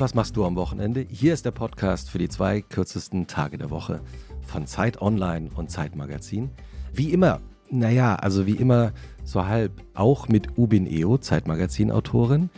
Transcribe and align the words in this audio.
Was 0.00 0.14
machst 0.14 0.34
du 0.34 0.46
am 0.46 0.56
Wochenende? 0.56 1.04
Hier 1.10 1.34
ist 1.34 1.44
der 1.44 1.50
Podcast 1.50 2.08
für 2.08 2.16
die 2.16 2.30
zwei 2.30 2.62
kürzesten 2.62 3.26
Tage 3.26 3.58
der 3.58 3.68
Woche 3.68 4.00
von 4.40 4.66
Zeit 4.66 5.02
Online 5.02 5.50
und 5.54 5.70
Zeit 5.70 5.94
Magazin. 5.94 6.48
Wie 6.94 7.12
immer, 7.12 7.42
naja, 7.68 8.14
also 8.14 8.46
wie 8.46 8.54
immer 8.54 8.92
so 9.24 9.44
halb, 9.44 9.82
auch 9.92 10.26
mit 10.26 10.56
Ubin 10.56 10.86
Eo, 10.86 11.18
Zeitmagazin-Autorin, 11.18 12.48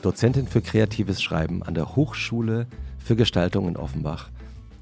Dozentin 0.00 0.46
für 0.46 0.62
kreatives 0.62 1.20
Schreiben 1.20 1.62
an 1.62 1.74
der 1.74 1.96
Hochschule 1.96 2.66
für 2.96 3.14
Gestaltung 3.14 3.68
in 3.68 3.76
Offenbach, 3.76 4.30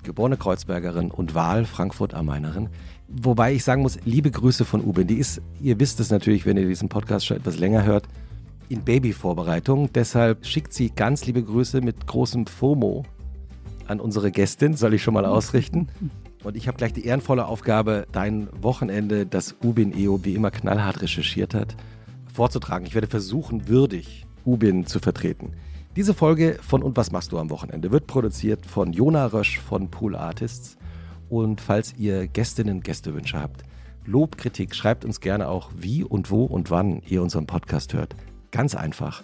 geborene 0.05 0.37
Kreuzbergerin 0.37 1.10
und 1.10 1.34
Wahl 1.34 1.65
Frankfurt 1.65 2.15
am 2.15 2.27
Mainerin. 2.27 2.69
Wobei 3.09 3.55
ich 3.55 3.65
sagen 3.65 3.83
muss, 3.83 3.98
liebe 4.05 4.30
Grüße 4.30 4.65
von 4.65 4.84
Ubin. 4.84 5.09
Die 5.09 5.19
ist, 5.19 5.42
ihr 5.60 5.80
wisst 5.80 5.98
es 5.98 6.10
natürlich, 6.10 6.46
wenn 6.46 6.59
ihr 6.59 6.69
diesen 6.69 6.88
Podcast 6.88 7.27
schon 7.27 7.38
etwas 7.38 7.59
länger 7.59 7.83
hört, 7.83 8.06
in 8.68 8.82
Babyvorbereitung. 8.82 9.92
Deshalb 9.92 10.46
schickt 10.46 10.72
sie 10.72 10.90
ganz 10.90 11.27
liebe 11.27 11.42
Grüße 11.42 11.80
mit 11.80 12.06
großem 12.06 12.46
FOMO 12.46 13.04
an 13.86 14.00
unsere 14.00 14.30
Gästin, 14.30 14.74
soll 14.74 14.94
ich 14.94 15.02
schon 15.02 15.14
mal 15.14 15.24
ausrichten. 15.24 15.88
Und 16.44 16.56
ich 16.56 16.68
habe 16.68 16.77
gleich 16.77 16.92
die 16.92 17.04
ehrenvolle 17.04 17.46
Aufgabe, 17.46 18.06
dein 18.12 18.48
Wochenende, 18.62 19.27
das 19.27 19.56
Ubin 19.62 19.92
EO 19.96 20.20
wie 20.24 20.34
immer 20.34 20.50
knallhart 20.50 21.02
recherchiert 21.02 21.54
hat, 21.54 21.74
vorzutragen. 22.32 22.86
Ich 22.86 22.94
werde 22.94 23.08
versuchen, 23.08 23.68
würdig 23.68 24.27
Ubin 24.44 24.86
zu 24.86 25.00
vertreten. 25.00 25.52
Diese 25.96 26.14
Folge 26.14 26.58
von 26.62 26.82
Und 26.82 26.96
was 26.96 27.10
machst 27.10 27.32
du 27.32 27.38
am 27.38 27.50
Wochenende 27.50 27.91
wird 27.91 28.06
produziert 28.06 28.66
von 28.66 28.92
Jona 28.92 29.27
Rösch 29.27 29.58
von 29.58 29.91
Pool 29.91 30.14
Artists. 30.14 30.77
Und 31.28 31.60
falls 31.60 31.94
ihr 31.98 32.28
Gästinnen, 32.28 32.82
Gästewünsche 32.82 33.41
habt, 33.41 33.64
Lob, 34.06 34.38
Kritik, 34.38 34.75
schreibt 34.75 35.05
uns 35.05 35.20
gerne 35.20 35.48
auch, 35.48 35.70
wie 35.77 36.03
und 36.03 36.30
wo 36.30 36.44
und 36.44 36.70
wann 36.70 37.03
ihr 37.08 37.22
unseren 37.22 37.47
Podcast 37.47 37.92
hört. 37.92 38.14
Ganz 38.50 38.74
einfach 38.74 39.22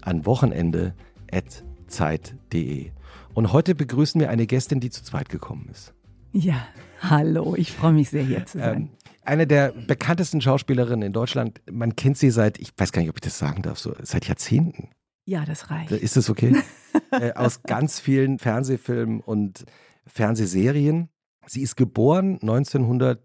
an 0.00 0.26
wochenende.zeit.de. 0.26 2.90
Und 3.34 3.52
heute 3.52 3.74
begrüßen 3.74 4.20
wir 4.20 4.30
eine 4.30 4.46
Gästin, 4.46 4.78
die 4.80 4.90
zu 4.90 5.02
zweit 5.02 5.28
gekommen 5.28 5.68
ist. 5.70 5.92
Ja, 6.32 6.66
hallo, 7.00 7.54
ich 7.56 7.72
freue 7.72 7.92
mich 7.92 8.10
sehr, 8.10 8.24
hier 8.24 8.46
zu 8.46 8.58
sein. 8.58 8.76
Ähm, 8.76 8.90
eine 9.24 9.46
der 9.46 9.72
bekanntesten 9.72 10.40
Schauspielerinnen 10.40 11.06
in 11.06 11.12
Deutschland. 11.12 11.60
Man 11.70 11.96
kennt 11.96 12.18
sie 12.18 12.30
seit, 12.30 12.58
ich 12.58 12.72
weiß 12.76 12.92
gar 12.92 13.02
nicht, 13.02 13.10
ob 13.10 13.16
ich 13.16 13.22
das 13.22 13.38
sagen 13.38 13.62
darf, 13.62 13.78
so 13.78 13.94
seit 14.02 14.26
Jahrzehnten. 14.26 14.90
Ja, 15.26 15.44
das 15.44 15.70
reicht. 15.70 15.92
Ist 15.92 16.16
das 16.16 16.28
okay? 16.28 16.56
äh, 17.10 17.32
aus 17.32 17.62
ganz 17.62 18.00
vielen 18.00 18.38
Fernsehfilmen 18.38 19.20
und 19.20 19.64
Fernsehserien. 20.06 21.08
Sie 21.46 21.62
ist 21.62 21.76
geboren 21.76 22.38
1900. 22.42 23.22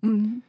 Mhm. 0.00 0.42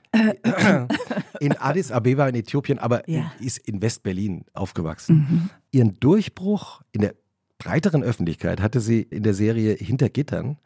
In 1.40 1.54
Addis 1.58 1.92
Abeba 1.92 2.28
in 2.28 2.36
Äthiopien, 2.36 2.80
aber 2.80 3.08
ja. 3.10 3.32
ist 3.40 3.58
in 3.58 3.82
West-Berlin 3.82 4.46
aufgewachsen. 4.54 5.16
Mhm. 5.16 5.50
Ihren 5.72 6.00
Durchbruch 6.00 6.82
in 6.92 7.02
der 7.02 7.16
breiteren 7.58 8.04
Öffentlichkeit 8.04 8.62
hatte 8.62 8.80
sie 8.80 9.02
in 9.02 9.24
der 9.24 9.34
Serie 9.34 9.76
Hinter 9.76 10.10
Gittern. 10.10 10.58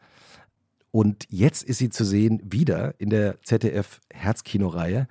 Und 0.90 1.26
jetzt 1.28 1.62
ist 1.62 1.78
sie 1.78 1.90
zu 1.90 2.04
sehen 2.04 2.40
wieder 2.44 2.94
in 2.98 3.10
der 3.10 3.40
ZDF 3.42 4.00
Herzkino-Reihe. 4.12 5.06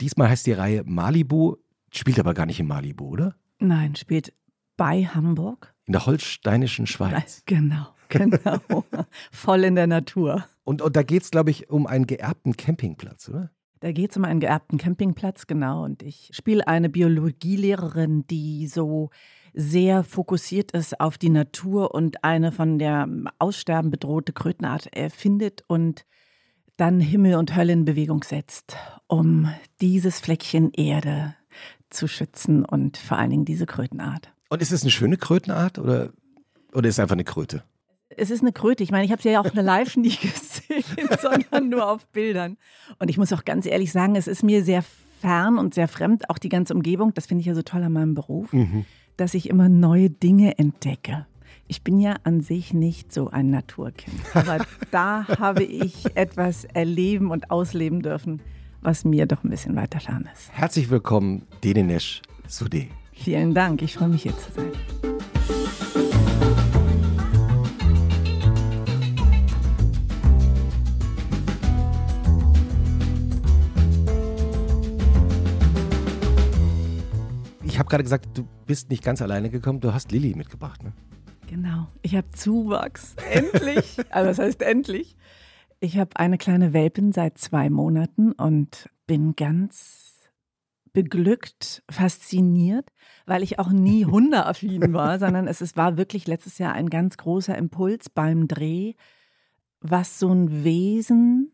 Diesmal 0.00 0.28
heißt 0.28 0.46
die 0.46 0.52
Reihe 0.52 0.82
Malibu, 0.84 1.56
spielt 1.92 2.18
aber 2.18 2.34
gar 2.34 2.46
nicht 2.46 2.60
in 2.60 2.66
Malibu, 2.66 3.06
oder? 3.06 3.34
Nein, 3.58 3.94
spielt 3.96 4.32
bei 4.76 5.04
Hamburg. 5.04 5.72
In 5.86 5.92
der 5.92 6.06
holsteinischen 6.06 6.86
Schweiz. 6.86 7.42
Genau, 7.46 7.86
genau. 8.08 8.84
Voll 9.30 9.64
in 9.64 9.76
der 9.76 9.86
Natur. 9.86 10.44
Und, 10.64 10.82
und 10.82 10.96
da 10.96 11.02
geht 11.02 11.22
es, 11.22 11.30
glaube 11.30 11.50
ich, 11.50 11.70
um 11.70 11.86
einen 11.86 12.06
geerbten 12.06 12.56
Campingplatz, 12.56 13.28
oder? 13.28 13.50
Da 13.84 13.92
geht 13.92 14.12
es 14.12 14.16
um 14.16 14.24
einen 14.24 14.40
geerbten 14.40 14.78
Campingplatz, 14.78 15.46
genau. 15.46 15.84
Und 15.84 16.02
ich 16.02 16.30
spiele 16.32 16.66
eine 16.66 16.88
Biologielehrerin, 16.88 18.26
die 18.26 18.66
so 18.66 19.10
sehr 19.52 20.04
fokussiert 20.04 20.72
ist 20.72 20.98
auf 21.00 21.18
die 21.18 21.28
Natur 21.28 21.94
und 21.94 22.24
eine 22.24 22.50
von 22.50 22.78
der 22.78 23.06
Aussterben 23.38 23.90
bedrohte 23.90 24.32
Krötenart 24.32 24.86
erfindet 24.96 25.64
und 25.68 26.06
dann 26.78 26.98
Himmel 26.98 27.34
und 27.34 27.54
Hölle 27.54 27.74
in 27.74 27.84
Bewegung 27.84 28.24
setzt, 28.24 28.74
um 29.06 29.52
dieses 29.82 30.18
Fleckchen 30.18 30.72
Erde 30.72 31.36
zu 31.90 32.08
schützen 32.08 32.64
und 32.64 32.96
vor 32.96 33.18
allen 33.18 33.28
Dingen 33.28 33.44
diese 33.44 33.66
Krötenart. 33.66 34.32
Und 34.48 34.62
ist 34.62 34.72
es 34.72 34.80
eine 34.80 34.92
schöne 34.92 35.18
Krötenart 35.18 35.78
oder, 35.78 36.10
oder 36.72 36.88
ist 36.88 36.94
es 36.94 37.00
einfach 37.00 37.16
eine 37.16 37.24
Kröte? 37.24 37.64
Es 38.08 38.30
ist 38.30 38.40
eine 38.40 38.52
Kröte. 38.52 38.82
Ich 38.82 38.90
meine, 38.90 39.04
ich 39.04 39.12
habe 39.12 39.20
sie 39.20 39.28
ja 39.28 39.40
auch 39.40 39.52
eine 39.52 39.60
live 39.60 39.96
nie 39.98 40.08
gesehen, 40.22 40.53
sondern 41.20 41.68
nur 41.68 41.88
auf 41.88 42.06
Bildern. 42.08 42.56
Und 42.98 43.08
ich 43.08 43.18
muss 43.18 43.32
auch 43.32 43.44
ganz 43.44 43.66
ehrlich 43.66 43.92
sagen, 43.92 44.16
es 44.16 44.26
ist 44.26 44.42
mir 44.42 44.64
sehr 44.64 44.84
fern 45.20 45.58
und 45.58 45.74
sehr 45.74 45.88
fremd, 45.88 46.28
auch 46.30 46.38
die 46.38 46.48
ganze 46.48 46.74
Umgebung. 46.74 47.14
Das 47.14 47.26
finde 47.26 47.40
ich 47.40 47.46
ja 47.46 47.54
so 47.54 47.62
toll 47.62 47.82
an 47.82 47.92
meinem 47.92 48.14
Beruf, 48.14 48.52
mhm. 48.52 48.84
dass 49.16 49.34
ich 49.34 49.48
immer 49.48 49.68
neue 49.68 50.10
Dinge 50.10 50.58
entdecke. 50.58 51.26
Ich 51.66 51.82
bin 51.82 51.98
ja 51.98 52.16
an 52.24 52.42
sich 52.42 52.74
nicht 52.74 53.12
so 53.12 53.30
ein 53.30 53.50
Naturkind, 53.50 54.20
aber 54.34 54.66
da 54.90 55.26
habe 55.38 55.64
ich 55.64 56.04
etwas 56.14 56.64
erleben 56.64 57.30
und 57.30 57.50
ausleben 57.50 58.02
dürfen, 58.02 58.40
was 58.82 59.04
mir 59.04 59.26
doch 59.26 59.42
ein 59.44 59.50
bisschen 59.50 59.76
weiter 59.76 60.00
fern 60.00 60.28
ist. 60.32 60.52
Herzlich 60.52 60.90
willkommen, 60.90 61.46
Denenesh 61.62 62.20
Sude. 62.46 62.86
Vielen 63.12 63.54
Dank, 63.54 63.80
ich 63.80 63.94
freue 63.94 64.08
mich 64.08 64.24
hier 64.24 64.36
zu 64.36 64.52
sein. 64.52 65.13
Ich 77.74 77.80
habe 77.80 77.88
gerade 77.88 78.04
gesagt, 78.04 78.38
du 78.38 78.46
bist 78.66 78.88
nicht 78.88 79.02
ganz 79.02 79.20
alleine 79.20 79.50
gekommen, 79.50 79.80
du 79.80 79.92
hast 79.92 80.12
Lilly 80.12 80.36
mitgebracht, 80.36 80.84
ne? 80.84 80.92
Genau, 81.48 81.88
ich 82.02 82.14
habe 82.14 82.30
Zuwachs. 82.30 83.16
Endlich. 83.32 83.98
also 84.10 84.28
das 84.28 84.38
heißt 84.38 84.62
endlich. 84.62 85.16
Ich 85.80 85.98
habe 85.98 86.10
eine 86.14 86.38
kleine 86.38 86.72
Welpin 86.72 87.10
seit 87.10 87.36
zwei 87.36 87.70
Monaten 87.70 88.30
und 88.30 88.88
bin 89.08 89.34
ganz 89.34 90.30
beglückt, 90.92 91.82
fasziniert, 91.90 92.88
weil 93.26 93.42
ich 93.42 93.58
auch 93.58 93.70
nie 93.70 94.04
hundeaffin 94.06 94.92
war, 94.92 95.18
sondern 95.18 95.48
es, 95.48 95.60
es 95.60 95.76
war 95.76 95.96
wirklich 95.96 96.28
letztes 96.28 96.58
Jahr 96.58 96.74
ein 96.74 96.90
ganz 96.90 97.16
großer 97.16 97.58
Impuls 97.58 98.08
beim 98.08 98.46
Dreh, 98.46 98.92
was 99.80 100.20
so 100.20 100.32
ein 100.32 100.62
Wesen 100.62 101.50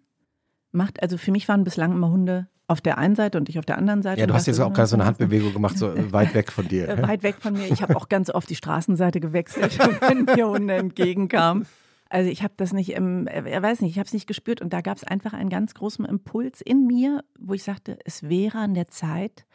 macht. 0.71 1.03
Also 1.03 1.17
für 1.17 1.33
mich 1.33 1.49
waren 1.49 1.65
bislang 1.65 1.93
immer 1.93 2.11
Hunde 2.11 2.51
auf 2.71 2.81
der 2.81 2.99
einen 2.99 3.17
Seite 3.17 3.37
und 3.37 3.49
ich 3.49 3.59
auf 3.59 3.67
der 3.67 3.79
anderen 3.79 4.01
Seite. 4.01 4.21
Ja, 4.21 4.27
du 4.27 4.35
hast 4.35 4.47
jetzt 4.47 4.61
auch 4.61 4.73
gerade 4.73 4.87
so 4.87 4.95
eine 4.95 5.05
Handbewegung 5.05 5.53
gemacht, 5.53 5.77
so 5.77 5.93
weit 6.13 6.35
weg 6.35 6.53
von 6.53 6.69
dir. 6.69 6.87
Weit 7.03 7.25
weg 7.25 7.37
von 7.41 7.55
mir. 7.55 7.67
Ich 7.67 7.83
habe 7.83 7.97
auch 7.97 8.09
ganz 8.09 8.31
oft 8.31 8.49
die 8.49 8.55
Straßenseite 8.55 9.19
gewechselt, 9.19 9.77
wenn 10.09 10.25
mir 10.25 10.49
Hunde 10.49 10.75
entgegenkamen. 10.75 11.67
Also 12.09 12.31
ich 12.31 12.43
habe 12.43 12.55
das 12.57 12.73
nicht, 12.73 12.91
im, 12.91 13.27
er 13.27 13.63
weiß 13.63 13.81
nicht, 13.81 13.91
ich 13.91 13.99
habe 13.99 14.07
es 14.07 14.13
nicht 14.13 14.27
gespürt 14.27 14.61
und 14.61 14.73
da 14.73 14.83
gab 14.83 14.97
es 14.97 15.05
einfach 15.05 15.33
einen 15.33 15.51
ganz 15.51 15.75
großen 15.75 16.05
Impuls 16.05 16.61
in 16.61 16.87
mir, 16.87 17.25
wo 17.39 17.55
ich 17.55 17.65
sagte, 17.65 17.99
es 18.05 18.29
wäre 18.29 18.59
an 18.59 18.75
der 18.75 18.89
Zeit, 18.89 19.47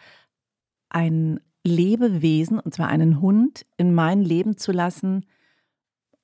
ein 0.89 1.39
Lebewesen, 1.65 2.59
und 2.59 2.73
zwar 2.73 2.87
einen 2.87 3.21
Hund, 3.21 3.65
in 3.77 3.93
mein 3.93 4.21
Leben 4.21 4.57
zu 4.57 4.71
lassen 4.71 5.25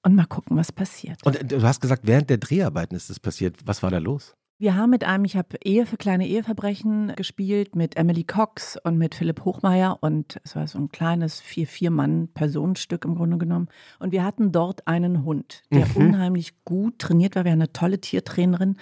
und 0.04 0.16
mal 0.16 0.26
gucken, 0.26 0.58
was 0.58 0.72
passiert. 0.72 1.26
Und 1.26 1.52
du 1.52 1.62
hast 1.64 1.80
gesagt, 1.80 2.04
während 2.06 2.30
der 2.30 2.38
Dreharbeiten 2.38 2.96
ist 2.96 3.10
das 3.10 3.20
passiert. 3.20 3.58
Was 3.66 3.82
war 3.82 3.92
da 3.92 3.98
los? 3.98 4.36
Wir 4.62 4.76
haben 4.76 4.92
mit 4.92 5.04
einem, 5.04 5.26
ich 5.26 5.38
habe 5.38 5.58
Ehe 5.64 5.88
für 5.88 5.98
kleine 5.98 6.28
Eheverbrechen 6.28 7.14
gespielt, 7.16 7.76
mit 7.76 7.98
Emily 7.98 8.24
Cox 8.24 8.78
und 8.84 8.96
mit 8.96 9.16
Philipp 9.16 9.44
Hochmeier 9.44 9.98
und 10.02 10.40
es 10.44 10.56
war 10.56 10.68
so 10.68 10.78
ein 10.78 10.90
kleines 10.90 11.42
Vier-Vier-Mann-Personenstück 11.42 13.04
im 13.06 13.16
Grunde 13.16 13.40
genommen. 13.40 13.70
Und 13.98 14.12
wir 14.12 14.24
hatten 14.24 14.52
dort 14.52 14.88
einen 14.88 15.26
Hund, 15.26 15.64
der 15.72 15.88
mhm. 15.88 15.96
unheimlich 15.96 16.64
gut 16.64 17.00
trainiert 17.00 17.36
war. 17.36 17.44
Wir 17.44 17.54
haben 17.54 17.58
eine 17.58 17.74
tolle 17.74 18.00
Tiertrainerin 18.00 18.78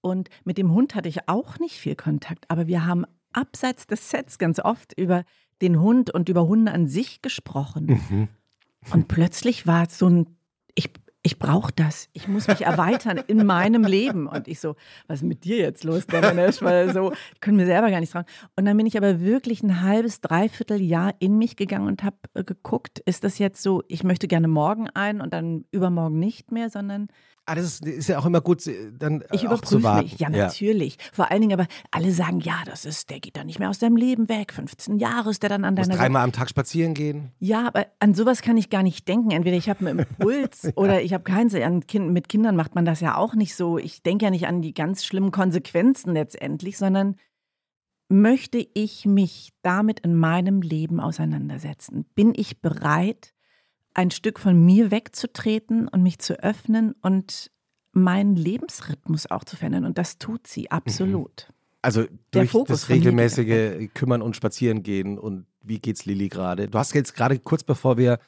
und 0.00 0.30
mit 0.42 0.58
dem 0.58 0.72
Hund 0.72 0.96
hatte 0.96 1.08
ich 1.08 1.28
auch 1.28 1.60
nicht 1.60 1.76
viel 1.76 1.94
Kontakt, 1.94 2.50
aber 2.50 2.66
wir 2.66 2.84
haben 2.84 3.04
abseits 3.32 3.86
des 3.86 4.10
Sets 4.10 4.36
ganz 4.36 4.58
oft 4.58 4.98
über 4.98 5.22
den 5.62 5.78
Hund 5.78 6.10
und 6.10 6.28
über 6.28 6.48
Hunde 6.48 6.72
an 6.72 6.88
sich 6.88 7.22
gesprochen. 7.22 8.00
Mhm. 8.10 8.28
Und 8.92 9.06
plötzlich 9.06 9.64
war 9.64 9.86
es 9.86 9.96
so 9.96 10.08
ein, 10.08 10.26
ich, 10.74 10.90
ich 11.22 11.38
brauche 11.38 11.72
das. 11.74 12.08
Ich 12.12 12.28
muss 12.28 12.48
mich 12.48 12.62
erweitern 12.62 13.20
in 13.26 13.44
meinem 13.46 13.84
Leben. 13.84 14.26
Und 14.26 14.48
ich 14.48 14.58
so, 14.58 14.76
was 15.06 15.18
ist 15.20 15.26
mit 15.26 15.44
dir 15.44 15.58
jetzt 15.58 15.84
los, 15.84 16.06
Dominesh? 16.06 16.62
Weil 16.62 16.92
so, 16.94 17.12
ich 17.34 17.40
könnte 17.40 17.60
mir 17.60 17.66
selber 17.66 17.90
gar 17.90 18.00
nicht 18.00 18.12
trauen. 18.12 18.24
Und 18.56 18.64
dann 18.64 18.76
bin 18.76 18.86
ich 18.86 18.96
aber 18.96 19.20
wirklich 19.20 19.62
ein 19.62 19.82
halbes, 19.82 20.20
dreiviertel 20.20 20.80
Jahr 20.80 21.14
in 21.18 21.36
mich 21.36 21.56
gegangen 21.56 21.88
und 21.88 22.02
habe 22.02 22.16
äh, 22.34 22.44
geguckt, 22.44 23.00
ist 23.00 23.24
das 23.24 23.38
jetzt 23.38 23.62
so, 23.62 23.82
ich 23.88 24.02
möchte 24.02 24.28
gerne 24.28 24.48
morgen 24.48 24.88
ein 24.88 25.20
und 25.20 25.34
dann 25.34 25.66
übermorgen 25.72 26.18
nicht 26.18 26.52
mehr, 26.52 26.70
sondern 26.70 27.08
Ah, 27.50 27.56
das 27.56 27.64
ist, 27.64 27.84
ist, 27.84 28.08
ja 28.08 28.20
auch 28.20 28.26
immer 28.26 28.40
gut, 28.40 28.62
dann 28.96 29.24
ich 29.32 29.48
auch 29.48 29.60
zu 29.60 29.82
warten. 29.82 30.04
Mich. 30.04 30.20
Ja, 30.20 30.30
natürlich. 30.30 30.94
Ja. 30.94 31.04
Vor 31.12 31.30
allen 31.32 31.40
Dingen 31.40 31.58
aber, 31.58 31.66
alle 31.90 32.12
sagen, 32.12 32.38
ja, 32.38 32.62
das 32.64 32.84
ist, 32.84 33.10
der 33.10 33.18
geht 33.18 33.36
dann 33.36 33.46
nicht 33.46 33.58
mehr 33.58 33.68
aus 33.68 33.80
deinem 33.80 33.96
Leben 33.96 34.28
weg. 34.28 34.52
15 34.52 34.98
Jahre 34.98 35.30
ist 35.30 35.42
der 35.42 35.50
dann 35.50 35.64
an 35.64 35.74
deiner 35.74 35.86
Seite. 35.86 35.98
dreimal 35.98 36.22
am 36.22 36.30
Tag 36.30 36.48
spazieren 36.48 36.94
gehen. 36.94 37.32
Ja, 37.40 37.66
aber 37.66 37.86
an 37.98 38.14
sowas 38.14 38.42
kann 38.42 38.56
ich 38.56 38.70
gar 38.70 38.84
nicht 38.84 39.08
denken. 39.08 39.32
Entweder 39.32 39.56
ich 39.56 39.68
habe 39.68 39.84
einen 39.84 39.98
Impuls 39.98 40.62
ja. 40.62 40.70
oder 40.76 41.02
ich 41.02 41.12
habe 41.12 41.24
keinen. 41.24 41.50
An 41.50 41.84
kind, 41.88 42.12
mit 42.12 42.28
Kindern 42.28 42.54
macht 42.54 42.76
man 42.76 42.84
das 42.84 43.00
ja 43.00 43.16
auch 43.16 43.34
nicht 43.34 43.56
so. 43.56 43.78
Ich 43.78 44.04
denke 44.04 44.26
ja 44.26 44.30
nicht 44.30 44.46
an 44.46 44.62
die 44.62 44.72
ganz 44.72 45.04
schlimmen 45.04 45.32
Konsequenzen 45.32 46.12
letztendlich, 46.12 46.78
sondern 46.78 47.16
möchte 48.08 48.64
ich 48.74 49.06
mich 49.06 49.50
damit 49.62 49.98
in 50.00 50.14
meinem 50.14 50.62
Leben 50.62 51.00
auseinandersetzen? 51.00 52.04
Bin 52.14 52.32
ich 52.36 52.60
bereit, 52.60 53.34
ein 54.00 54.10
Stück 54.10 54.40
von 54.40 54.64
mir 54.64 54.90
wegzutreten 54.90 55.86
und 55.86 56.02
mich 56.02 56.20
zu 56.20 56.42
öffnen 56.42 56.94
und 57.02 57.50
meinen 57.92 58.34
Lebensrhythmus 58.34 59.30
auch 59.30 59.44
zu 59.44 59.56
verändern. 59.56 59.84
Und 59.84 59.98
das 59.98 60.16
tut 60.16 60.46
sie 60.46 60.70
absolut. 60.70 61.52
Also 61.82 62.06
durch 62.30 62.50
das 62.66 62.88
regelmäßige 62.88 63.90
Kümmern 63.92 64.22
und 64.22 64.36
Spazierengehen 64.36 65.18
und 65.18 65.44
wie 65.60 65.78
geht's 65.80 66.06
Lilly 66.06 66.28
gerade? 66.30 66.68
Du 66.68 66.78
hast 66.78 66.94
jetzt 66.94 67.14
gerade 67.14 67.38
kurz 67.38 67.62
bevor 67.62 67.98
wir 67.98 68.18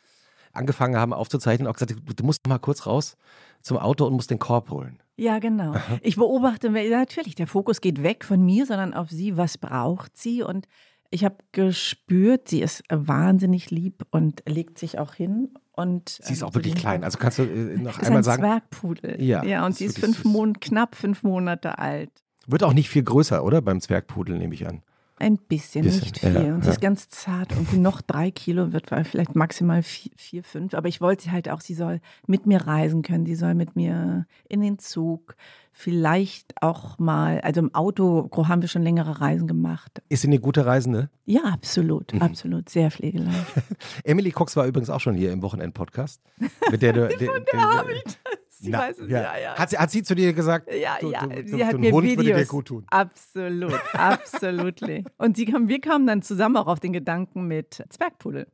angefangen 0.52 0.96
haben 0.96 1.14
aufzuzeichnen 1.14 1.66
auch 1.66 1.72
gesagt, 1.72 1.94
du 2.16 2.24
musst 2.24 2.46
mal 2.46 2.58
kurz 2.58 2.84
raus 2.84 3.16
zum 3.62 3.78
Auto 3.78 4.04
und 4.04 4.12
musst 4.12 4.30
den 4.30 4.38
Korb 4.38 4.68
holen. 4.68 5.02
Ja, 5.16 5.38
genau. 5.38 5.74
Ich 6.02 6.16
beobachte, 6.16 6.68
natürlich, 6.68 7.34
der 7.34 7.46
Fokus 7.46 7.80
geht 7.80 8.02
weg 8.02 8.26
von 8.26 8.44
mir, 8.44 8.66
sondern 8.66 8.92
auf 8.92 9.08
sie. 9.08 9.38
Was 9.38 9.56
braucht 9.56 10.18
sie? 10.18 10.42
Und 10.42 10.66
ich 11.12 11.24
habe 11.24 11.36
gespürt, 11.52 12.48
sie 12.48 12.62
ist 12.62 12.82
wahnsinnig 12.90 13.70
lieb 13.70 14.06
und 14.10 14.42
legt 14.46 14.78
sich 14.78 14.98
auch 14.98 15.12
hin. 15.12 15.50
Und, 15.74 16.20
sie 16.22 16.34
ist 16.34 16.42
ähm, 16.42 16.48
auch 16.48 16.54
wirklich 16.54 16.74
klein. 16.74 17.02
Also 17.02 17.18
kannst 17.18 17.38
du 17.38 17.44
äh, 17.44 17.78
noch 17.78 17.98
einmal 17.98 18.18
ein 18.18 18.24
sagen. 18.24 18.42
Zwergpudel. 18.42 19.22
Ja, 19.22 19.42
ja 19.42 19.64
und 19.64 19.74
sie 19.74 19.86
ist 19.86 19.98
fünf 19.98 20.24
Mon 20.24 20.60
knapp 20.60 20.94
fünf 20.94 21.22
Monate 21.22 21.78
alt. 21.78 22.10
Wird 22.46 22.62
auch 22.62 22.74
nicht 22.74 22.90
viel 22.90 23.02
größer, 23.02 23.42
oder? 23.42 23.62
Beim 23.62 23.80
Zwergpudel 23.80 24.36
nehme 24.36 24.54
ich 24.54 24.66
an. 24.68 24.82
Ein 25.22 25.38
bisschen, 25.38 25.84
bisschen 25.84 26.00
nicht 26.00 26.18
viel. 26.18 26.34
Ja, 26.34 26.52
und 26.52 26.62
sie 26.62 26.66
ja. 26.66 26.72
ist 26.72 26.80
ganz 26.80 27.08
zart. 27.08 27.56
Und 27.56 27.74
noch 27.74 28.00
drei 28.00 28.32
Kilo 28.32 28.72
wird 28.72 28.90
vielleicht 29.04 29.36
maximal 29.36 29.84
vier, 29.84 30.10
vier, 30.16 30.42
fünf. 30.42 30.74
Aber 30.74 30.88
ich 30.88 31.00
wollte 31.00 31.30
halt 31.30 31.48
auch, 31.48 31.60
sie 31.60 31.74
soll 31.74 32.00
mit 32.26 32.46
mir 32.46 32.66
reisen 32.66 33.02
können. 33.02 33.24
Sie 33.24 33.36
soll 33.36 33.54
mit 33.54 33.76
mir 33.76 34.26
in 34.48 34.60
den 34.60 34.80
Zug. 34.80 35.36
Vielleicht 35.70 36.60
auch 36.60 36.98
mal, 36.98 37.40
also 37.42 37.60
im 37.60 37.72
Auto 37.72 38.28
haben 38.48 38.62
wir 38.62 38.68
schon 38.68 38.82
längere 38.82 39.20
Reisen 39.20 39.46
gemacht. 39.46 40.02
Ist 40.08 40.22
sie 40.22 40.26
eine 40.26 40.40
gute 40.40 40.66
Reisende? 40.66 41.08
Ja, 41.24 41.44
absolut, 41.44 42.12
mhm. 42.12 42.22
absolut. 42.22 42.68
Sehr 42.68 42.90
pflegeleicht. 42.90 43.46
Emily 44.02 44.32
Cox 44.32 44.56
war 44.56 44.66
übrigens 44.66 44.90
auch 44.90 45.00
schon 45.00 45.14
hier 45.14 45.30
im 45.30 45.40
Wochenend-Podcast. 45.40 46.20
Mit 46.68 46.82
der 46.82 46.94
du. 46.94 47.08
Von 47.10 47.18
der, 47.20 47.28
der 47.40 47.84
das. 48.04 48.18
Sie 48.62 48.70
Na, 48.70 48.78
weiß 48.78 48.98
es, 48.98 49.10
ja. 49.10 49.22
ja, 49.22 49.38
ja. 49.38 49.54
Hat, 49.56 49.70
sie, 49.70 49.76
hat 49.76 49.90
sie 49.90 50.04
zu 50.04 50.14
dir 50.14 50.32
gesagt, 50.32 50.72
ja, 50.72 50.96
du, 51.00 51.10
ja. 51.10 51.26
Du, 51.26 51.48
sie 51.48 51.58
du, 51.58 51.66
hat 51.66 51.78
mir 51.78 51.90
Hund 51.90 52.06
Videos. 52.06 52.24
würde 52.24 52.38
dir 52.38 52.46
gut 52.46 52.66
tun. 52.66 52.84
Absolut, 52.88 53.80
absolut. 53.92 54.80
Und 55.18 55.36
sie 55.36 55.46
kam, 55.46 55.66
wir 55.66 55.80
kamen 55.80 56.06
dann 56.06 56.22
zusammen 56.22 56.56
auch 56.56 56.68
auf 56.68 56.78
den 56.78 56.92
Gedanken 56.92 57.48
mit 57.48 57.84
Zwergpudel. 57.88 58.46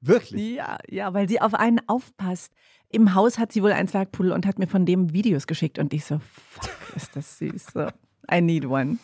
Wirklich? 0.00 0.54
Ja, 0.54 0.78
ja, 0.88 1.14
weil 1.14 1.28
sie 1.28 1.40
auf 1.40 1.54
einen 1.54 1.80
aufpasst. 1.88 2.52
Im 2.90 3.14
Haus 3.14 3.40
hat 3.40 3.50
sie 3.50 3.60
wohl 3.60 3.72
einen 3.72 3.88
Zwergpudel 3.88 4.30
und 4.30 4.46
hat 4.46 4.60
mir 4.60 4.68
von 4.68 4.86
dem 4.86 5.12
Videos 5.12 5.48
geschickt 5.48 5.80
und 5.80 5.92
ich 5.92 6.04
so, 6.04 6.20
fuck, 6.20 6.70
ist 6.94 7.16
das 7.16 7.38
süß. 7.38 7.66
So, 7.74 7.88
I 8.32 8.40
need 8.40 8.66
one. 8.66 8.98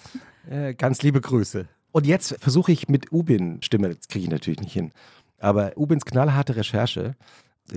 Äh, 0.48 0.74
ganz 0.74 1.02
liebe 1.02 1.20
Grüße. 1.20 1.66
Und 1.90 2.06
jetzt 2.06 2.36
versuche 2.38 2.70
ich 2.70 2.88
mit 2.88 3.10
Ubin, 3.10 3.60
Stimme, 3.62 3.88
das 3.88 4.06
kriege 4.06 4.26
ich 4.26 4.30
natürlich 4.30 4.60
nicht 4.60 4.72
hin, 4.72 4.92
aber 5.38 5.72
Ubins 5.76 6.04
knallharte 6.04 6.54
Recherche 6.54 7.16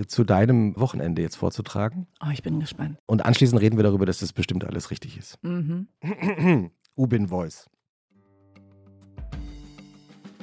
zu 0.06 0.24
deinem 0.24 0.78
Wochenende 0.78 1.22
jetzt 1.22 1.36
vorzutragen. 1.36 2.06
Oh, 2.24 2.30
ich 2.32 2.42
bin 2.42 2.60
gespannt. 2.60 2.98
Und 3.06 3.24
anschließend 3.24 3.60
reden 3.60 3.76
wir 3.76 3.84
darüber, 3.84 4.06
dass 4.06 4.18
das 4.18 4.32
bestimmt 4.32 4.64
alles 4.64 4.90
richtig 4.90 5.16
ist. 5.16 5.42
Mhm. 5.42 5.88
Ubin 6.96 7.28
Voice. 7.28 7.68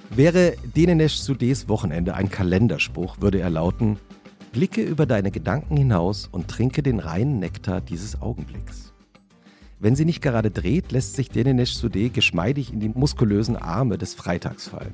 Wäre 0.10 0.54
Denenesh 0.76 1.16
Sudes 1.16 1.68
Wochenende 1.68 2.14
ein 2.14 2.30
Kalenderspruch, 2.30 3.22
würde 3.22 3.40
er 3.40 3.50
lauten: 3.50 3.98
Blicke 4.52 4.84
über 4.84 5.06
deine 5.06 5.32
Gedanken 5.32 5.76
hinaus 5.76 6.28
und 6.32 6.48
trinke 6.48 6.84
den 6.84 7.00
reinen 7.00 7.40
Nektar 7.40 7.82
dieses 7.82 8.22
Augenblicks. 8.22 8.94
Wenn 9.80 9.96
sie 9.96 10.06
nicht 10.06 10.22
gerade 10.22 10.52
dreht, 10.52 10.92
lässt 10.92 11.16
sich 11.16 11.30
Denenesh 11.30 11.74
Sude 11.74 12.10
geschmeidig 12.10 12.72
in 12.72 12.80
die 12.80 12.90
muskulösen 12.90 13.58
Arme 13.58 13.98
des 13.98 14.14
Freitags 14.14 14.68
fallen. 14.68 14.94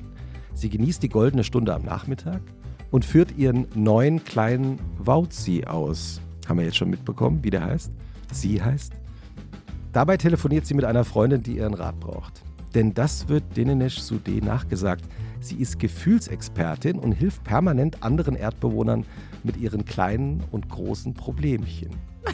Sie 0.54 0.68
genießt 0.68 1.02
die 1.02 1.08
goldene 1.08 1.44
Stunde 1.44 1.74
am 1.74 1.84
Nachmittag, 1.84 2.40
und 2.90 3.04
führt 3.04 3.36
ihren 3.36 3.66
neuen 3.74 4.24
kleinen 4.24 4.78
Wauzi 4.98 5.64
aus. 5.64 6.20
Haben 6.48 6.58
wir 6.58 6.66
jetzt 6.66 6.76
schon 6.76 6.90
mitbekommen, 6.90 7.42
wie 7.42 7.50
der 7.50 7.64
heißt? 7.64 7.90
Sie 8.32 8.62
heißt. 8.62 8.92
Dabei 9.92 10.16
telefoniert 10.16 10.66
sie 10.66 10.74
mit 10.74 10.84
einer 10.84 11.04
Freundin, 11.04 11.42
die 11.42 11.56
ihren 11.56 11.74
Rat 11.74 11.98
braucht. 11.98 12.42
Denn 12.74 12.94
das 12.94 13.28
wird 13.28 13.56
Denenesh 13.56 14.00
Sude 14.00 14.44
nachgesagt. 14.44 15.04
Sie 15.40 15.56
ist 15.56 15.78
Gefühlsexpertin 15.78 16.98
und 16.98 17.12
hilft 17.12 17.42
permanent 17.44 18.02
anderen 18.02 18.36
Erdbewohnern 18.36 19.04
mit 19.42 19.56
ihren 19.56 19.84
kleinen 19.84 20.42
und 20.52 20.68
großen 20.68 21.14
Problemchen. 21.14 21.90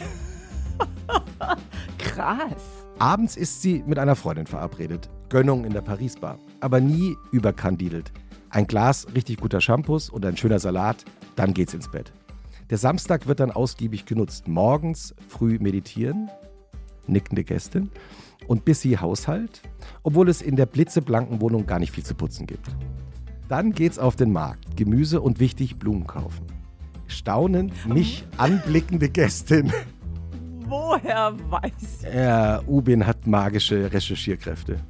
Krass. 1.98 2.62
Abends 2.98 3.36
ist 3.36 3.62
sie 3.62 3.82
mit 3.86 3.98
einer 3.98 4.16
Freundin 4.16 4.46
verabredet. 4.46 5.08
Gönnung 5.28 5.64
in 5.64 5.72
der 5.72 5.82
Paris-Bar. 5.82 6.38
Aber 6.60 6.80
nie 6.80 7.14
überkandidelt. 7.30 8.10
Ein 8.56 8.66
Glas 8.66 9.06
richtig 9.14 9.36
guter 9.36 9.60
Shampoos 9.60 10.08
und 10.08 10.24
ein 10.24 10.38
schöner 10.38 10.58
Salat, 10.58 11.04
dann 11.34 11.52
geht's 11.52 11.74
ins 11.74 11.90
Bett. 11.90 12.10
Der 12.70 12.78
Samstag 12.78 13.26
wird 13.26 13.40
dann 13.40 13.50
ausgiebig 13.50 14.06
genutzt. 14.06 14.48
Morgens 14.48 15.14
früh 15.28 15.58
meditieren, 15.60 16.30
nickende 17.06 17.44
Gästin 17.44 17.90
und 18.46 18.64
busy 18.64 18.92
Haushalt, 18.98 19.60
obwohl 20.04 20.30
es 20.30 20.40
in 20.40 20.56
der 20.56 20.64
blitzeblanken 20.64 21.42
Wohnung 21.42 21.66
gar 21.66 21.78
nicht 21.78 21.92
viel 21.92 22.02
zu 22.02 22.14
putzen 22.14 22.46
gibt. 22.46 22.66
Dann 23.50 23.72
geht's 23.72 23.98
auf 23.98 24.16
den 24.16 24.32
Markt, 24.32 24.74
Gemüse 24.74 25.20
und 25.20 25.38
wichtig 25.38 25.78
Blumen 25.78 26.06
kaufen. 26.06 26.46
Staunen 27.08 27.72
mich 27.86 28.24
anblickende 28.38 29.10
Gästin. 29.10 29.70
Woher 30.66 31.34
weiß 31.50 31.72
ich? 32.00 32.14
Ja, 32.14 32.62
Ubin 32.66 33.06
hat 33.06 33.26
magische 33.26 33.92
Recherchierkräfte. 33.92 34.80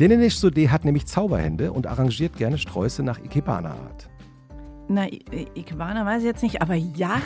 Denenisch 0.00 0.38
Sode 0.38 0.72
hat 0.72 0.84
nämlich 0.84 1.06
Zauberhände 1.06 1.70
und 1.70 1.86
arrangiert 1.86 2.36
gerne 2.36 2.58
Sträuße 2.58 3.04
nach 3.04 3.22
Ikebana-Art. 3.22 4.10
Na, 4.88 5.06
Ikebana 5.54 6.04
weiß 6.04 6.22
ich 6.22 6.26
jetzt 6.26 6.42
nicht, 6.42 6.60
aber 6.60 6.74
ja. 6.74 7.22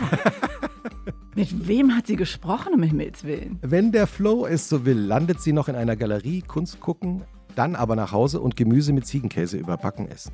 Mit 1.35 1.67
wem 1.67 1.97
hat 1.97 2.06
sie 2.06 2.17
gesprochen, 2.17 2.75
um 2.75 2.82
Himmels 2.82 3.25
Willen? 3.25 3.59
Wenn 3.62 3.91
der 3.91 4.06
Flow 4.06 4.47
es 4.47 4.69
so 4.69 4.85
will, 4.85 4.99
landet 4.99 5.41
sie 5.41 5.53
noch 5.53 5.69
in 5.69 5.76
einer 5.76 5.97
Galerie, 5.97 6.43
Kunst 6.43 6.81
gucken, 6.81 7.23
dann 7.55 7.75
aber 7.75 7.97
nach 7.97 8.12
Hause 8.12 8.41
und 8.41 8.55
Gemüse 8.55 8.93
mit 8.93 9.06
Ziegenkäse 9.06 9.56
überbacken 9.56 10.06
essen. 10.09 10.32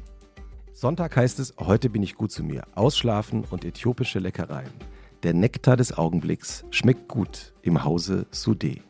Sonntag 0.72 1.16
heißt 1.16 1.38
es, 1.38 1.54
heute 1.60 1.88
bin 1.88 2.02
ich 2.02 2.16
gut 2.16 2.32
zu 2.32 2.42
mir. 2.42 2.64
Ausschlafen 2.74 3.44
und 3.48 3.64
äthiopische 3.64 4.18
Leckereien. 4.18 4.72
Der 5.22 5.34
Nektar 5.34 5.76
des 5.76 5.96
Augenblicks 5.96 6.64
schmeckt 6.70 7.06
gut 7.06 7.54
im 7.62 7.84
Hause 7.84 8.26
Sudé. 8.32 8.80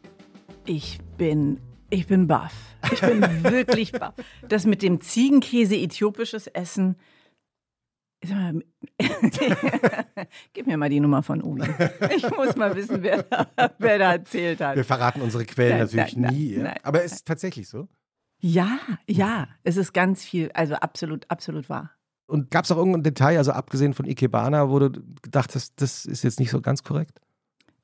Ich 0.66 0.98
bin 1.18 1.60
ich 1.94 2.06
bin 2.06 2.26
baff. 2.26 2.52
Ich 2.92 3.00
bin 3.00 3.22
wirklich 3.44 3.92
baff. 3.92 4.14
Das 4.48 4.66
mit 4.66 4.82
dem 4.82 5.00
Ziegenkäse 5.00 5.76
äthiopisches 5.76 6.48
Essen. 6.48 6.96
Gib 10.54 10.66
mir 10.66 10.76
mal 10.78 10.88
die 10.88 11.00
Nummer 11.00 11.22
von 11.22 11.42
Umi. 11.42 11.66
Ich 12.16 12.28
muss 12.30 12.56
mal 12.56 12.74
wissen, 12.74 13.02
wer, 13.02 13.26
wer 13.78 13.98
da 13.98 14.12
erzählt 14.12 14.62
hat. 14.62 14.76
Wir 14.76 14.84
verraten 14.84 15.20
unsere 15.20 15.44
Quellen 15.44 15.78
nein, 15.78 15.80
natürlich 15.80 16.16
nein, 16.16 16.34
nie. 16.34 16.56
Nein, 16.56 16.78
aber 16.82 17.04
es 17.04 17.12
ist 17.12 17.26
tatsächlich 17.26 17.68
so. 17.68 17.86
Ja, 18.40 18.78
ja, 19.06 19.48
es 19.62 19.76
ist 19.76 19.92
ganz 19.92 20.24
viel, 20.24 20.50
also 20.54 20.74
absolut, 20.74 21.30
absolut 21.30 21.68
wahr. 21.68 21.90
Und 22.26 22.50
gab 22.50 22.64
es 22.64 22.72
auch 22.72 22.78
irgendein 22.78 23.02
Detail, 23.02 23.36
also 23.36 23.52
abgesehen 23.52 23.92
von 23.92 24.06
Ikebana, 24.06 24.70
wo 24.70 24.78
du 24.78 24.90
gedacht 25.20 25.54
hast, 25.54 25.74
das 25.82 26.06
ist 26.06 26.24
jetzt 26.24 26.40
nicht 26.40 26.50
so 26.50 26.62
ganz 26.62 26.82
korrekt? 26.82 27.20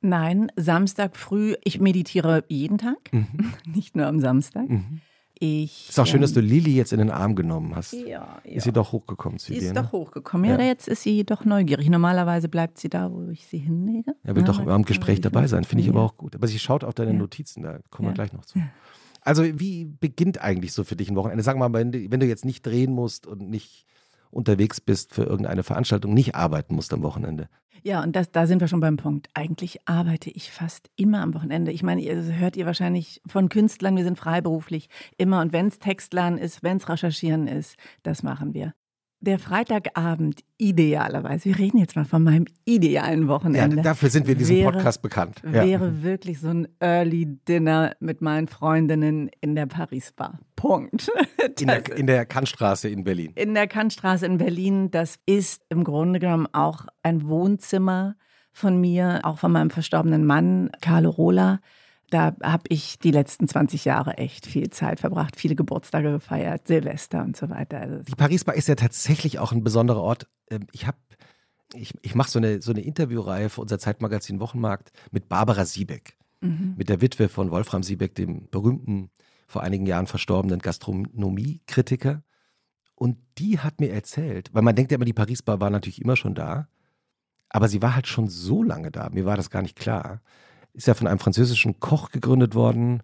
Nein, 0.01 0.51
Samstag 0.57 1.17
früh. 1.17 1.55
Ich 1.65 1.81
meditiere 1.81 2.45
jeden 2.49 2.79
Tag, 2.79 3.13
mhm. 3.13 3.27
nicht 3.67 3.97
nur 3.97 4.07
am 4.07 4.21
Samstag. 4.21 4.69
Mhm. 4.69 5.01
Ich, 5.43 5.89
ist 5.89 5.99
auch 5.99 6.07
schön, 6.07 6.21
dass 6.21 6.35
du 6.35 6.41
Lili 6.41 6.75
jetzt 6.75 6.93
in 6.93 6.99
den 6.99 7.09
Arm 7.11 7.35
genommen 7.35 7.75
hast. 7.75 7.95
Ja, 7.95 8.07
ja. 8.07 8.41
Ist 8.45 8.65
sie 8.65 8.73
doch 8.73 8.93
hochgekommen 8.93 9.39
zu 9.39 9.47
sie 9.47 9.59
dir? 9.59 9.69
Ist 9.69 9.75
ne? 9.75 9.83
doch 9.83 9.93
hochgekommen. 9.93 10.51
Ja, 10.51 10.59
ja, 10.59 10.67
jetzt 10.67 10.87
ist 10.87 11.03
sie 11.03 11.25
doch 11.25 11.47
neugierig. 11.47 11.89
Normalerweise 11.89 12.51
bleibt 12.51 12.79
sie 12.79 12.91
da, 12.91 13.11
wo 13.11 13.31
ich 13.31 13.47
sie 13.47 13.57
hinlege. 13.57 14.15
Er 14.23 14.37
will 14.37 14.43
ja, 14.43 14.49
doch 14.49 14.67
am 14.67 14.85
Gespräch 14.85 15.23
dabei 15.23 15.47
sein, 15.47 15.65
finde 15.65 15.83
ich 15.85 15.89
aber 15.89 16.03
auch 16.03 16.17
gut. 16.17 16.35
Aber 16.35 16.47
sie 16.47 16.59
schaut 16.59 16.85
auf 16.85 16.93
deine 16.93 17.15
Notizen, 17.15 17.63
da 17.63 17.79
kommen 17.89 18.11
wir 18.11 18.13
gleich 18.13 18.35
noch 18.35 18.45
zu. 18.45 18.61
Also, 19.23 19.43
wie 19.45 19.87
beginnt 19.87 20.43
eigentlich 20.43 20.75
so 20.75 20.85
für 20.85 20.97
dich 20.97 21.11
ein 21.11 21.17
Wochenende? 21.17 21.43
Sag 21.43 21.57
mal, 21.57 21.73
wenn 21.73 21.93
du, 21.93 22.11
wenn 22.11 22.21
du 22.21 22.27
jetzt 22.27 22.45
nicht 22.45 22.65
drehen 22.65 22.93
musst 22.93 23.27
und 23.27 23.49
nicht 23.49 23.87
unterwegs 24.31 24.81
bist 24.81 25.15
für 25.15 25.25
irgendeine 25.25 25.63
Veranstaltung, 25.63 26.15
nicht 26.15 26.35
arbeiten 26.35 26.75
musst 26.75 26.93
am 26.93 27.03
Wochenende. 27.03 27.49
Ja, 27.83 28.03
und 28.03 28.15
das, 28.15 28.31
da 28.31 28.47
sind 28.47 28.61
wir 28.61 28.69
schon 28.69 28.81
beim 28.81 28.99
Punkt. 28.99 29.29
Eigentlich 29.33 29.89
arbeite 29.89 30.31
ich 30.31 30.51
fast 30.51 30.91
immer 30.97 31.23
am 31.23 31.35
Wochenende. 31.35 31.73
Ich 31.73 31.83
meine, 31.83 32.03
ihr 32.03 32.37
hört 32.37 32.57
ihr 32.57 32.67
wahrscheinlich 32.67 33.23
von 33.27 33.49
Künstlern, 33.49 33.97
wir 33.97 34.05
sind 34.05 34.19
freiberuflich 34.19 34.89
immer. 35.17 35.41
Und 35.41 35.53
wenn 35.53 35.69
es 35.69 35.79
Textlernen 35.79 36.39
ist, 36.39 36.63
wenn 36.63 36.77
es 36.77 36.89
Recherchieren 36.89 37.47
ist, 37.47 37.77
das 38.03 38.23
machen 38.23 38.53
wir 38.53 38.75
der 39.21 39.39
Freitagabend 39.39 40.41
idealerweise, 40.57 41.47
wir 41.47 41.59
reden 41.59 41.79
jetzt 41.79 41.95
mal 41.95 42.05
von 42.05 42.23
meinem 42.23 42.47
idealen 42.65 43.29
Wochenende. 43.29 43.77
Ja, 43.77 43.83
dafür 43.83 44.09
sind 44.09 44.27
wir 44.27 44.33
in 44.33 44.39
diesem 44.39 44.57
wäre, 44.57 44.73
Podcast 44.73 45.03
bekannt. 45.03 45.43
Ja. 45.45 45.65
Wäre 45.65 46.03
wirklich 46.03 46.41
so 46.41 46.49
ein 46.49 46.69
Early 46.81 47.27
Dinner 47.47 47.95
mit 48.01 48.23
meinen 48.23 48.49
Freundinnen 48.49 49.31
in 49.41 49.55
der 49.55 49.67
Paris 49.67 50.13
Bar. 50.13 50.39
Punkt. 50.57 51.11
In 51.59 51.67
der, 51.67 51.97
in 51.97 52.07
der 52.07 52.25
Kantstraße 52.25 52.89
in 52.89 53.05
Berlin. 53.05 53.33
In 53.35 53.55
der 53.55 53.67
Kantstraße 53.67 54.25
in 54.25 54.39
Berlin. 54.39 54.91
Das 54.91 55.19
ist 55.27 55.63
im 55.69 55.85
Grunde 55.85 56.19
genommen 56.19 56.47
auch 56.53 56.87
ein 57.03 57.27
Wohnzimmer 57.29 58.15
von 58.53 58.81
mir, 58.81 59.21
auch 59.25 59.39
von 59.39 59.53
meinem 59.53 59.71
verstorbenen 59.71 60.25
Mann, 60.25 60.71
Carlo 60.81 61.11
Rola 61.11 61.61
da 62.11 62.37
habe 62.43 62.65
ich 62.69 62.99
die 62.99 63.13
letzten 63.13 63.49
20 63.49 63.85
Jahre 63.85 64.19
echt 64.19 64.47
viel 64.47 64.71
Zeit 64.71 65.01
verbracht, 65.01 65.37
viele 65.37 65.55
Geburtstage 65.55 66.13
gefeiert, 66.13 66.67
Silvester 66.67 67.23
und 67.23 67.37
so 67.37 67.49
weiter. 67.49 67.81
Also 67.81 68.03
die 68.03 68.15
Paris 68.15 68.45
Bar 68.45 68.57
ist 68.57 68.69
ja 68.69 68.75
tatsächlich 68.75 69.39
auch 69.39 69.53
ein 69.53 69.65
besonderer 69.65 70.03
Ort. 70.03 70.29
Ähm, 70.51 70.67
ich 70.73 70.87
habe 70.87 70.99
ich, 71.75 71.95
ich 72.03 72.15
mache 72.15 72.31
so 72.31 72.39
eine, 72.39 72.61
so 72.61 72.73
eine 72.73 72.81
Interviewreihe 72.81 73.49
für 73.49 73.61
unser 73.61 73.79
Zeitmagazin 73.79 74.41
Wochenmarkt 74.41 74.91
mit 75.13 75.29
Barbara 75.29 75.65
Siebeck, 75.65 76.17
mhm. 76.41 76.75
mit 76.77 76.89
der 76.89 77.01
Witwe 77.01 77.29
von 77.29 77.51
Wolfram 77.51 77.83
Siebeck, 77.83 78.15
dem 78.15 78.49
berühmten, 78.51 79.11
vor 79.47 79.63
einigen 79.63 79.87
Jahren 79.87 80.07
verstorbenen 80.07 80.61
Gastronomiekritiker. 80.61 82.23
Und 82.95 83.19
die 83.39 83.61
hat 83.61 83.81
mir 83.81 83.93
erzählt, 83.93 84.51
weil 84.53 84.63
man 84.63 84.77
denkt 84.77 84.91
ja 84.91 84.97
immer, 84.97 85.05
die 85.05 85.13
Paris-Bar 85.13 85.61
war 85.61 85.71
natürlich 85.71 86.03
immer 86.03 86.17
schon 86.17 86.35
da, 86.35 86.69
aber 87.49 87.69
sie 87.69 87.83
war 87.83 87.95
halt 87.95 88.07
schon 88.07 88.29
so 88.29 88.63
lange 88.63 88.91
da, 88.91 89.09
mir 89.11 89.25
war 89.25 89.37
das 89.37 89.51
gar 89.51 89.63
nicht 89.63 89.77
klar. 89.77 90.21
Ist 90.73 90.87
ja 90.87 90.95
von 90.95 91.07
einem 91.07 91.19
französischen 91.19 91.81
Koch 91.81 92.11
gegründet 92.11 92.55
worden 92.55 93.03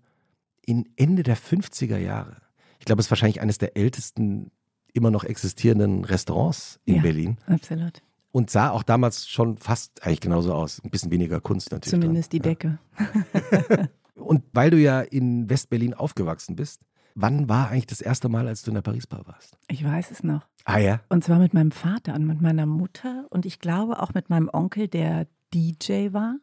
in 0.62 0.88
Ende 0.96 1.22
der 1.22 1.36
50er 1.36 1.98
Jahre. 1.98 2.36
Ich 2.78 2.84
glaube, 2.84 3.00
es 3.00 3.06
ist 3.06 3.10
wahrscheinlich 3.10 3.40
eines 3.40 3.58
der 3.58 3.76
ältesten 3.76 4.50
immer 4.92 5.10
noch 5.10 5.24
existierenden 5.24 6.04
Restaurants 6.04 6.80
in 6.84 6.96
ja, 6.96 7.02
Berlin. 7.02 7.36
Absolut. 7.46 8.02
Und 8.32 8.50
sah 8.50 8.70
auch 8.70 8.82
damals 8.82 9.28
schon 9.28 9.56
fast 9.56 10.04
eigentlich 10.04 10.20
genauso 10.20 10.52
aus. 10.52 10.82
Ein 10.84 10.90
bisschen 10.90 11.10
weniger 11.10 11.40
Kunst 11.40 11.70
natürlich. 11.70 12.00
Zumindest 12.00 12.32
dran. 12.32 12.42
die 12.42 12.48
Decke. 12.48 12.78
Ja. 12.98 13.88
Und 14.22 14.42
weil 14.52 14.70
du 14.70 14.78
ja 14.78 15.00
in 15.00 15.48
West-Berlin 15.48 15.94
aufgewachsen 15.94 16.56
bist, 16.56 16.80
wann 17.14 17.48
war 17.48 17.70
eigentlich 17.70 17.86
das 17.86 18.00
erste 18.00 18.28
Mal, 18.28 18.48
als 18.48 18.62
du 18.62 18.70
in 18.70 18.74
der 18.74 18.82
Paris-Bar 18.82 19.26
warst? 19.26 19.56
Ich 19.68 19.84
weiß 19.84 20.10
es 20.10 20.22
noch. 20.22 20.46
Ah 20.64 20.78
ja? 20.78 21.00
Und 21.08 21.22
zwar 21.24 21.38
mit 21.38 21.54
meinem 21.54 21.70
Vater 21.70 22.14
und 22.14 22.26
mit 22.26 22.40
meiner 22.40 22.66
Mutter 22.66 23.26
und 23.30 23.46
ich 23.46 23.58
glaube 23.60 24.02
auch 24.02 24.14
mit 24.14 24.30
meinem 24.30 24.50
Onkel, 24.52 24.88
der 24.88 25.26
DJ 25.54 26.12
war. 26.12 26.36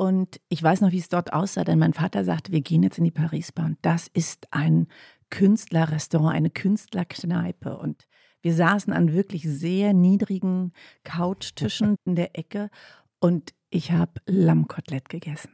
Und 0.00 0.40
ich 0.48 0.62
weiß 0.62 0.80
noch, 0.80 0.92
wie 0.92 0.98
es 0.98 1.10
dort 1.10 1.34
aussah, 1.34 1.62
denn 1.62 1.78
mein 1.78 1.92
Vater 1.92 2.24
sagte, 2.24 2.52
wir 2.52 2.62
gehen 2.62 2.82
jetzt 2.82 2.96
in 2.96 3.04
die 3.04 3.10
Paris-Bar 3.10 3.66
und 3.66 3.78
das 3.82 4.08
ist 4.08 4.48
ein 4.50 4.86
Künstlerrestaurant, 5.28 6.34
eine 6.34 6.48
Künstlerkneipe. 6.48 7.76
Und 7.76 8.08
wir 8.40 8.54
saßen 8.54 8.94
an 8.94 9.12
wirklich 9.12 9.42
sehr 9.42 9.92
niedrigen 9.92 10.72
Couchtischen 11.04 11.96
in 12.06 12.14
der 12.14 12.38
Ecke 12.38 12.70
und 13.18 13.52
ich 13.68 13.92
habe 13.92 14.12
Lammkotelett 14.24 15.10
gegessen. 15.10 15.50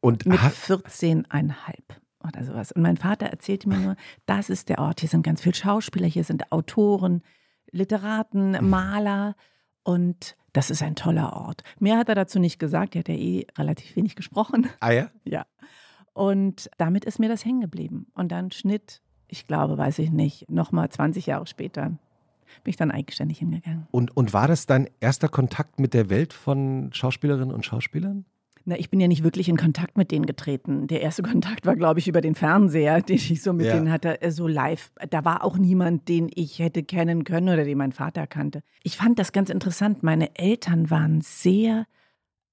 Und 0.00 0.26
mit 0.26 0.40
14,5 0.40 1.52
oder 2.26 2.42
sowas. 2.42 2.72
Und 2.72 2.82
mein 2.82 2.96
Vater 2.96 3.26
erzählte 3.26 3.68
mir 3.68 3.78
nur, 3.78 3.96
das 4.26 4.50
ist 4.50 4.70
der 4.70 4.80
Ort, 4.80 4.98
hier 4.98 5.08
sind 5.08 5.22
ganz 5.22 5.40
viele 5.40 5.54
Schauspieler, 5.54 6.08
hier 6.08 6.24
sind 6.24 6.50
Autoren, 6.50 7.22
Literaten, 7.70 8.60
mhm. 8.60 8.70
Maler 8.70 9.36
und 9.84 10.36
das 10.56 10.70
ist 10.70 10.82
ein 10.82 10.94
toller 10.94 11.34
Ort. 11.34 11.62
Mehr 11.78 11.98
hat 11.98 12.08
er 12.08 12.14
dazu 12.14 12.38
nicht 12.38 12.58
gesagt, 12.58 12.94
er 12.94 13.00
hat 13.00 13.08
ja 13.08 13.14
eh 13.14 13.46
relativ 13.58 13.94
wenig 13.94 14.16
gesprochen. 14.16 14.68
Ah 14.80 14.90
ja? 14.90 15.10
Ja. 15.24 15.44
Und 16.14 16.70
damit 16.78 17.04
ist 17.04 17.18
mir 17.18 17.28
das 17.28 17.44
hängen 17.44 17.60
geblieben. 17.60 18.06
Und 18.14 18.32
dann 18.32 18.50
Schnitt, 18.50 19.02
ich 19.28 19.46
glaube, 19.46 19.76
weiß 19.76 19.98
ich 19.98 20.10
nicht, 20.10 20.48
nochmal 20.48 20.88
20 20.88 21.26
Jahre 21.26 21.46
später 21.46 21.98
bin 22.64 22.70
ich 22.70 22.76
dann 22.76 22.90
eigenständig 22.90 23.38
hingegangen. 23.38 23.86
Und, 23.90 24.16
und 24.16 24.32
war 24.32 24.48
das 24.48 24.64
dein 24.64 24.88
erster 25.00 25.28
Kontakt 25.28 25.78
mit 25.78 25.92
der 25.92 26.08
Welt 26.08 26.32
von 26.32 26.90
Schauspielerinnen 26.92 27.54
und 27.54 27.66
Schauspielern? 27.66 28.24
Na, 28.68 28.78
ich 28.78 28.90
bin 28.90 29.00
ja 29.00 29.08
nicht 29.08 29.22
wirklich 29.22 29.48
in 29.48 29.56
Kontakt 29.56 29.96
mit 29.96 30.10
denen 30.10 30.26
getreten. 30.26 30.88
Der 30.88 31.00
erste 31.00 31.22
Kontakt 31.24 31.64
war, 31.64 31.76
glaube 31.76 32.00
ich, 32.00 32.08
über 32.08 32.20
den 32.20 32.34
Fernseher, 32.34 33.00
den 33.02 33.16
ich 33.16 33.42
so 33.42 33.52
mit 33.52 33.66
ja. 33.66 33.74
denen 33.74 33.90
hatte, 33.90 34.20
äh, 34.20 34.30
so 34.30 34.46
live. 34.46 34.90
Da 35.08 35.24
war 35.24 35.44
auch 35.44 35.56
niemand, 35.56 36.08
den 36.08 36.28
ich 36.34 36.58
hätte 36.58 36.82
kennen 36.82 37.24
können 37.24 37.48
oder 37.48 37.64
den 37.64 37.78
mein 37.78 37.92
Vater 37.92 38.26
kannte. 38.26 38.62
Ich 38.82 38.96
fand 38.96 39.18
das 39.18 39.32
ganz 39.32 39.50
interessant. 39.50 40.02
Meine 40.02 40.36
Eltern 40.36 40.90
waren 40.90 41.20
sehr 41.22 41.86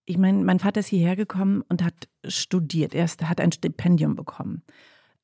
ich 0.06 0.18
meine, 0.18 0.44
mein 0.44 0.60
Vater 0.60 0.82
ist 0.82 0.88
hierher 0.88 1.16
gekommen 1.16 1.64
und 1.70 1.82
hat 1.82 2.10
studiert. 2.28 2.94
Er 2.94 3.08
hat 3.08 3.40
ein 3.40 3.54
Stipendium 3.54 4.18
bekommen 4.18 4.64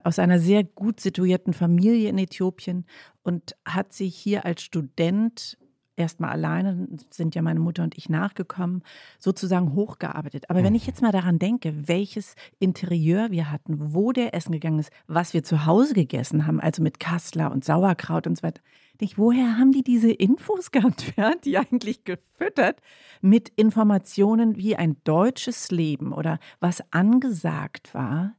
aus 0.03 0.19
einer 0.19 0.39
sehr 0.39 0.63
gut 0.63 0.99
situierten 0.99 1.53
Familie 1.53 2.09
in 2.09 2.17
Äthiopien 2.17 2.85
und 3.21 3.55
hat 3.65 3.93
sich 3.93 4.15
hier 4.15 4.45
als 4.45 4.61
Student 4.61 5.57
erstmal 5.99 6.31
alleine, 6.31 6.87
sind 7.09 7.35
ja 7.35 7.41
meine 7.41 7.59
Mutter 7.59 7.83
und 7.83 7.97
ich 7.97 8.09
nachgekommen, 8.09 8.83
sozusagen 9.19 9.73
hochgearbeitet. 9.75 10.49
Aber 10.49 10.63
wenn 10.63 10.75
ich 10.75 10.87
jetzt 10.87 11.01
mal 11.01 11.11
daran 11.11 11.39
denke, 11.39 11.87
welches 11.87 12.35
Interieur 12.59 13.31
wir 13.31 13.51
hatten, 13.51 13.93
wo 13.93 14.11
der 14.11 14.33
Essen 14.33 14.53
gegangen 14.53 14.79
ist, 14.79 14.91
was 15.07 15.33
wir 15.33 15.43
zu 15.43 15.65
Hause 15.65 15.93
gegessen 15.93 16.47
haben, 16.47 16.59
also 16.59 16.81
mit 16.81 16.99
Kassler 16.99 17.51
und 17.51 17.65
Sauerkraut 17.65 18.27
und 18.27 18.37
so 18.37 18.43
weiter, 18.43 18.61
denke 18.99 19.13
ich, 19.13 19.17
woher 19.17 19.57
haben 19.57 19.71
die 19.71 19.83
diese 19.83 20.11
Infos 20.11 20.71
gehabt? 20.71 21.13
Wer 21.15 21.25
hat 21.27 21.45
die 21.45 21.57
eigentlich 21.57 22.03
gefüttert 22.03 22.81
mit 23.21 23.49
Informationen, 23.49 24.57
wie 24.57 24.75
ein 24.75 24.97
deutsches 25.03 25.71
Leben 25.71 26.13
oder 26.13 26.39
was 26.59 26.81
angesagt 26.91 27.93
war, 27.93 28.35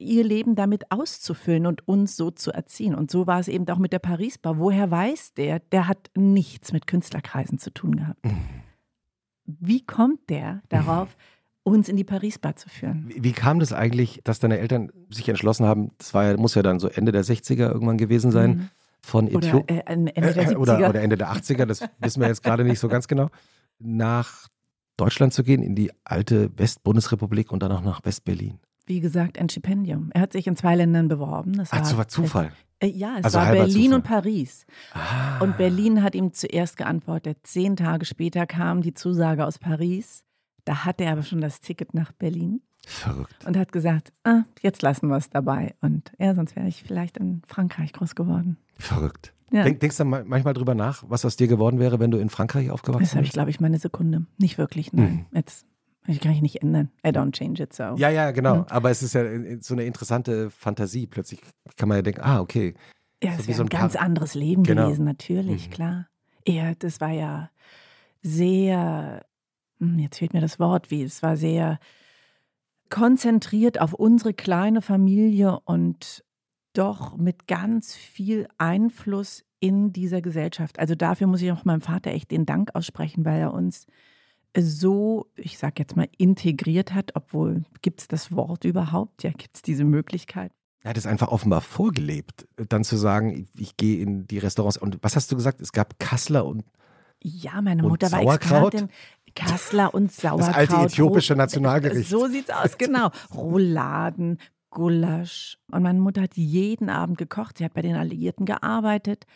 ihr 0.00 0.24
Leben 0.24 0.54
damit 0.54 0.90
auszufüllen 0.90 1.66
und 1.66 1.86
uns 1.86 2.16
so 2.16 2.30
zu 2.30 2.52
erziehen. 2.52 2.94
Und 2.94 3.10
so 3.10 3.26
war 3.26 3.40
es 3.40 3.48
eben 3.48 3.68
auch 3.68 3.78
mit 3.78 3.92
der 3.92 3.98
Paris-Bar. 3.98 4.58
Woher 4.58 4.90
weiß 4.90 5.34
der? 5.34 5.60
Der 5.60 5.86
hat 5.86 6.10
nichts 6.16 6.72
mit 6.72 6.86
Künstlerkreisen 6.86 7.58
zu 7.58 7.72
tun 7.72 7.96
gehabt. 7.96 8.24
Mhm. 8.24 8.38
Wie 9.44 9.84
kommt 9.84 10.30
der 10.30 10.62
darauf, 10.68 11.16
uns 11.62 11.88
in 11.88 11.96
die 11.96 12.04
Paris-Bar 12.04 12.56
zu 12.56 12.68
führen? 12.68 13.04
Wie, 13.08 13.24
wie, 13.24 13.32
kam 13.32 13.58
das 13.58 13.72
eigentlich, 13.72 14.20
dass 14.24 14.38
deine 14.38 14.58
Eltern 14.58 14.90
sich 15.10 15.28
entschlossen 15.28 15.66
haben, 15.66 15.90
das 15.98 16.14
war, 16.14 16.36
muss 16.36 16.54
ja 16.54 16.62
dann 16.62 16.78
so 16.78 16.88
Ende 16.88 17.12
der 17.12 17.24
60er 17.24 17.70
irgendwann 17.70 17.98
gewesen 17.98 18.30
sein, 18.30 18.50
mhm 18.50 18.70
von 19.02 19.28
Äthiopien. 19.28 19.66
Äh, 19.68 19.82
Ende 19.86 20.12
der 20.12 20.48
70er. 20.48 20.56
Oder, 20.56 20.88
oder 20.88 21.00
Ende 21.00 21.16
der 21.16 21.32
80er, 21.32 21.66
das 21.66 21.80
wissen 22.00 22.20
wir 22.20 22.28
jetzt 22.28 22.42
gerade 22.42 22.64
nicht 22.64 22.78
so 22.78 22.88
ganz 22.88 23.08
genau. 23.08 23.30
Nach 23.78 24.48
Deutschland 24.96 25.32
zu 25.32 25.42
gehen, 25.42 25.62
in 25.62 25.74
die 25.74 25.90
alte 26.04 26.50
Westbundesrepublik 26.58 27.50
und 27.52 27.62
dann 27.62 27.72
auch 27.72 27.80
nach 27.80 28.04
Westberlin. 28.04 28.60
Wie 28.90 28.98
gesagt, 28.98 29.38
ein 29.38 29.48
Stipendium. 29.48 30.10
Er 30.14 30.22
hat 30.22 30.32
sich 30.32 30.48
in 30.48 30.56
zwei 30.56 30.74
Ländern 30.74 31.06
beworben. 31.06 31.52
Das 31.52 31.68
Ach, 31.70 31.80
war, 31.92 31.98
war 31.98 32.08
Zufall. 32.08 32.52
Äh, 32.80 32.88
ja, 32.88 33.18
es 33.18 33.26
also 33.26 33.38
war 33.38 33.52
Berlin 33.52 33.84
Zufall. 33.84 33.94
und 33.94 34.02
Paris. 34.02 34.66
Ah. 34.94 35.38
Und 35.38 35.56
Berlin 35.58 36.02
hat 36.02 36.16
ihm 36.16 36.32
zuerst 36.32 36.76
geantwortet. 36.76 37.38
Zehn 37.44 37.76
Tage 37.76 38.04
später 38.04 38.46
kam 38.46 38.82
die 38.82 38.92
Zusage 38.92 39.46
aus 39.46 39.60
Paris. 39.60 40.24
Da 40.64 40.84
hatte 40.84 41.04
er 41.04 41.12
aber 41.12 41.22
schon 41.22 41.40
das 41.40 41.60
Ticket 41.60 41.94
nach 41.94 42.10
Berlin. 42.10 42.62
Verrückt. 42.84 43.46
Und 43.46 43.56
hat 43.56 43.70
gesagt, 43.70 44.12
ah, 44.24 44.42
jetzt 44.60 44.82
lassen 44.82 45.06
wir 45.06 45.18
es 45.18 45.30
dabei. 45.30 45.76
Und 45.80 46.10
ja, 46.18 46.34
sonst 46.34 46.56
wäre 46.56 46.66
ich 46.66 46.82
vielleicht 46.82 47.16
in 47.16 47.42
Frankreich 47.46 47.92
groß 47.92 48.16
geworden. 48.16 48.56
Verrückt. 48.76 49.32
Ja. 49.52 49.62
Denk, 49.62 49.78
denkst 49.78 49.98
du 49.98 50.04
manchmal 50.04 50.54
drüber 50.54 50.74
nach, 50.74 51.04
was 51.06 51.24
aus 51.24 51.36
dir 51.36 51.46
geworden 51.46 51.78
wäre, 51.78 52.00
wenn 52.00 52.10
du 52.10 52.18
in 52.18 52.28
Frankreich 52.28 52.72
aufgewachsen 52.72 53.02
wärst? 53.02 53.12
Das 53.12 53.16
habe 53.16 53.26
ich, 53.26 53.32
glaube 53.32 53.50
ich, 53.50 53.60
meine 53.60 53.78
Sekunde. 53.78 54.26
Nicht 54.36 54.58
wirklich, 54.58 54.92
nein. 54.92 55.08
Hm. 55.08 55.26
Jetzt 55.32 55.64
ich 56.06 56.20
kann 56.20 56.32
ich 56.32 56.42
nicht 56.42 56.62
ändern. 56.62 56.90
I 57.06 57.10
don't 57.10 57.32
change 57.32 57.62
it 57.62 57.72
so. 57.72 57.94
Ja, 57.96 58.08
ja, 58.08 58.30
genau. 58.30 58.64
Aber 58.68 58.90
es 58.90 59.02
ist 59.02 59.14
ja 59.14 59.24
so 59.60 59.74
eine 59.74 59.84
interessante 59.84 60.50
Fantasie. 60.50 61.06
Plötzlich 61.06 61.40
kann 61.76 61.88
man 61.88 61.98
ja 61.98 62.02
denken, 62.02 62.22
ah, 62.22 62.40
okay. 62.40 62.74
Ja, 63.22 63.32
es 63.32 63.42
so 63.42 63.48
wäre 63.48 63.56
so 63.58 63.62
ein, 63.64 63.68
ganz 63.68 63.96
anderes 63.96 64.34
Leben 64.34 64.62
genau. 64.62 64.86
gewesen, 64.86 65.04
natürlich, 65.04 65.68
mhm. 65.68 65.72
klar. 65.72 66.06
Ja, 66.46 66.72
das 66.74 67.00
war 67.00 67.10
ja 67.10 67.50
sehr, 68.22 69.24
hm, 69.78 69.98
jetzt 69.98 70.18
fehlt 70.18 70.32
mir 70.32 70.40
das 70.40 70.58
Wort, 70.58 70.90
wie, 70.90 71.02
es 71.02 71.22
war 71.22 71.36
sehr 71.36 71.78
konzentriert 72.88 73.80
auf 73.80 73.94
unsere 73.94 74.34
kleine 74.34 74.82
Familie 74.82 75.60
und 75.64 76.24
doch 76.72 77.16
mit 77.16 77.46
ganz 77.46 77.94
viel 77.94 78.48
Einfluss 78.58 79.44
in 79.60 79.92
dieser 79.92 80.22
Gesellschaft. 80.22 80.78
Also 80.78 80.94
dafür 80.94 81.26
muss 81.26 81.42
ich 81.42 81.52
auch 81.52 81.64
meinem 81.64 81.82
Vater 81.82 82.10
echt 82.10 82.30
den 82.30 82.46
Dank 82.46 82.74
aussprechen, 82.74 83.24
weil 83.24 83.40
er 83.40 83.54
uns 83.54 83.86
so, 84.56 85.26
ich 85.36 85.58
sag 85.58 85.78
jetzt 85.78 85.96
mal, 85.96 86.08
integriert 86.18 86.94
hat, 86.94 87.12
obwohl 87.14 87.64
gibt 87.82 88.00
es 88.00 88.08
das 88.08 88.32
Wort 88.32 88.64
überhaupt? 88.64 89.22
Ja, 89.22 89.30
gibt 89.30 89.56
es 89.56 89.62
diese 89.62 89.84
Möglichkeit? 89.84 90.52
Er 90.82 90.90
hat 90.90 90.96
es 90.96 91.06
einfach 91.06 91.28
offenbar 91.28 91.60
vorgelebt, 91.60 92.48
dann 92.56 92.84
zu 92.84 92.96
sagen, 92.96 93.30
ich, 93.30 93.60
ich 93.60 93.76
gehe 93.76 94.02
in 94.02 94.26
die 94.26 94.38
Restaurants. 94.38 94.78
Und 94.78 94.98
was 95.02 95.14
hast 95.14 95.30
du 95.30 95.36
gesagt? 95.36 95.60
Es 95.60 95.72
gab 95.72 95.98
Kassler 95.98 96.46
und 96.46 96.64
ja, 97.22 97.60
meine 97.60 97.82
Mutter 97.82 98.10
war 98.12 98.22
Expertin. 98.22 98.88
Kassler 99.34 99.92
und 99.92 100.10
Sauerkraut. 100.10 100.48
Das 100.48 100.56
alte 100.56 100.76
äthiopische 100.76 101.34
Nationalgericht. 101.34 102.08
So 102.08 102.26
sieht's 102.28 102.50
aus, 102.50 102.78
genau. 102.78 103.10
Rouladen, 103.34 104.38
Gulasch. 104.70 105.58
Und 105.70 105.82
meine 105.82 106.00
Mutter 106.00 106.22
hat 106.22 106.36
jeden 106.36 106.88
Abend 106.88 107.18
gekocht. 107.18 107.58
Sie 107.58 107.64
hat 107.64 107.74
bei 107.74 107.82
den 107.82 107.94
Alliierten 107.94 108.46
gearbeitet, 108.46 109.26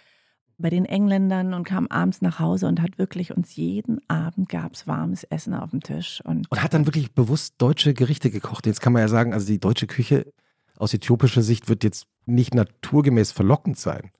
bei 0.59 0.71
den 0.71 0.85
Engländern 0.85 1.55
und 1.55 1.65
kam 1.65 1.87
abends 1.89 2.23
nach 2.23 2.39
Hause 2.39 2.67
und 2.67 2.81
hat 2.81 2.99
wirklich 2.99 3.37
uns 3.37 3.57
jeden 3.57 4.01
Abend 4.09 4.49
gab 4.49 4.75
es 4.75 4.87
warmes 4.87 5.25
Essen 5.25 5.55
auf 5.55 5.71
dem 5.71 5.81
Tisch. 5.81 6.21
Und, 6.25 6.51
und 6.51 6.63
hat 6.63 6.75
dann 6.75 6.87
wirklich 6.87 7.13
bewusst 7.13 7.55
deutsche 7.59 7.95
Gerichte 7.95 8.31
gekocht. 8.31 8.67
Jetzt 8.67 8.81
kann 8.81 8.93
man 8.93 9.03
ja 9.03 9.09
sagen, 9.09 9.33
also 9.33 9.47
die 9.47 9.59
deutsche 9.59 9.87
Küche 9.87 10.33
aus 10.77 10.95
äthiopischer 10.95 11.43
Sicht 11.43 11.69
wird 11.69 11.85
jetzt 11.85 12.07
nicht 12.27 12.55
naturgemäß 12.55 13.33
verlockend 13.33 13.79
sein. 13.79 14.11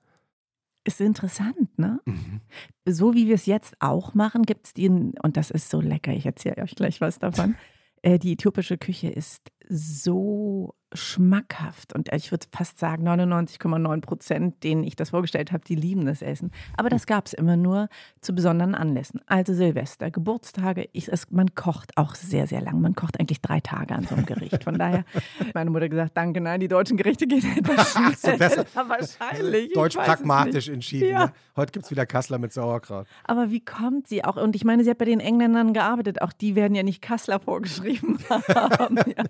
Ist 0.83 1.01
interessant, 1.01 1.77
ne? 1.77 1.99
Mhm. 2.05 2.41
So 2.85 3.15
wie 3.15 3.27
wir 3.27 3.35
es 3.35 3.47
jetzt 3.47 3.75
auch 3.79 4.13
machen, 4.13 4.43
gibt 4.43 4.67
es 4.67 4.73
den, 4.73 5.13
und 5.23 5.35
das 5.35 5.49
ist 5.49 5.69
so 5.69 5.81
lecker, 5.81 6.11
ich 6.11 6.25
erzähle 6.25 6.61
euch 6.61 6.75
gleich 6.75 7.01
was 7.01 7.17
davon. 7.17 7.55
äh, 8.03 8.19
die 8.19 8.33
äthiopische 8.33 8.77
Küche 8.77 9.09
ist 9.09 9.51
so 9.69 10.75
schmackhaft. 10.95 11.93
Und 11.93 12.11
ich 12.13 12.31
würde 12.31 12.45
fast 12.51 12.79
sagen, 12.79 13.07
99,9 13.07 14.01
Prozent, 14.01 14.63
denen 14.63 14.83
ich 14.83 14.95
das 14.95 15.09
vorgestellt 15.11 15.51
habe, 15.51 15.63
die 15.65 15.75
lieben 15.75 16.05
das 16.05 16.21
Essen. 16.21 16.51
Aber 16.77 16.89
das 16.89 17.05
gab 17.05 17.27
es 17.27 17.33
immer 17.33 17.57
nur 17.57 17.89
zu 18.21 18.33
besonderen 18.33 18.75
Anlässen. 18.75 19.21
Also 19.27 19.53
Silvester, 19.53 20.11
Geburtstage. 20.11 20.89
Ich, 20.93 21.07
es, 21.07 21.29
man 21.31 21.53
kocht 21.53 21.97
auch 21.97 22.15
sehr, 22.15 22.47
sehr 22.47 22.61
lang. 22.61 22.81
Man 22.81 22.95
kocht 22.95 23.19
eigentlich 23.19 23.41
drei 23.41 23.59
Tage 23.59 23.93
an 23.93 24.05
so 24.07 24.15
einem 24.15 24.25
Gericht. 24.25 24.63
Von 24.63 24.77
daher 24.77 25.05
hat 25.39 25.53
meine 25.53 25.69
Mutter 25.69 25.89
gesagt, 25.89 26.15
danke, 26.15 26.41
nein, 26.41 26.59
die 26.59 26.67
deutschen 26.67 26.97
Gerichte 26.97 27.27
gehen 27.27 27.43
etwas 27.57 27.91
schneller. 27.91 28.65
wahrscheinlich. 28.75 29.73
Deutsch 29.73 29.97
pragmatisch 29.97 30.69
entschieden. 30.69 31.09
Ja. 31.09 31.25
Ne? 31.25 31.33
Heute 31.55 31.71
gibt 31.71 31.85
es 31.85 31.91
wieder 31.91 32.05
Kassler 32.05 32.37
mit 32.37 32.53
Sauerkraut. 32.53 33.07
Aber 33.23 33.49
wie 33.49 33.63
kommt 33.63 34.07
sie 34.07 34.23
auch? 34.23 34.37
Und 34.37 34.55
ich 34.55 34.63
meine, 34.63 34.83
sie 34.83 34.89
hat 34.89 34.97
bei 34.97 35.05
den 35.05 35.19
Engländern 35.19 35.73
gearbeitet. 35.73 36.21
Auch 36.21 36.33
die 36.33 36.55
werden 36.55 36.75
ja 36.75 36.83
nicht 36.83 37.01
Kassler 37.01 37.39
vorgeschrieben 37.39 38.19
haben. 38.29 38.97
ja. 38.97 39.23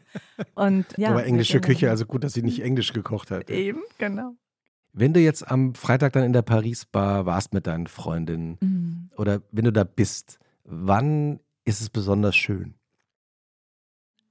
Und, 0.53 0.85
ja, 0.97 1.09
Aber 1.09 1.25
englische 1.25 1.61
Küche, 1.61 1.89
also 1.89 2.05
gut, 2.05 2.23
dass 2.23 2.33
sie 2.33 2.43
nicht 2.43 2.61
Englisch 2.61 2.93
gekocht 2.93 3.31
hat. 3.31 3.49
Eben, 3.49 3.81
genau. 3.97 4.33
Wenn 4.93 5.13
du 5.13 5.19
jetzt 5.19 5.49
am 5.49 5.75
Freitag 5.75 6.13
dann 6.13 6.23
in 6.23 6.33
der 6.33 6.41
Paris-Bar 6.41 7.25
warst 7.25 7.53
mit 7.53 7.67
deinen 7.67 7.87
Freundinnen 7.87 8.57
mhm. 8.61 9.09
oder 9.17 9.41
wenn 9.51 9.65
du 9.65 9.73
da 9.73 9.83
bist, 9.83 10.39
wann 10.63 11.39
ist 11.65 11.81
es 11.81 11.89
besonders 11.89 12.35
schön? 12.35 12.75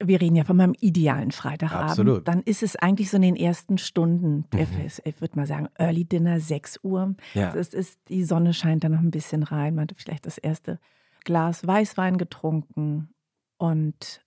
Wir 0.02 0.20
reden 0.20 0.36
ja 0.36 0.44
von 0.44 0.56
meinem 0.56 0.74
idealen 0.80 1.30
Freitagabend. 1.30 1.90
Absolut. 1.90 2.28
Dann 2.28 2.42
ist 2.42 2.62
es 2.62 2.76
eigentlich 2.76 3.10
so 3.10 3.16
in 3.16 3.22
den 3.22 3.36
ersten 3.36 3.78
Stunden. 3.78 4.46
Mhm. 4.52 4.66
Ich 5.04 5.20
würde 5.20 5.36
mal 5.36 5.46
sagen, 5.46 5.68
Early 5.78 6.04
Dinner, 6.04 6.40
6 6.40 6.80
Uhr. 6.82 7.14
Ja. 7.34 7.52
Das 7.52 7.74
ist, 7.74 7.98
die 8.08 8.24
Sonne 8.24 8.54
scheint 8.54 8.84
da 8.84 8.88
noch 8.88 9.00
ein 9.00 9.10
bisschen 9.10 9.42
rein. 9.42 9.74
Man 9.74 9.88
hat 9.88 9.96
vielleicht 9.96 10.26
das 10.26 10.38
erste 10.38 10.80
Glas 11.24 11.66
Weißwein 11.66 12.18
getrunken 12.18 13.10
und 13.58 14.23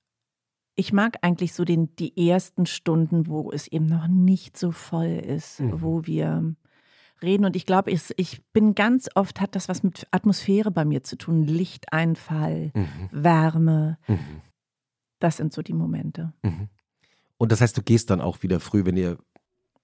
ich 0.77 0.93
mag 0.93 1.17
eigentlich 1.23 1.53
so 1.53 1.65
den, 1.65 1.95
die 1.95 2.29
ersten 2.29 2.67
Stunden, 2.67 3.27
wo 3.27 3.51
es 3.51 3.67
eben 3.67 3.87
noch 3.87 4.07
nicht 4.07 4.57
so 4.57 4.71
voll 4.71 5.07
ist, 5.07 5.59
mhm. 5.59 5.81
wo 5.81 6.05
wir 6.05 6.55
reden. 7.21 7.45
Und 7.45 7.55
ich 7.55 7.65
glaube, 7.65 7.89
ich, 7.89 8.13
ich 8.17 8.43
bin 8.53 8.75
ganz 8.75 9.09
oft, 9.15 9.41
hat 9.41 9.55
das 9.55 9.67
was 9.67 9.81
mit 9.81 10.07
Atmosphäre 10.11 10.69
bei 10.69 10.85
mir 10.85 11.03
zu 11.03 11.17
tun. 11.17 11.43
Lichteinfall, 11.43 12.71
mhm. 12.75 13.09
Wärme. 13.11 13.97
Mhm. 14.07 14.41
Das 15.19 15.37
sind 15.37 15.51
so 15.51 15.63
die 15.63 15.73
Momente. 15.73 16.31
Mhm. 16.43 16.69
Und 17.39 17.51
das 17.51 17.59
heißt, 17.59 17.75
du 17.75 17.81
gehst 17.81 18.11
dann 18.11 18.21
auch 18.21 18.43
wieder 18.43 18.59
früh, 18.59 18.85
wenn 18.85 18.97
ihr 18.97 19.17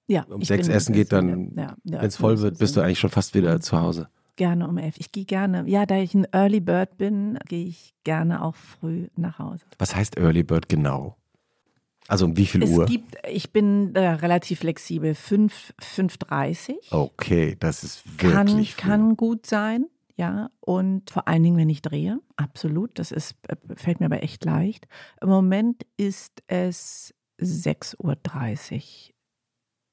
ja, 0.05 0.23
um 0.23 0.43
sechs 0.43 0.67
essen 0.67 0.93
geht, 0.93 1.11
dann, 1.11 1.53
ja, 1.55 1.75
ja, 1.85 2.01
wenn 2.01 2.07
es 2.07 2.17
voll 2.17 2.39
wird, 2.39 2.59
bist 2.59 2.77
du 2.77 2.81
eigentlich 2.81 2.99
schon 2.99 3.09
fast 3.09 3.33
wieder 3.33 3.59
zu 3.61 3.79
Hause. 3.81 4.09
Gerne 4.35 4.67
um 4.67 4.77
elf. 4.77 4.95
Ich 4.97 5.11
gehe 5.11 5.25
gerne, 5.25 5.63
ja, 5.67 5.85
da 5.85 5.97
ich 5.97 6.15
ein 6.15 6.25
Early 6.31 6.59
Bird 6.59 6.97
bin, 6.97 7.37
gehe 7.47 7.67
ich 7.67 7.93
gerne 8.03 8.43
auch 8.43 8.55
früh 8.55 9.07
nach 9.15 9.37
Hause. 9.37 9.65
Was 9.77 9.95
heißt 9.95 10.17
Early 10.17 10.43
Bird 10.43 10.69
genau? 10.69 11.17
Also 12.07 12.25
um 12.25 12.35
wie 12.35 12.45
viel 12.45 12.63
es 12.63 12.71
Uhr? 12.71 12.85
Gibt, 12.85 13.15
ich 13.27 13.51
bin 13.51 13.95
äh, 13.95 14.07
relativ 14.07 14.59
flexibel. 14.59 15.15
5, 15.15 15.73
5.30 15.79 16.75
Okay, 16.91 17.55
das 17.59 17.83
ist 17.83 18.05
wirklich 18.21 18.75
kann, 18.75 18.89
kann 18.89 19.17
gut 19.17 19.45
sein, 19.45 19.85
ja. 20.15 20.49
Und 20.59 21.11
vor 21.11 21.27
allen 21.27 21.43
Dingen, 21.43 21.57
wenn 21.57 21.69
ich 21.69 21.81
drehe, 21.81 22.19
absolut. 22.35 22.99
Das 22.99 23.11
ist, 23.11 23.35
äh, 23.47 23.55
fällt 23.75 23.99
mir 23.99 24.07
aber 24.07 24.23
echt 24.23 24.43
leicht. 24.43 24.87
Im 25.21 25.29
Moment 25.29 25.85
ist 25.95 26.43
es 26.47 27.13
6.30 27.39 27.99
Uhr. 27.99 28.15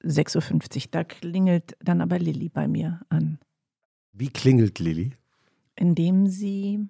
6.50 0.03 0.77
Uhr. 0.77 0.83
Da 0.91 1.05
klingelt 1.05 1.77
dann 1.81 2.01
aber 2.01 2.19
Lilly 2.19 2.49
bei 2.49 2.67
mir 2.67 3.01
an. 3.09 3.39
Wie 4.13 4.29
klingelt 4.29 4.79
Lilly? 4.79 5.13
Indem 5.77 6.27
sie, 6.27 6.89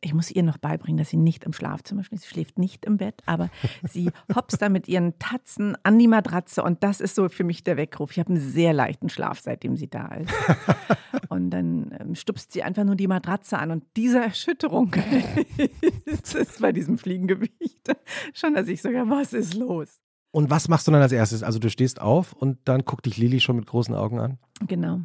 ich 0.00 0.14
muss 0.14 0.30
ihr 0.30 0.42
noch 0.42 0.58
beibringen, 0.58 0.96
dass 0.96 1.10
sie 1.10 1.16
nicht 1.16 1.44
im 1.44 1.52
Schlafzimmer 1.52 2.04
schläft. 2.04 2.22
Sie 2.22 2.28
schläft 2.28 2.58
nicht 2.58 2.84
im 2.84 2.96
Bett, 2.96 3.22
aber 3.26 3.50
sie 3.88 4.10
hopst 4.34 4.62
da 4.62 4.68
mit 4.68 4.88
ihren 4.88 5.18
Tatzen 5.18 5.76
an 5.82 5.98
die 5.98 6.08
Matratze 6.08 6.62
und 6.62 6.82
das 6.82 7.00
ist 7.00 7.14
so 7.14 7.28
für 7.28 7.44
mich 7.44 7.64
der 7.64 7.76
Weckruf. 7.76 8.12
Ich 8.12 8.18
habe 8.18 8.30
einen 8.30 8.40
sehr 8.40 8.72
leichten 8.72 9.08
Schlaf, 9.08 9.40
seitdem 9.40 9.76
sie 9.76 9.88
da 9.88 10.06
ist. 10.14 10.32
und 11.28 11.50
dann 11.50 11.94
ähm, 11.98 12.14
stupst 12.14 12.52
sie 12.52 12.62
einfach 12.62 12.84
nur 12.84 12.96
die 12.96 13.08
Matratze 13.08 13.58
an 13.58 13.70
und 13.70 13.84
diese 13.96 14.20
Erschütterung 14.20 14.94
ist 16.06 16.60
bei 16.60 16.72
diesem 16.72 16.96
Fliegengewicht 16.96 17.90
schon, 18.32 18.54
dass 18.54 18.68
ich 18.68 18.80
sogar, 18.80 19.08
was 19.10 19.32
ist 19.32 19.54
los? 19.54 20.00
Und 20.32 20.48
was 20.48 20.68
machst 20.68 20.86
du 20.86 20.92
dann 20.92 21.02
als 21.02 21.12
erstes? 21.12 21.42
Also 21.42 21.58
du 21.58 21.68
stehst 21.70 22.00
auf 22.00 22.32
und 22.32 22.58
dann 22.66 22.84
guckt 22.84 23.06
dich 23.06 23.16
Lilly 23.16 23.40
schon 23.40 23.56
mit 23.56 23.66
großen 23.66 23.94
Augen 23.94 24.20
an? 24.20 24.38
Genau. 24.66 25.00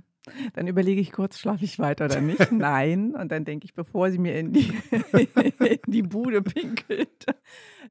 Dann 0.53 0.67
überlege 0.67 1.01
ich 1.01 1.11
kurz, 1.11 1.39
schlafe 1.39 1.65
ich 1.65 1.79
weiter 1.79 2.05
oder 2.05 2.21
nicht? 2.21 2.39
Nein. 2.51 3.15
Und 3.15 3.31
dann 3.31 3.45
denke 3.45 3.65
ich, 3.65 3.73
bevor 3.73 4.11
sie 4.11 4.17
mir 4.17 4.37
in 4.37 4.53
die, 4.53 4.71
in 5.85 5.91
die 5.91 6.01
Bude 6.01 6.41
pinkelt, 6.41 7.25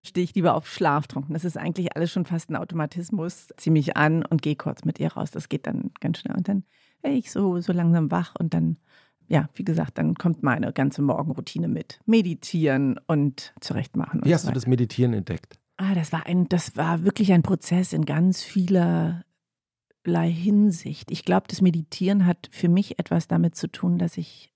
stehe 0.03 0.25
ich 0.25 0.35
lieber 0.35 0.55
auf 0.55 0.69
Schlaftrunken. 0.69 1.33
Das 1.33 1.45
ist 1.45 1.57
eigentlich 1.57 1.97
alles 1.97 2.11
schon 2.11 2.25
fast 2.25 2.51
ein 2.51 2.57
Automatismus. 2.57 3.49
Ziehe 3.57 3.73
mich 3.73 3.97
an 3.97 4.25
und 4.25 4.43
gehe 4.43 4.57
kurz 4.57 4.85
mit 4.85 4.99
ihr 4.99 5.13
raus. 5.13 5.31
Das 5.31 5.49
geht 5.49 5.67
dann 5.67 5.93
ganz 6.01 6.19
schnell. 6.19 6.37
Und 6.37 6.49
dann 6.49 6.65
werde 7.03 7.17
ich 7.17 7.31
so, 7.31 7.61
so 7.61 7.73
langsam 7.73 8.11
wach 8.11 8.35
und 8.39 8.55
dann, 8.55 8.79
ja, 9.29 9.49
wie 9.55 9.65
gesagt, 9.65 9.99
dann 9.99 10.15
kommt 10.15 10.43
meine 10.43 10.73
ganze 10.73 11.03
Morgenroutine 11.03 11.69
mit. 11.69 12.01
Meditieren 12.07 12.99
und 13.07 13.55
zurechtmachen. 13.61 14.21
Wie 14.25 14.35
hast 14.35 14.43
so 14.43 14.49
du 14.49 14.55
das 14.55 14.67
Meditieren 14.67 15.13
entdeckt? 15.13 15.59
Ah, 15.77 15.95
das 15.95 16.13
war 16.13 16.27
ein, 16.27 16.49
das 16.49 16.77
war 16.77 17.05
wirklich 17.05 17.33
ein 17.33 17.43
Prozess 17.43 17.93
in 17.93 18.05
ganz 18.05 18.43
vieler 18.43 19.25
Hinsicht. 20.29 21.11
Ich 21.11 21.25
glaube, 21.25 21.47
das 21.49 21.61
Meditieren 21.61 22.27
hat 22.27 22.49
für 22.51 22.69
mich 22.69 22.99
etwas 22.99 23.29
damit 23.29 23.57
zu 23.57 23.69
tun, 23.69 23.99
dass 23.99 24.17
ich 24.17 24.53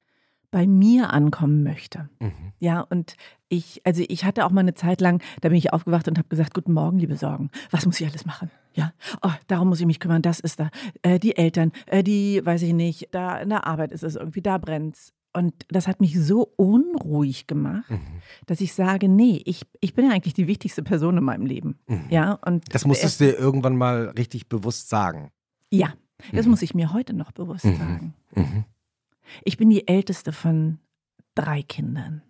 bei 0.51 0.67
mir 0.67 1.11
ankommen 1.11 1.63
möchte. 1.63 2.09
Mhm. 2.21 2.53
Ja, 2.59 2.81
und 2.81 3.17
ich, 3.49 3.83
also 3.85 4.03
ich 4.09 4.25
hatte 4.25 4.45
auch 4.45 4.51
mal 4.51 4.61
eine 4.61 4.75
Zeit 4.75 5.01
lang, 5.01 5.23
da 5.41 5.49
bin 5.49 5.59
ich 5.59 5.73
aufgewacht 5.73 6.09
und 6.09 6.19
habe 6.19 6.29
gesagt, 6.29 6.55
guten 6.55 6.73
Morgen, 6.73 6.99
liebe 6.99 7.17
Sorgen. 7.17 7.51
Was 7.71 7.87
muss 7.87 8.01
ich 8.01 8.07
alles 8.07 8.25
machen? 8.25 8.51
Ja, 8.75 8.93
oh, 9.23 9.33
darum 9.47 9.69
muss 9.69 9.81
ich 9.81 9.87
mich 9.87 10.01
kümmern, 10.01 10.23
das 10.23 10.41
ist 10.41 10.61
da. 10.61 10.71
Äh, 11.03 11.19
die 11.19 11.37
Eltern, 11.37 11.73
äh, 11.87 12.03
die, 12.03 12.41
weiß 12.45 12.63
ich 12.63 12.73
nicht, 12.73 13.09
da 13.11 13.39
in 13.39 13.51
der 13.51 13.67
Arbeit 13.67 13.93
ist 13.93 14.05
es 14.05 14.17
irgendwie, 14.17 14.43
da 14.43 14.59
brennt's. 14.59 15.13
Und 15.35 15.55
das 15.69 15.87
hat 15.87 16.01
mich 16.01 16.19
so 16.19 16.53
unruhig 16.57 17.47
gemacht, 17.47 17.91
mhm. 17.91 18.01
dass 18.47 18.61
ich 18.61 18.73
sage, 18.73 19.09
nee, 19.09 19.43
ich, 19.45 19.63
ich 19.81 19.95
bin 19.95 20.07
ja 20.07 20.13
eigentlich 20.13 20.35
die 20.35 20.47
wichtigste 20.47 20.83
Person 20.83 21.19
in 21.19 21.25
meinem 21.25 21.45
Leben. 21.45 21.79
Mhm. 21.87 22.07
Ja, 22.09 22.39
und 22.45 22.65
das 22.75 22.87
musstest 22.87 23.21
du 23.21 23.25
dir 23.25 23.39
irgendwann 23.39 23.77
mal 23.77 24.09
richtig 24.17 24.49
bewusst 24.49 24.89
sagen. 24.89 25.31
Ja, 25.71 25.93
das 26.33 26.47
mhm. 26.47 26.53
muss 26.53 26.63
ich 26.63 26.75
mir 26.75 26.93
heute 26.93 27.15
noch 27.15 27.33
bewusst 27.33 27.65
mhm. 27.65 27.77
sagen. 27.77 28.15
Mhm. 28.35 28.65
Ich 29.45 29.57
bin 29.57 29.71
die 29.71 29.87
älteste 29.87 30.33
von 30.33 30.79
drei 31.35 31.63
Kindern. 31.63 32.23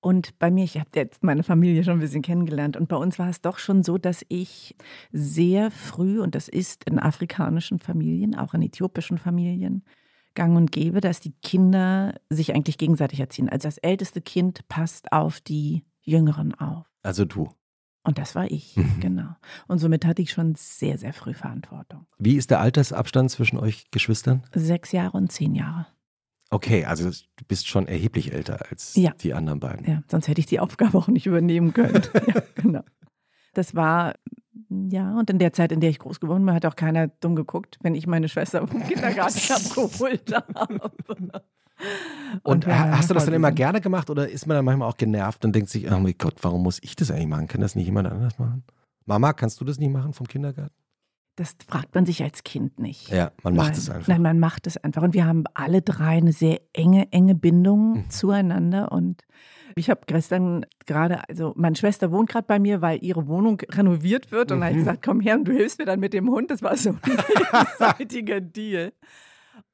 Und 0.00 0.38
bei 0.38 0.50
mir, 0.50 0.62
ich 0.62 0.78
habe 0.78 0.90
jetzt 0.94 1.24
meine 1.24 1.42
Familie 1.42 1.82
schon 1.82 1.94
ein 1.94 2.00
bisschen 2.00 2.22
kennengelernt. 2.22 2.76
Und 2.76 2.88
bei 2.88 2.96
uns 2.96 3.18
war 3.18 3.28
es 3.28 3.40
doch 3.40 3.58
schon 3.58 3.82
so, 3.82 3.98
dass 3.98 4.24
ich 4.28 4.76
sehr 5.10 5.70
früh, 5.70 6.20
und 6.20 6.34
das 6.34 6.48
ist 6.48 6.84
in 6.84 6.98
afrikanischen 6.98 7.80
Familien, 7.80 8.36
auch 8.36 8.54
in 8.54 8.62
äthiopischen 8.62 9.18
Familien, 9.18 9.82
gang 10.34 10.56
und 10.56 10.70
gäbe, 10.70 11.00
dass 11.00 11.18
die 11.18 11.32
Kinder 11.42 12.14
sich 12.30 12.54
eigentlich 12.54 12.78
gegenseitig 12.78 13.18
erziehen. 13.18 13.48
Also 13.48 13.66
das 13.66 13.78
älteste 13.78 14.20
Kind 14.20 14.68
passt 14.68 15.10
auf 15.10 15.40
die 15.40 15.84
Jüngeren 16.02 16.54
auf. 16.54 16.86
Also 17.02 17.24
du. 17.24 17.48
Und 18.06 18.18
das 18.18 18.34
war 18.36 18.48
ich, 18.50 18.76
mhm. 18.76 19.00
genau. 19.00 19.36
Und 19.66 19.78
somit 19.78 20.04
hatte 20.04 20.22
ich 20.22 20.30
schon 20.30 20.54
sehr, 20.54 20.96
sehr 20.96 21.12
früh 21.12 21.34
Verantwortung. 21.34 22.06
Wie 22.18 22.36
ist 22.36 22.50
der 22.50 22.60
Altersabstand 22.60 23.30
zwischen 23.30 23.58
euch 23.58 23.90
Geschwistern? 23.90 24.44
Sechs 24.54 24.92
Jahre 24.92 25.16
und 25.16 25.32
zehn 25.32 25.54
Jahre. 25.56 25.86
Okay, 26.50 26.84
also 26.84 27.10
du 27.10 27.44
bist 27.48 27.66
schon 27.66 27.88
erheblich 27.88 28.32
älter 28.32 28.70
als 28.70 28.94
ja. 28.94 29.12
die 29.20 29.34
anderen 29.34 29.58
beiden. 29.58 29.84
Ja, 29.86 30.02
sonst 30.08 30.28
hätte 30.28 30.40
ich 30.40 30.46
die 30.46 30.60
Aufgabe 30.60 30.96
auch 30.96 31.08
nicht 31.08 31.26
übernehmen 31.26 31.72
können. 31.72 32.02
ja, 32.28 32.42
genau. 32.54 32.82
Das 33.54 33.74
war, 33.74 34.14
ja, 34.68 35.18
und 35.18 35.28
in 35.28 35.40
der 35.40 35.52
Zeit, 35.52 35.72
in 35.72 35.80
der 35.80 35.90
ich 35.90 35.98
groß 35.98 36.20
geworden 36.20 36.46
bin, 36.46 36.54
hat 36.54 36.64
auch 36.64 36.76
keiner 36.76 37.08
dumm 37.08 37.34
geguckt, 37.34 37.78
wenn 37.82 37.96
ich 37.96 38.06
meine 38.06 38.28
Schwester 38.28 38.64
vom 38.66 38.86
Kindergarten 38.86 39.40
abgeholt 39.52 40.32
habe. 40.32 40.92
Und, 42.42 42.66
und 42.66 42.74
hast 42.74 43.10
du 43.10 43.14
das 43.14 43.26
dann 43.26 43.34
immer 43.34 43.52
gerne 43.52 43.80
gemacht 43.80 44.10
oder 44.10 44.28
ist 44.28 44.46
man 44.46 44.56
dann 44.56 44.64
manchmal 44.64 44.88
auch 44.88 44.96
genervt 44.96 45.44
und 45.44 45.54
denkt 45.54 45.68
sich, 45.68 45.90
oh 45.90 45.98
mein 45.98 46.14
Gott, 46.18 46.36
warum 46.42 46.62
muss 46.62 46.78
ich 46.82 46.96
das 46.96 47.10
eigentlich 47.10 47.28
machen? 47.28 47.48
Kann 47.48 47.60
das 47.60 47.74
nicht 47.74 47.86
jemand 47.86 48.08
anders 48.08 48.38
machen? 48.38 48.64
Mama, 49.04 49.32
kannst 49.32 49.60
du 49.60 49.64
das 49.64 49.78
nicht 49.78 49.92
machen 49.92 50.12
vom 50.12 50.26
Kindergarten? 50.26 50.74
Das 51.36 51.54
fragt 51.68 51.94
man 51.94 52.06
sich 52.06 52.22
als 52.22 52.44
Kind 52.44 52.80
nicht. 52.80 53.10
Ja, 53.10 53.30
man 53.42 53.54
macht 53.54 53.76
es 53.76 53.90
einfach. 53.90 54.08
Nein, 54.08 54.22
man 54.22 54.38
macht 54.38 54.66
es 54.66 54.78
einfach. 54.78 55.02
Und 55.02 55.12
wir 55.12 55.26
haben 55.26 55.44
alle 55.52 55.82
drei 55.82 56.16
eine 56.16 56.32
sehr 56.32 56.60
enge, 56.72 57.12
enge 57.12 57.34
Bindung 57.34 57.92
mhm. 57.92 58.10
zueinander. 58.10 58.90
Und 58.90 59.22
ich 59.76 59.90
habe 59.90 60.00
gestern 60.06 60.64
gerade, 60.86 61.28
also 61.28 61.52
meine 61.54 61.76
Schwester 61.76 62.10
wohnt 62.10 62.30
gerade 62.30 62.46
bei 62.46 62.58
mir, 62.58 62.80
weil 62.80 63.04
ihre 63.04 63.28
Wohnung 63.28 63.60
renoviert 63.68 64.32
wird. 64.32 64.50
Und 64.50 64.58
mhm. 64.58 64.64
habe 64.64 64.72
ich 64.72 64.78
gesagt, 64.78 65.04
komm 65.04 65.20
her 65.20 65.34
und 65.34 65.44
du 65.44 65.52
hilfst 65.52 65.78
mir 65.78 65.84
dann 65.84 66.00
mit 66.00 66.14
dem 66.14 66.30
Hund. 66.30 66.50
Das 66.50 66.62
war 66.62 66.74
so 66.74 66.90
ein 66.90 67.00
gegenseitiger 67.04 68.40
Deal. 68.40 68.94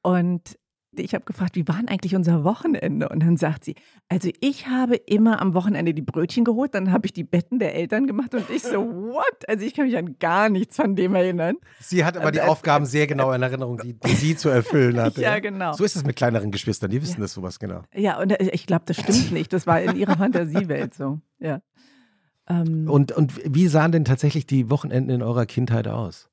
Und 0.03 0.59
ich 0.95 1.15
habe 1.15 1.25
gefragt, 1.25 1.57
wie 1.57 1.67
war 1.67 1.77
denn 1.77 1.89
eigentlich 1.89 2.15
unser 2.15 2.45
Wochenende? 2.45 3.09
Und 3.09 3.23
dann 3.23 3.37
sagt 3.37 3.65
sie, 3.65 3.75
also 4.09 4.31
ich 4.41 4.67
habe 4.67 4.97
immer 4.97 5.41
am 5.41 5.55
Wochenende 5.55 5.95
die 5.95 6.03
Brötchen 6.03 6.45
geholt, 6.45 6.75
dann 6.75 6.93
habe 6.93 7.07
ich 7.07 7.13
die 7.13 7.25
Betten 7.25 7.59
der 7.59 7.75
Eltern 7.75 8.07
gemacht 8.07 8.35
und 8.35 8.49
ich 8.51 8.63
so, 8.63 8.81
what? 8.81 9.49
Also 9.49 9.65
ich 9.65 9.75
kann 9.75 9.87
mich 9.87 9.97
an 9.97 10.17
gar 10.19 10.51
nichts 10.51 10.77
von 10.77 10.95
dem 10.95 11.15
erinnern. 11.15 11.57
Sie 11.81 12.05
hat 12.05 12.17
aber 12.17 12.31
die 12.31 12.41
also, 12.41 12.53
Aufgaben 12.53 12.85
sehr 12.87 13.07
genau 13.07 13.33
in 13.33 13.43
Erinnerung, 13.43 13.79
die, 13.79 13.95
die 13.95 14.15
sie 14.15 14.37
zu 14.37 14.49
erfüllen 14.49 15.01
hatte. 15.01 15.23
ja, 15.23 15.39
genau. 15.39 15.73
So 15.73 15.85
ist 15.85 15.97
es 15.97 16.05
mit 16.05 16.17
kleineren 16.17 16.51
Geschwistern, 16.51 16.91
die 16.91 17.01
wissen 17.01 17.17
ja. 17.17 17.23
das 17.23 17.33
sowas 17.33 17.59
genau. 17.59 17.83
Ja, 17.95 18.21
und 18.21 18.31
äh, 18.31 18.51
ich 18.53 18.67
glaube, 18.67 18.85
das 18.87 18.99
stimmt 18.99 19.33
nicht. 19.33 19.53
Das 19.53 19.67
war 19.67 19.81
in 19.81 19.97
ihrer 19.97 20.17
Fantasiewelt 20.17 20.95
so, 20.95 21.21
ja. 21.39 21.63
Ähm, 22.49 22.89
Und, 22.89 23.13
und 23.13 23.41
wie 23.45 23.69
sahen 23.69 23.93
denn 23.93 24.05
tatsächlich 24.05 24.47
die 24.47 24.69
Wochenenden 24.69 25.11
in 25.11 25.23
eurer 25.23 25.47
Kindheit 25.47 25.89
aus? 25.89 26.29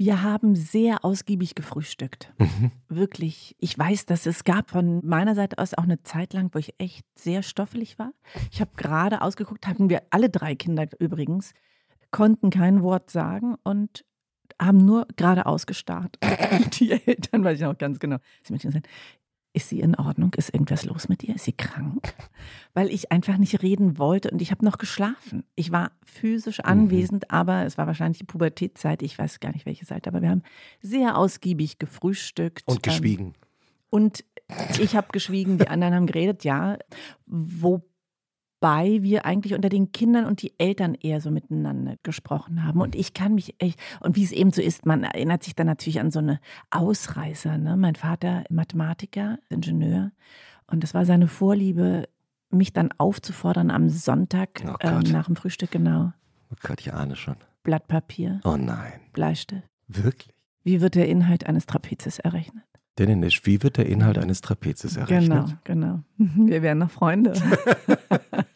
Wir 0.00 0.22
haben 0.22 0.56
sehr 0.56 1.04
ausgiebig 1.04 1.54
gefrühstückt. 1.54 2.32
Mhm. 2.38 2.72
Wirklich. 2.88 3.54
Ich 3.58 3.78
weiß, 3.78 4.06
dass 4.06 4.24
es 4.24 4.44
gab 4.44 4.70
von 4.70 5.04
meiner 5.04 5.34
Seite 5.34 5.58
aus 5.58 5.74
auch 5.74 5.82
eine 5.82 6.02
Zeit 6.02 6.32
lang, 6.32 6.48
wo 6.54 6.58
ich 6.58 6.72
echt 6.78 7.04
sehr 7.18 7.42
stoffelig 7.42 7.98
war. 7.98 8.14
Ich 8.50 8.62
habe 8.62 8.70
gerade 8.78 9.20
ausgeguckt, 9.20 9.66
hatten 9.66 9.90
wir 9.90 10.04
alle 10.08 10.30
drei 10.30 10.54
Kinder 10.54 10.86
übrigens, 11.00 11.52
konnten 12.12 12.48
kein 12.48 12.82
Wort 12.82 13.10
sagen 13.10 13.56
und 13.62 14.06
haben 14.58 14.78
nur 14.78 15.06
geradeaus 15.16 15.66
gestarrt. 15.66 16.16
Die 16.80 16.92
Eltern, 16.92 17.44
weiß 17.44 17.56
ich 17.58 17.64
noch 17.66 17.76
ganz 17.76 17.98
genau. 17.98 18.16
Sie 18.42 18.54
ist 19.52 19.68
sie 19.68 19.80
in 19.80 19.94
Ordnung? 19.96 20.32
Ist 20.36 20.54
irgendwas 20.54 20.84
los 20.84 21.08
mit 21.08 21.24
ihr? 21.24 21.34
Ist 21.34 21.44
sie 21.44 21.52
krank? 21.52 22.14
Weil 22.74 22.88
ich 22.88 23.10
einfach 23.10 23.36
nicht 23.36 23.62
reden 23.62 23.98
wollte 23.98 24.30
und 24.30 24.40
ich 24.40 24.50
habe 24.52 24.64
noch 24.64 24.78
geschlafen. 24.78 25.44
Ich 25.56 25.72
war 25.72 25.90
physisch 26.04 26.60
anwesend, 26.60 27.30
aber 27.30 27.64
es 27.64 27.76
war 27.76 27.86
wahrscheinlich 27.86 28.18
die 28.18 28.24
Pubertätzeit. 28.24 29.02
Ich 29.02 29.18
weiß 29.18 29.40
gar 29.40 29.52
nicht, 29.52 29.66
welche 29.66 29.84
Seite, 29.84 30.08
aber 30.08 30.22
wir 30.22 30.30
haben 30.30 30.42
sehr 30.80 31.16
ausgiebig 31.18 31.78
gefrühstückt. 31.78 32.62
Und 32.66 32.76
Ähm, 32.86 32.92
geschwiegen. 32.92 33.34
und 33.90 34.24
ich 34.80 34.94
habe 34.96 35.08
geschwiegen, 35.12 35.58
die 35.58 35.68
anderen 35.68 35.94
haben 35.94 36.06
geredet, 36.06 36.44
ja. 36.44 36.76
Wobei 38.62 39.02
wir 39.02 39.24
eigentlich 39.24 39.54
unter 39.54 39.70
den 39.70 39.90
Kindern 39.90 40.26
und 40.26 40.42
die 40.42 40.52
Eltern 40.58 40.94
eher 40.94 41.22
so 41.22 41.30
miteinander 41.30 41.94
gesprochen 42.02 42.62
haben. 42.66 42.82
Und 42.82 42.94
ich 42.94 43.14
kann 43.14 43.34
mich 43.34 43.54
echt, 43.58 43.80
und 44.00 44.16
wie 44.16 44.22
es 44.24 44.32
eben 44.32 44.52
so 44.52 44.60
ist, 44.60 44.84
man 44.84 45.02
erinnert 45.02 45.42
sich 45.42 45.54
dann 45.54 45.66
natürlich 45.66 45.98
an 45.98 46.10
so 46.10 46.18
eine 46.18 46.40
Ausreißer. 46.70 47.56
Ne? 47.56 47.78
Mein 47.78 47.94
Vater, 47.94 48.44
Mathematiker, 48.50 49.38
Ingenieur. 49.48 50.12
Und 50.66 50.82
das 50.82 50.92
war 50.92 51.06
seine 51.06 51.26
Vorliebe, 51.26 52.06
mich 52.50 52.74
dann 52.74 52.90
aufzufordern 52.98 53.70
am 53.70 53.88
Sonntag 53.88 54.62
Oh 54.66 54.74
Gott. 54.78 55.10
nach 55.10 55.24
dem 55.26 55.36
Frühstück, 55.36 55.70
genau. 55.70 56.12
Oh 56.52 56.56
Gott, 56.62 56.80
ich 56.82 56.92
ahne 56.92 57.16
schon. 57.16 57.36
Blatt 57.62 57.88
Papier, 57.88 58.40
Oh 58.44 58.56
nein. 58.58 58.92
Bleistift. 59.14 59.66
Wirklich? 59.88 60.34
Wie 60.64 60.82
wird 60.82 60.96
der 60.96 61.08
Inhalt 61.08 61.46
eines 61.46 61.64
Trapezes 61.64 62.18
errechnet? 62.18 62.64
Denn 62.98 63.08
in 63.08 63.22
wie 63.22 63.62
wird 63.62 63.78
der 63.78 63.86
Inhalt 63.86 64.18
eines 64.18 64.42
Trapezes 64.42 64.98
errechnet? 64.98 65.56
Genau, 65.64 66.02
genau. 66.18 66.46
Wir 66.46 66.60
wären 66.60 66.76
noch 66.78 66.90
Freunde. 66.90 67.32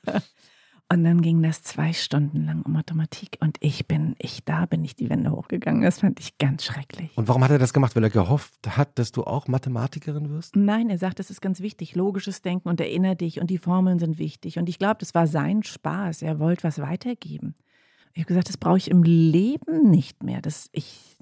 und 0.93 1.03
dann 1.03 1.23
ging 1.23 1.43
das 1.43 1.63
zwei 1.63 1.93
Stunden 1.93 2.45
lang 2.45 2.63
um 2.63 2.73
Mathematik 2.73 3.39
und 3.41 3.57
ich 3.61 3.89
bin, 3.89 4.15
ich, 4.19 4.45
da 4.45 4.67
bin 4.67 4.85
ich 4.85 4.95
die 4.95 5.09
Wände 5.09 5.31
hochgegangen. 5.31 5.83
Das 5.83 6.01
fand 6.01 6.21
ich 6.21 6.37
ganz 6.37 6.63
schrecklich. 6.65 7.17
Und 7.17 7.27
warum 7.27 7.43
hat 7.43 7.51
er 7.51 7.59
das 7.59 7.73
gemacht? 7.73 7.97
Weil 7.97 8.05
er 8.05 8.11
gehofft 8.11 8.77
hat, 8.77 8.99
dass 8.99 9.11
du 9.11 9.25
auch 9.25 9.49
Mathematikerin 9.49 10.29
wirst? 10.29 10.57
Nein, 10.57 10.91
er 10.91 10.99
sagt, 10.99 11.19
das 11.19 11.31
ist 11.31 11.41
ganz 11.41 11.61
wichtig. 11.61 11.95
Logisches 11.95 12.43
Denken 12.43 12.69
und 12.69 12.81
erinner 12.81 13.15
dich 13.15 13.41
und 13.41 13.49
die 13.49 13.59
Formeln 13.59 13.99
sind 13.99 14.19
wichtig. 14.19 14.59
Und 14.59 14.69
ich 14.69 14.79
glaube, 14.79 14.97
das 15.01 15.15
war 15.15 15.27
sein 15.27 15.63
Spaß. 15.63 16.23
Er 16.23 16.39
wollte 16.39 16.65
was 16.65 16.79
weitergeben. 16.79 17.55
Ich 18.13 18.21
habe 18.21 18.29
gesagt, 18.29 18.49
das 18.51 18.59
brauche 18.59 18.77
ich 18.77 18.91
im 18.91 19.03
Leben 19.03 19.91
nicht 19.91 20.23
mehr. 20.23 20.43
Das, 20.43 20.69
ich, 20.73 21.17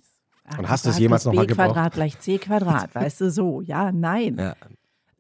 Und 0.59 0.68
hast 0.68 0.85
du 0.87 0.90
es 0.90 0.98
jemals 0.98 1.22
plus 1.22 1.33
noch 1.33 1.37
mal 1.37 1.46
B 1.46 1.46
gebraucht? 1.46 1.75
Quadrat 1.75 1.94
gleich 1.94 2.18
C 2.18 2.38
Quadrat, 2.38 2.94
weißt 2.94 3.20
du, 3.20 3.31
so. 3.31 3.62
Ja, 3.62 3.92
nein. 3.92 4.37
Ja. 4.38 4.57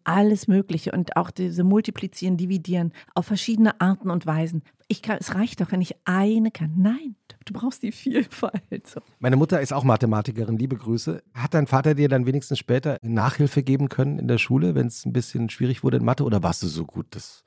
Alles 0.04 0.48
Mögliche 0.48 0.92
und 0.92 1.16
auch 1.16 1.30
diese 1.30 1.64
Multiplizieren, 1.64 2.36
Dividieren 2.36 2.92
auf 3.14 3.26
verschiedene 3.26 3.80
Arten 3.80 4.10
und 4.10 4.26
Weisen. 4.26 4.62
Ich 4.88 5.02
kann, 5.02 5.18
es 5.20 5.34
reicht 5.34 5.60
doch, 5.60 5.72
wenn 5.72 5.80
ich 5.80 5.94
eine 6.04 6.50
kann. 6.50 6.74
Nein, 6.76 7.16
du 7.44 7.52
brauchst 7.54 7.82
die 7.82 7.92
Vielfalt. 7.92 8.86
So. 8.86 9.00
Meine 9.18 9.36
Mutter 9.36 9.60
ist 9.60 9.72
auch 9.72 9.84
Mathematikerin, 9.84 10.58
liebe 10.58 10.76
Grüße. 10.76 11.22
Hat 11.34 11.54
dein 11.54 11.66
Vater 11.66 11.94
dir 11.94 12.08
dann 12.08 12.26
wenigstens 12.26 12.58
später 12.58 12.98
Nachhilfe 13.02 13.62
geben 13.62 13.88
können 13.88 14.18
in 14.18 14.28
der 14.28 14.38
Schule, 14.38 14.74
wenn 14.74 14.86
es 14.86 15.06
ein 15.06 15.12
bisschen 15.12 15.48
schwierig 15.50 15.82
wurde 15.82 15.96
in 15.98 16.04
Mathe? 16.04 16.24
Oder 16.24 16.42
warst 16.42 16.62
du 16.62 16.66
so 16.66 16.84
gut, 16.84 17.06
dass 17.10 17.44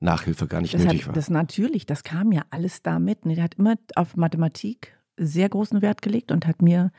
Nachhilfe 0.00 0.46
gar 0.46 0.60
nicht 0.60 0.74
Das, 0.74 0.84
nötig 0.84 1.02
hat, 1.02 1.06
war? 1.08 1.14
das 1.14 1.30
natürlich, 1.30 1.86
das 1.86 2.02
kam 2.02 2.32
ja 2.32 2.42
alles 2.50 2.82
damit. 2.82 3.24
Ne, 3.24 3.36
Der 3.36 3.44
hat 3.44 3.54
immer 3.54 3.76
auf 3.94 4.16
Mathematik 4.16 4.96
sehr 5.16 5.48
großen 5.48 5.80
Wert 5.82 6.02
gelegt 6.02 6.32
und 6.32 6.46
hat 6.46 6.60
mir 6.62 6.90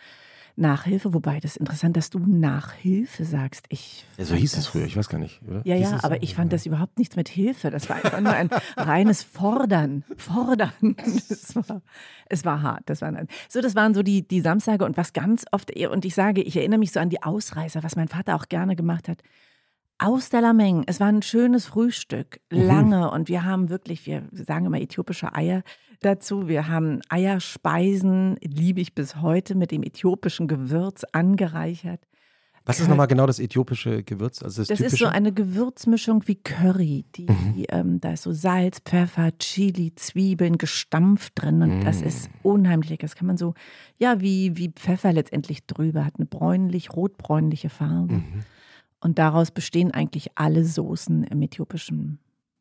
Nachhilfe, 0.56 1.14
wobei 1.14 1.40
das 1.40 1.52
ist 1.52 1.58
interessant, 1.58 1.98
dass 1.98 2.10
du 2.12 2.20
Nachhilfe 2.20 3.26
sagst. 3.26 3.66
Ich 3.70 4.06
ja, 4.18 4.26
so 4.26 4.36
hieß 4.36 4.56
es 4.58 4.68
früher, 4.68 4.86
ich 4.86 4.96
weiß 4.96 5.10
gar 5.10 5.18
nicht. 5.18 5.42
Oder? 5.48 5.62
Ja, 5.66 5.76
Hieß 5.76 5.92
ja, 5.92 6.04
aber 6.04 6.16
so? 6.16 6.22
ich 6.22 6.36
fand 6.36 6.54
das 6.54 6.66
überhaupt 6.66 7.00
nichts 7.00 7.16
mit 7.16 7.28
Hilfe. 7.28 7.72
Das 7.72 7.90
war 7.90 7.96
einfach 7.98 8.20
nur 8.22 8.34
ein 8.34 8.50
reines 8.78 9.24
Fordern. 9.24 10.04
Fordern. 10.18 10.72
Es 11.30 11.56
war, 11.56 11.82
es 12.28 12.46
war 12.46 12.62
hart. 12.62 12.84
Das 12.86 13.02
waren, 13.02 13.28
so, 13.50 13.62
das 13.62 13.76
waren 13.76 13.94
so 13.94 14.04
die, 14.04 14.28
die 14.28 14.42
Samstage 14.42 14.86
und 14.86 14.96
was 14.96 15.14
ganz 15.14 15.46
oft, 15.52 15.76
und 15.76 16.06
ich 16.06 16.14
sage, 16.14 16.42
ich 16.42 16.56
erinnere 16.56 16.80
mich 16.80 16.92
so 16.92 17.00
an 17.00 17.10
die 17.10 17.24
Ausreißer, 17.24 17.82
was 17.84 17.96
mein 17.96 18.08
Vater 18.08 18.36
auch 18.36 18.48
gerne 18.48 18.76
gemacht 18.76 19.08
hat. 19.10 19.22
Aus 20.00 20.30
der 20.30 20.42
Lameng. 20.42 20.84
Es 20.88 21.00
war 21.00 21.08
ein 21.08 21.22
schönes 21.22 21.66
Frühstück, 21.68 22.42
Mhm. 22.52 22.62
lange. 22.68 23.12
Und 23.12 23.30
wir 23.30 23.44
haben 23.46 23.70
wirklich, 23.70 24.06
wir 24.06 24.28
sagen 24.32 24.66
immer 24.66 24.82
äthiopische 24.82 25.34
Eier 25.34 25.64
dazu. 26.06 26.48
Wir 26.48 26.68
haben 26.68 27.00
Eierspeisen, 27.10 28.38
liebe 28.42 28.82
ich 28.82 28.94
bis 28.94 29.18
heute, 29.22 29.56
mit 29.56 29.72
dem 29.72 29.84
äthiopischen 29.84 30.48
Gewürz 30.48 31.04
angereichert. 31.12 32.02
Was 32.66 32.80
ist 32.80 32.88
nochmal 32.88 33.08
genau 33.08 33.28
das 33.28 33.40
äthiopische 33.40 34.04
Gewürz? 34.04 34.42
Also 34.42 34.62
das, 34.62 34.70
Das 34.70 34.80
ist 34.80 34.98
so 34.98 35.06
eine 35.08 35.34
Gewürzmischung 35.34 36.24
wie 36.28 36.36
Curry. 36.36 37.04
Die, 37.16 37.26
Mhm. 37.30 37.66
ähm, 37.68 38.00
da 38.00 38.14
ist 38.14 38.24
so 38.24 38.32
Salz, 38.32 38.80
Pfeffer, 38.80 39.38
Chili, 39.38 39.94
Zwiebeln 39.96 40.58
gestampft 40.58 41.34
drin 41.36 41.62
und 41.62 41.82
das 41.84 42.00
Mm. 42.02 42.06
ist 42.08 42.30
unheimlich 42.42 42.90
lecker. 42.90 43.02
Das 43.06 43.16
kann 43.16 43.28
man 43.28 43.36
so, 43.36 43.54
ja, 43.98 44.22
wie, 44.22 44.56
wie 44.56 44.70
Pfeffer 44.70 45.12
letztendlich 45.12 45.66
drüber, 45.66 46.06
hat 46.06 46.14
eine 46.18 46.26
bräunlich, 46.26 46.94
rotbräunliche 46.96 47.70
Farbe. 47.70 48.14
Mhm. 48.14 48.46
Und 49.02 49.20
daraus 49.20 49.52
bestehen 49.52 49.92
eigentlich 49.92 50.30
alle 50.36 50.64
Soßen 50.64 51.26
im 51.26 51.42
äthiopischen, 51.42 52.20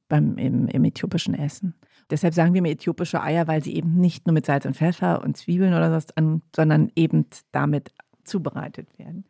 beim, 0.08 0.36
im, 0.36 0.66
im 0.66 0.84
äthiopischen 0.84 1.34
Essen. 1.34 1.74
Deshalb 2.12 2.34
sagen 2.34 2.52
wir 2.52 2.58
immer 2.58 2.68
äthiopische 2.68 3.22
Eier, 3.22 3.48
weil 3.48 3.64
sie 3.64 3.74
eben 3.74 3.94
nicht 3.94 4.26
nur 4.26 4.34
mit 4.34 4.44
Salz 4.44 4.66
und 4.66 4.76
Pfeffer 4.76 5.24
und 5.24 5.34
Zwiebeln 5.38 5.72
oder 5.72 5.90
was 5.90 6.14
an, 6.14 6.42
sondern 6.54 6.92
eben 6.94 7.24
damit 7.52 7.94
zubereitet 8.22 8.98
werden. 8.98 9.24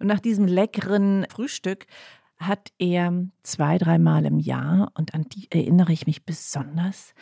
Und 0.00 0.06
nach 0.06 0.20
diesem 0.20 0.46
leckeren 0.46 1.26
Frühstück 1.30 1.86
hat 2.36 2.72
er 2.78 3.24
zwei, 3.42 3.78
dreimal 3.78 4.26
im 4.26 4.38
Jahr, 4.38 4.92
und 4.94 5.14
an 5.14 5.24
die 5.32 5.50
erinnere 5.50 5.94
ich 5.94 6.06
mich 6.06 6.26
besonders, 6.26 7.14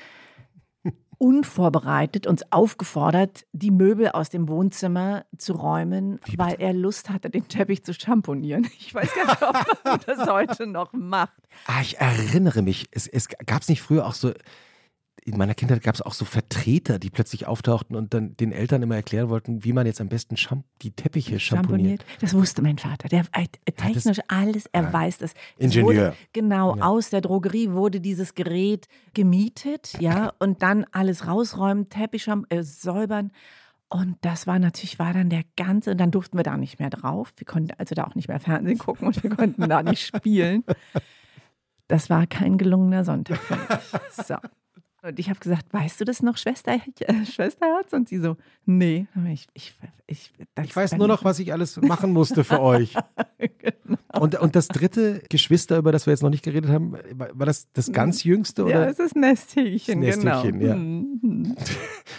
unvorbereitet 1.18 2.26
uns 2.26 2.50
aufgefordert, 2.50 3.46
die 3.52 3.70
Möbel 3.70 4.08
aus 4.08 4.30
dem 4.30 4.48
Wohnzimmer 4.48 5.26
zu 5.38 5.52
räumen, 5.52 6.18
weil 6.36 6.56
er 6.58 6.72
Lust 6.72 7.08
hatte, 7.08 7.30
den 7.30 7.46
Teppich 7.46 7.84
zu 7.84 7.94
schamponieren. 7.94 8.66
Ich 8.78 8.92
weiß 8.92 9.14
gar 9.14 9.26
nicht, 9.26 9.42
ob 9.42 9.84
man 9.84 10.00
das 10.06 10.28
heute 10.28 10.66
noch 10.66 10.92
macht. 10.92 11.40
Ah, 11.68 11.82
ich 11.82 11.98
erinnere 11.98 12.62
mich. 12.62 12.86
Es, 12.90 13.06
es 13.06 13.28
gab 13.28 13.62
es 13.62 13.68
nicht 13.68 13.80
früher 13.80 14.06
auch 14.06 14.14
so, 14.14 14.32
in 15.26 15.38
meiner 15.38 15.54
Kindheit 15.54 15.82
gab 15.82 15.94
es 15.94 16.02
auch 16.02 16.12
so 16.12 16.24
Vertreter, 16.26 16.98
die 16.98 17.08
plötzlich 17.08 17.46
auftauchten 17.46 17.96
und 17.96 18.12
dann 18.12 18.36
den 18.36 18.52
Eltern 18.52 18.82
immer 18.82 18.96
erklären 18.96 19.30
wollten, 19.30 19.64
wie 19.64 19.72
man 19.72 19.86
jetzt 19.86 20.00
am 20.00 20.08
besten 20.08 20.36
Champ 20.36 20.64
die 20.82 20.90
Teppiche 20.90 21.40
schamponiert. 21.40 22.04
Das 22.20 22.34
wusste 22.34 22.60
mein 22.60 22.76
Vater. 22.76 23.08
Der 23.08 23.24
äh, 23.32 23.46
technisch 23.72 24.18
alles, 24.28 24.66
er 24.72 24.88
Ah. 24.88 24.92
weiß 24.92 25.18
das. 25.18 25.32
Ingenieur. 25.56 25.86
Wurde, 25.86 26.16
genau, 26.34 26.76
Ja. 26.76 26.82
aus 26.84 27.08
der 27.10 27.22
Drogerie 27.22 27.70
wurde 27.70 28.00
dieses 28.00 28.34
Gerät 28.34 28.86
gemietet, 29.14 29.92
ja, 29.98 30.32
und 30.40 30.62
dann 30.62 30.84
alles 30.92 31.26
rausräumen, 31.26 31.88
Teppich 31.88 32.24
scham- 32.24 32.44
äh, 32.50 32.62
säubern. 32.62 33.32
Und 33.88 34.16
das 34.22 34.46
war 34.46 34.58
natürlich, 34.58 34.98
war 34.98 35.12
dann 35.14 35.30
der 35.30 35.44
ganze, 35.56 35.92
und 35.92 35.98
dann 35.98 36.10
durften 36.10 36.36
wir 36.36 36.42
da 36.42 36.56
nicht 36.56 36.80
mehr 36.80 36.90
drauf. 36.90 37.32
Wir 37.36 37.46
konnten 37.46 37.72
also 37.78 37.94
da 37.94 38.04
auch 38.04 38.14
nicht 38.14 38.28
mehr 38.28 38.40
Fernsehen 38.40 38.76
gucken 38.78 39.06
und 39.06 39.22
wir 39.22 39.30
konnten 39.30 39.68
da 39.68 39.82
nicht 39.82 40.04
spielen. 40.16 40.64
Das 41.88 42.10
war 42.10 42.26
kein 42.26 42.58
gelungener 42.58 43.04
Sonntag 43.04 43.38
für 43.38 43.54
mich. 43.56 44.26
So. 44.26 44.34
Und 45.06 45.18
ich 45.18 45.28
habe 45.28 45.38
gesagt, 45.38 45.66
weißt 45.72 46.00
du 46.00 46.04
das 46.06 46.22
noch, 46.22 46.38
Schwester, 46.38 46.72
äh, 47.00 47.26
Schwesterherz? 47.26 47.92
Und 47.92 48.08
sie 48.08 48.18
so, 48.18 48.36
nee. 48.64 49.06
Ich, 49.30 49.46
ich, 49.52 49.74
ich, 50.06 50.32
Ich 50.62 50.74
weiß 50.74 50.96
nur 50.96 51.08
noch, 51.08 51.24
was 51.24 51.38
ich 51.38 51.52
alles 51.52 51.80
machen 51.80 52.12
musste 52.12 52.42
für 52.42 52.60
euch. 52.62 52.94
genau. 53.58 53.98
Und, 54.18 54.36
und 54.40 54.56
das 54.56 54.68
dritte 54.68 55.22
Geschwister, 55.28 55.76
über 55.76 55.92
das 55.92 56.06
wir 56.06 56.12
jetzt 56.12 56.22
noch 56.22 56.30
nicht 56.30 56.44
geredet 56.44 56.70
haben, 56.70 56.92
war 56.92 57.46
das 57.46 57.70
das 57.72 57.92
ganz 57.92 58.24
jüngste 58.24 58.62
Ja, 58.62 58.66
oder? 58.68 58.88
es 58.88 58.98
ist 58.98 59.14
Nesthäkchen, 59.16 60.00
Das 60.00 60.16
Nesthäkchen, 60.16 60.58
genau. 60.60 60.72
ja. 60.72 60.76
Mhm. 60.76 61.54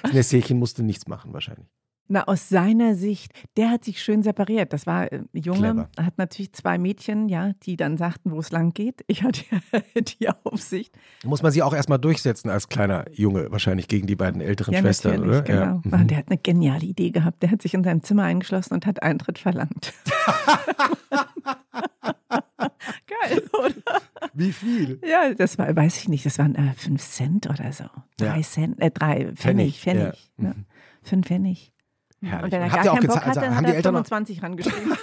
Das 0.03 0.13
Nesthäkchen 0.13 0.59
musste 0.59 0.83
nichts 0.83 1.07
machen 1.07 1.33
wahrscheinlich. 1.33 1.67
Na, 2.07 2.23
aus 2.27 2.49
seiner 2.49 2.93
Sicht, 2.93 3.31
der 3.57 3.71
hat 3.71 3.83
sich 3.83 4.01
schön 4.03 4.21
separiert. 4.21 4.73
Das 4.73 4.85
war 4.85 5.11
äh, 5.11 5.23
Junge, 5.33 5.59
Clever. 5.59 5.89
hat 5.99 6.17
natürlich 6.19 6.53
zwei 6.53 6.77
Mädchen, 6.77 7.29
ja, 7.29 7.53
die 7.63 7.77
dann 7.77 7.97
sagten, 7.97 8.31
wo 8.31 8.39
es 8.39 8.51
lang 8.51 8.73
geht. 8.73 9.03
Ich 9.07 9.23
hatte 9.23 9.43
die 10.19 10.29
Aufsicht. 10.43 10.93
Muss 11.23 11.41
man 11.41 11.51
sie 11.51 11.63
auch 11.63 11.73
erstmal 11.73 11.97
durchsetzen 11.97 12.49
als 12.51 12.69
kleiner 12.69 13.05
Junge, 13.11 13.51
wahrscheinlich 13.51 13.87
gegen 13.87 14.05
die 14.05 14.15
beiden 14.15 14.39
älteren 14.39 14.73
ja, 14.75 14.81
Schwestern, 14.81 15.23
oder? 15.23 15.41
genau. 15.41 15.81
Ja. 15.83 15.97
Und 15.99 16.11
Der 16.11 16.17
hat 16.17 16.25
eine 16.29 16.37
geniale 16.37 16.85
Idee 16.85 17.09
gehabt. 17.09 17.41
Der 17.41 17.49
hat 17.49 17.61
sich 17.63 17.73
in 17.73 17.83
seinem 17.83 18.03
Zimmer 18.03 18.23
eingeschlossen 18.23 18.75
und 18.75 18.85
hat 18.85 19.01
Eintritt 19.01 19.39
verlangt. 19.39 19.91
Geil, 23.07 23.41
oder? 23.53 24.01
Wie 24.33 24.51
viel? 24.51 24.99
Ja, 25.05 25.33
das 25.33 25.57
war, 25.57 25.73
weiß 25.75 25.97
ich 25.97 26.07
nicht, 26.09 26.25
das 26.25 26.37
waren 26.39 26.55
äh, 26.55 26.73
fünf 26.75 27.01
Cent 27.01 27.47
oder 27.49 27.71
so. 27.71 27.85
Drei 28.17 28.37
Ja. 28.37 28.41
Cent, 28.43 28.79
äh, 28.81 28.91
drei 28.91 29.31
Pfennig, 29.33 29.79
Pfennig, 29.79 29.79
Pfennig. 29.79 30.31
ja. 30.37 30.43
Ne? 30.49 30.55
Fünf 31.03 31.27
Pfennig. 31.27 31.71
Herrlich. 32.25 32.45
Und 32.45 32.51
wenn 32.51 32.61
er 32.61 32.71
Habt 32.71 32.83
gar 32.83 32.95
keinen 32.95 33.07
Bock? 33.07 33.15
Also 33.27 33.41
hatte, 33.41 33.49
haben 33.49 33.55
hat 33.57 33.65
die 33.65 33.69
er 33.69 33.75
Eltern 33.75 33.93
noch- 33.93 34.05
25 34.05 34.43
rangeschrieben. 34.43 34.93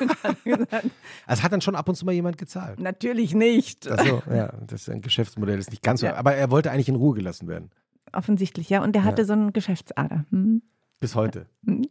Also 1.26 1.42
hat 1.42 1.52
dann 1.52 1.60
schon 1.60 1.74
ab 1.76 1.88
und 1.88 1.94
zu 1.94 2.04
mal 2.04 2.12
jemand 2.12 2.36
gezahlt. 2.38 2.80
Natürlich 2.80 3.34
nicht. 3.34 3.88
Ach 3.90 4.04
so, 4.04 4.22
ja, 4.32 4.52
das 4.66 4.82
ist 4.82 4.90
ein 4.90 5.00
Geschäftsmodell, 5.00 5.58
ist 5.58 5.70
nicht 5.70 5.82
ganz 5.82 6.00
so. 6.00 6.06
Ja. 6.06 6.16
Aber 6.16 6.34
er 6.34 6.50
wollte 6.50 6.70
eigentlich 6.70 6.88
in 6.88 6.96
Ruhe 6.96 7.14
gelassen 7.14 7.48
werden. 7.48 7.70
offensichtlich, 8.12 8.68
ja. 8.68 8.82
Und 8.82 8.92
der 8.94 9.04
hatte 9.04 9.22
Ja. 9.22 9.26
so 9.26 9.32
einen 9.32 9.52
Geschäftsader. 9.52 10.24
Hm? 10.30 10.62
Bis 11.00 11.14
heute. 11.14 11.46
Hm. 11.64 11.86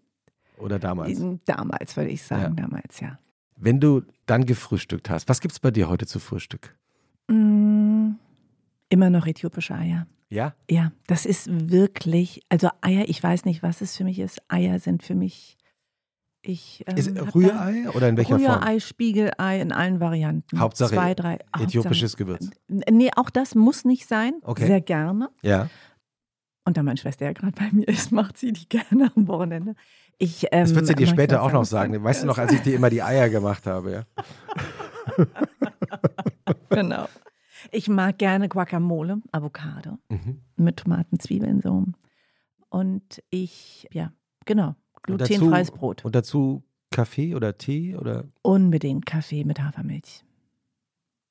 Oder 0.57 0.77
damals. 0.77 1.19
Damals, 1.45 1.97
würde 1.97 2.09
ich 2.11 2.21
sagen, 2.23 2.55
damals, 2.55 2.99
ja. 2.99 3.17
Wenn 3.55 3.79
du 3.79 4.03
dann 4.27 4.45
gefrühstückt 4.45 5.09
hast, 5.09 5.27
was 5.29 5.39
gibt 5.41 5.53
es 5.53 5.59
bei 5.59 5.71
dir 5.71 5.89
heute 5.89 6.05
zu 6.05 6.19
Frühstück? 6.19 6.75
Mm, 7.27 8.11
Immer 8.89 9.09
noch 9.09 9.25
äthiopische 9.25 9.73
Eier. 9.73 10.05
Ja? 10.31 10.55
Ja, 10.69 10.91
das 11.07 11.25
ist 11.25 11.47
wirklich, 11.69 12.41
also 12.49 12.69
Eier, 12.81 13.07
ich 13.09 13.21
weiß 13.21 13.43
nicht, 13.45 13.61
was 13.63 13.81
es 13.81 13.97
für 13.97 14.05
mich 14.05 14.17
ist. 14.19 14.41
Eier 14.47 14.79
sind 14.79 15.03
für 15.03 15.13
mich, 15.13 15.57
ich. 16.41 16.83
Ähm, 16.87 16.95
Ist 16.97 17.35
Rührei 17.35 17.89
oder 17.93 18.07
in 18.07 18.15
welcher 18.17 18.39
Form? 18.39 18.41
Rührei, 18.49 18.79
Spiegelei 18.79 19.59
in 19.59 19.71
allen 19.73 19.99
Varianten. 19.99 20.57
Hauptsache 20.59 20.93
Zwei, 20.95 21.13
drei. 21.15 21.37
Äthiopisches 21.59 22.13
Hauptsache- 22.13 22.17
Gewürz. 22.17 22.49
Nee, 22.69 23.11
auch 23.17 23.29
das 23.29 23.55
muss 23.55 23.83
nicht 23.83 24.07
sein. 24.07 24.35
Okay. 24.43 24.67
Sehr 24.67 24.79
gerne. 24.81 25.29
Ja. 25.41 25.69
Und 26.63 26.77
da 26.77 26.83
meine 26.83 26.97
Schwester 26.97 27.25
ja 27.25 27.33
gerade 27.33 27.51
bei 27.53 27.69
mir 27.71 27.87
ist, 27.87 28.11
macht 28.13 28.37
sie 28.37 28.53
die 28.53 28.69
gerne 28.69 29.11
am 29.15 29.27
Wochenende. 29.27 29.75
Ich, 30.17 30.43
ähm, 30.51 30.61
Das 30.63 30.73
wird 30.75 30.87
sie 30.87 30.95
dir 30.95 31.07
später 31.07 31.41
auch 31.43 31.51
noch 31.51 31.65
sagen. 31.65 31.91
sagen. 31.93 32.03
Weißt 32.05 32.23
du 32.23 32.27
noch, 32.27 32.37
als 32.37 32.53
ich 32.53 32.61
dir 32.61 32.75
immer 32.75 32.89
die 32.89 33.01
Eier 33.03 33.27
gemacht 33.29 33.67
habe, 33.67 33.91
ja? 33.91 34.03
Genau. 36.69 37.07
Ich 37.71 37.87
mag 37.89 38.17
gerne 38.17 38.49
Guacamole, 38.49 39.21
Avocado 39.31 39.97
Mhm. 40.09 40.41
mit 40.55 40.77
Tomaten, 40.77 41.19
Zwiebeln 41.19 41.61
so. 41.61 41.85
Und 42.69 43.21
ich, 43.29 43.87
ja, 43.91 44.11
genau, 44.45 44.75
Und 45.07 45.21
dazu- 45.21 45.33
glutenfreies 45.33 45.71
Brot. 45.71 46.05
Und 46.05 46.15
dazu 46.15 46.63
Kaffee 46.89 47.35
oder 47.35 47.57
Tee 47.57 47.95
oder? 47.95 48.25
Unbedingt 48.41 49.05
Kaffee 49.05 49.43
mit 49.45 49.61
Hafermilch. 49.61 50.23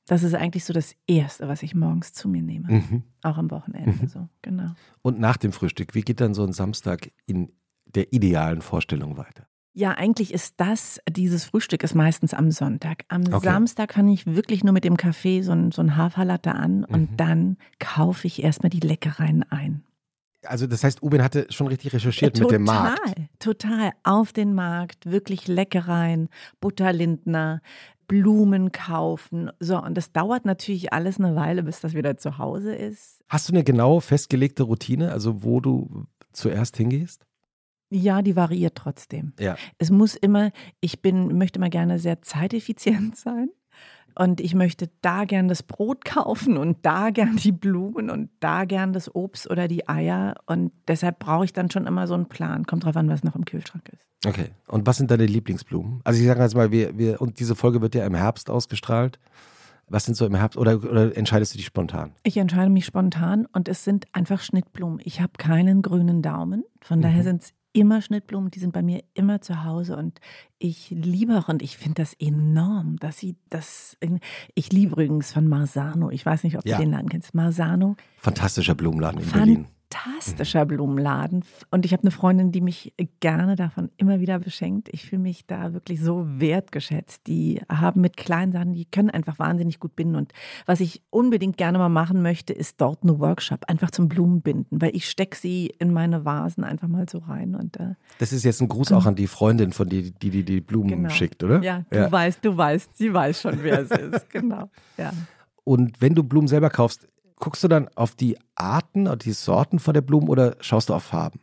Das 0.06 0.22
ist 0.22 0.34
eigentlich 0.34 0.64
so 0.64 0.72
das 0.72 0.96
Erste, 1.06 1.46
was 1.48 1.62
ich 1.62 1.74
morgens 1.74 2.12
zu 2.12 2.28
mir 2.28 2.42
nehme. 2.42 2.68
Mhm. 2.72 3.02
Auch 3.22 3.36
am 3.38 3.50
Wochenende 3.50 3.92
Mhm. 3.92 4.08
so, 4.08 4.28
genau. 4.42 4.72
Und 5.02 5.20
nach 5.20 5.36
dem 5.36 5.52
Frühstück, 5.52 5.94
wie 5.94 6.00
geht 6.02 6.20
dann 6.20 6.34
so 6.34 6.42
ein 6.44 6.52
Samstag 6.52 7.12
in 7.26 7.52
der 7.86 8.12
idealen 8.12 8.60
Vorstellung 8.62 9.16
weiter? 9.16 9.46
Ja, 9.72 9.92
eigentlich 9.92 10.34
ist 10.34 10.54
das, 10.56 11.00
dieses 11.08 11.44
Frühstück 11.44 11.84
ist 11.84 11.94
meistens 11.94 12.34
am 12.34 12.50
Sonntag. 12.50 13.04
Am 13.08 13.22
Okay. 13.32 13.38
Samstag 13.40 13.94
fange 13.94 14.12
ich 14.12 14.26
wirklich 14.26 14.64
nur 14.64 14.72
mit 14.72 14.84
dem 14.84 14.96
Kaffee 14.96 15.42
so 15.42 15.52
ein, 15.52 15.70
so 15.70 15.80
ein 15.80 15.96
Haferlatte 15.96 16.52
an 16.54 16.84
und 16.84 17.12
Mhm. 17.12 17.16
dann 17.16 17.56
kaufe 17.78 18.26
ich 18.26 18.42
erstmal 18.42 18.70
die 18.70 18.80
Leckereien 18.80 19.44
ein. 19.50 19.84
Also 20.46 20.66
das 20.66 20.82
heißt, 20.82 21.02
Ubin 21.02 21.22
hatte 21.22 21.46
schon 21.50 21.66
richtig 21.68 21.92
recherchiert 21.92 22.36
Ja, 22.38 22.44
mit 22.44 22.50
dem 22.50 22.64
Markt. 22.64 22.98
Total, 22.98 23.28
total. 23.38 23.90
Auf 24.02 24.32
den 24.32 24.54
Markt, 24.54 25.06
wirklich 25.06 25.46
Leckereien, 25.46 26.30
Butterlindner, 26.60 27.60
Blumen 28.08 28.72
kaufen. 28.72 29.50
So, 29.60 29.80
und 29.80 29.94
das 29.96 30.12
dauert 30.12 30.46
natürlich 30.46 30.92
alles 30.92 31.18
eine 31.20 31.36
Weile, 31.36 31.62
bis 31.62 31.80
das 31.80 31.94
wieder 31.94 32.16
zu 32.16 32.38
Hause 32.38 32.74
ist. 32.74 33.22
Hast 33.28 33.48
du 33.48 33.52
eine 33.52 33.62
genau 33.64 34.00
festgelegte 34.00 34.62
Routine, 34.64 35.12
also 35.12 35.44
wo 35.44 35.60
du 35.60 36.06
zuerst 36.32 36.76
hingehst? 36.76 37.26
Ja, 37.90 38.22
die 38.22 38.36
variiert 38.36 38.76
trotzdem. 38.76 39.32
Ja. 39.38 39.56
Es 39.78 39.90
muss 39.90 40.14
immer, 40.14 40.52
ich 40.80 41.02
bin, 41.02 41.36
möchte 41.36 41.58
mal 41.58 41.70
gerne 41.70 41.98
sehr 41.98 42.22
zeiteffizient 42.22 43.16
sein. 43.16 43.50
Und 44.16 44.40
ich 44.40 44.54
möchte 44.54 44.90
da 45.02 45.24
gern 45.24 45.46
das 45.48 45.62
Brot 45.62 46.04
kaufen 46.04 46.56
und 46.56 46.78
da 46.82 47.10
gern 47.10 47.36
die 47.36 47.52
Blumen 47.52 48.10
und 48.10 48.28
da 48.40 48.64
gern 48.64 48.92
das 48.92 49.14
Obst 49.14 49.48
oder 49.50 49.68
die 49.68 49.88
Eier. 49.88 50.34
Und 50.46 50.72
deshalb 50.88 51.18
brauche 51.20 51.44
ich 51.44 51.52
dann 51.52 51.70
schon 51.70 51.86
immer 51.86 52.06
so 52.06 52.14
einen 52.14 52.26
Plan. 52.26 52.66
Kommt 52.66 52.84
drauf 52.84 52.96
an, 52.96 53.08
was 53.08 53.22
noch 53.24 53.36
im 53.36 53.44
Kühlschrank 53.44 53.88
ist. 53.92 54.04
Okay. 54.26 54.50
Und 54.66 54.86
was 54.86 54.96
sind 54.98 55.10
deine 55.10 55.26
Lieblingsblumen? 55.26 56.00
Also 56.04 56.20
ich 56.20 56.26
sage 56.26 56.42
jetzt 56.42 56.54
mal, 56.56 56.70
wir, 56.70 56.98
wir, 56.98 57.20
und 57.20 57.38
diese 57.40 57.54
Folge 57.54 57.80
wird 57.80 57.94
ja 57.94 58.04
im 58.04 58.14
Herbst 58.14 58.50
ausgestrahlt. 58.50 59.18
Was 59.88 60.04
sind 60.04 60.14
so 60.16 60.24
im 60.26 60.34
Herbst 60.36 60.56
oder, 60.58 60.76
oder 60.84 61.16
entscheidest 61.16 61.54
du 61.54 61.56
dich 61.56 61.66
spontan? 61.66 62.12
Ich 62.22 62.36
entscheide 62.36 62.70
mich 62.70 62.84
spontan 62.86 63.46
und 63.52 63.66
es 63.68 63.82
sind 63.84 64.06
einfach 64.12 64.40
Schnittblumen. 64.40 65.00
Ich 65.04 65.20
habe 65.20 65.32
keinen 65.38 65.82
grünen 65.82 66.20
Daumen. 66.22 66.64
Von 66.80 67.00
daher 67.00 67.20
Mhm. 67.22 67.24
sind 67.24 67.42
es 67.42 67.52
immer 67.72 68.02
Schnittblumen, 68.02 68.50
die 68.50 68.58
sind 68.58 68.72
bei 68.72 68.82
mir 68.82 69.02
immer 69.14 69.40
zu 69.40 69.64
Hause 69.64 69.96
und 69.96 70.20
ich 70.58 70.90
liebe 70.90 71.38
auch 71.38 71.48
und 71.48 71.62
ich 71.62 71.76
finde 71.78 72.02
das 72.02 72.14
enorm, 72.14 72.96
dass 72.98 73.18
sie 73.18 73.36
das. 73.48 73.96
Ich 74.54 74.72
liebe 74.72 74.92
übrigens 74.92 75.32
von 75.32 75.46
Marsano. 75.48 76.10
Ich 76.10 76.24
weiß 76.26 76.44
nicht, 76.44 76.58
ob 76.58 76.66
Ja. 76.66 76.76
du 76.76 76.82
den 76.82 76.92
Laden 76.92 77.08
kennst. 77.08 77.34
Marsano, 77.34 77.96
Fantastischer 78.18 78.74
Blumenladen 78.74 79.20
in 79.22 79.30
Berlin. 79.30 79.66
Fantastischer 79.90 80.64
Blumenladen. 80.66 81.44
Und 81.70 81.84
ich 81.84 81.92
habe 81.92 82.02
eine 82.02 82.10
Freundin, 82.10 82.52
die 82.52 82.60
mich 82.60 82.94
gerne 83.20 83.56
davon 83.56 83.90
immer 83.96 84.20
wieder 84.20 84.38
beschenkt. 84.38 84.88
Ich 84.92 85.06
fühle 85.06 85.22
mich 85.22 85.46
da 85.46 85.72
wirklich 85.72 86.00
so 86.00 86.24
wertgeschätzt. 86.26 87.26
Die 87.26 87.60
haben 87.68 88.00
mit 88.00 88.16
kleinen 88.16 88.52
Sachen, 88.52 88.72
die 88.72 88.84
können 88.84 89.10
einfach 89.10 89.38
wahnsinnig 89.38 89.80
gut 89.80 89.96
binden. 89.96 90.16
Und 90.16 90.32
was 90.66 90.80
ich 90.80 91.02
unbedingt 91.10 91.56
gerne 91.56 91.78
mal 91.78 91.88
machen 91.88 92.22
möchte, 92.22 92.52
ist 92.52 92.80
dort 92.80 93.02
einen 93.02 93.18
Workshop, 93.18 93.64
einfach 93.68 93.90
zum 93.90 94.08
Blumenbinden, 94.08 94.80
weil 94.80 94.94
ich 94.94 95.08
stecke 95.08 95.36
sie 95.36 95.72
in 95.78 95.92
meine 95.92 96.24
Vasen 96.24 96.64
einfach 96.64 96.88
mal 96.88 97.08
so 97.08 97.18
rein. 97.18 97.54
Und 97.54 97.78
äh, 97.78 97.94
Das 98.18 98.32
ist 98.32 98.44
jetzt 98.44 98.60
ein 98.60 98.68
Gruß 98.68 98.92
auch 98.92 99.06
an 99.06 99.14
die 99.16 99.26
Freundin, 99.26 99.72
von 99.72 99.88
die 99.88 100.12
die 100.12 100.30
die, 100.30 100.44
die 100.44 100.60
Blumen 100.60 100.90
Genau. 100.90 101.08
schickt, 101.10 101.42
oder? 101.44 101.62
ja, 101.62 101.84
du 101.90 102.10
weißt, 102.10 102.44
du 102.44 102.56
weißt, 102.56 102.96
sie 102.96 103.12
weiß 103.12 103.42
schon, 103.42 103.62
wer 103.62 103.80
es 103.80 103.90
ist. 103.90 104.30
Genau. 104.30 104.70
Ja. 104.96 105.12
Und 105.64 106.00
wenn 106.00 106.14
du 106.14 106.22
Blumen 106.24 106.48
selber 106.48 106.70
kaufst, 106.70 107.06
guckst 107.40 107.64
du 107.64 107.68
dann 107.68 107.88
auf 107.96 108.14
die 108.14 108.38
Arten, 108.54 109.08
auf 109.08 109.18
die 109.18 109.32
Sorten 109.32 109.78
von 109.80 109.94
der 109.94 110.02
Blumen 110.02 110.28
oder 110.28 110.56
schaust 110.60 110.88
du 110.88 110.94
auf 110.94 111.02
Farben? 111.04 111.40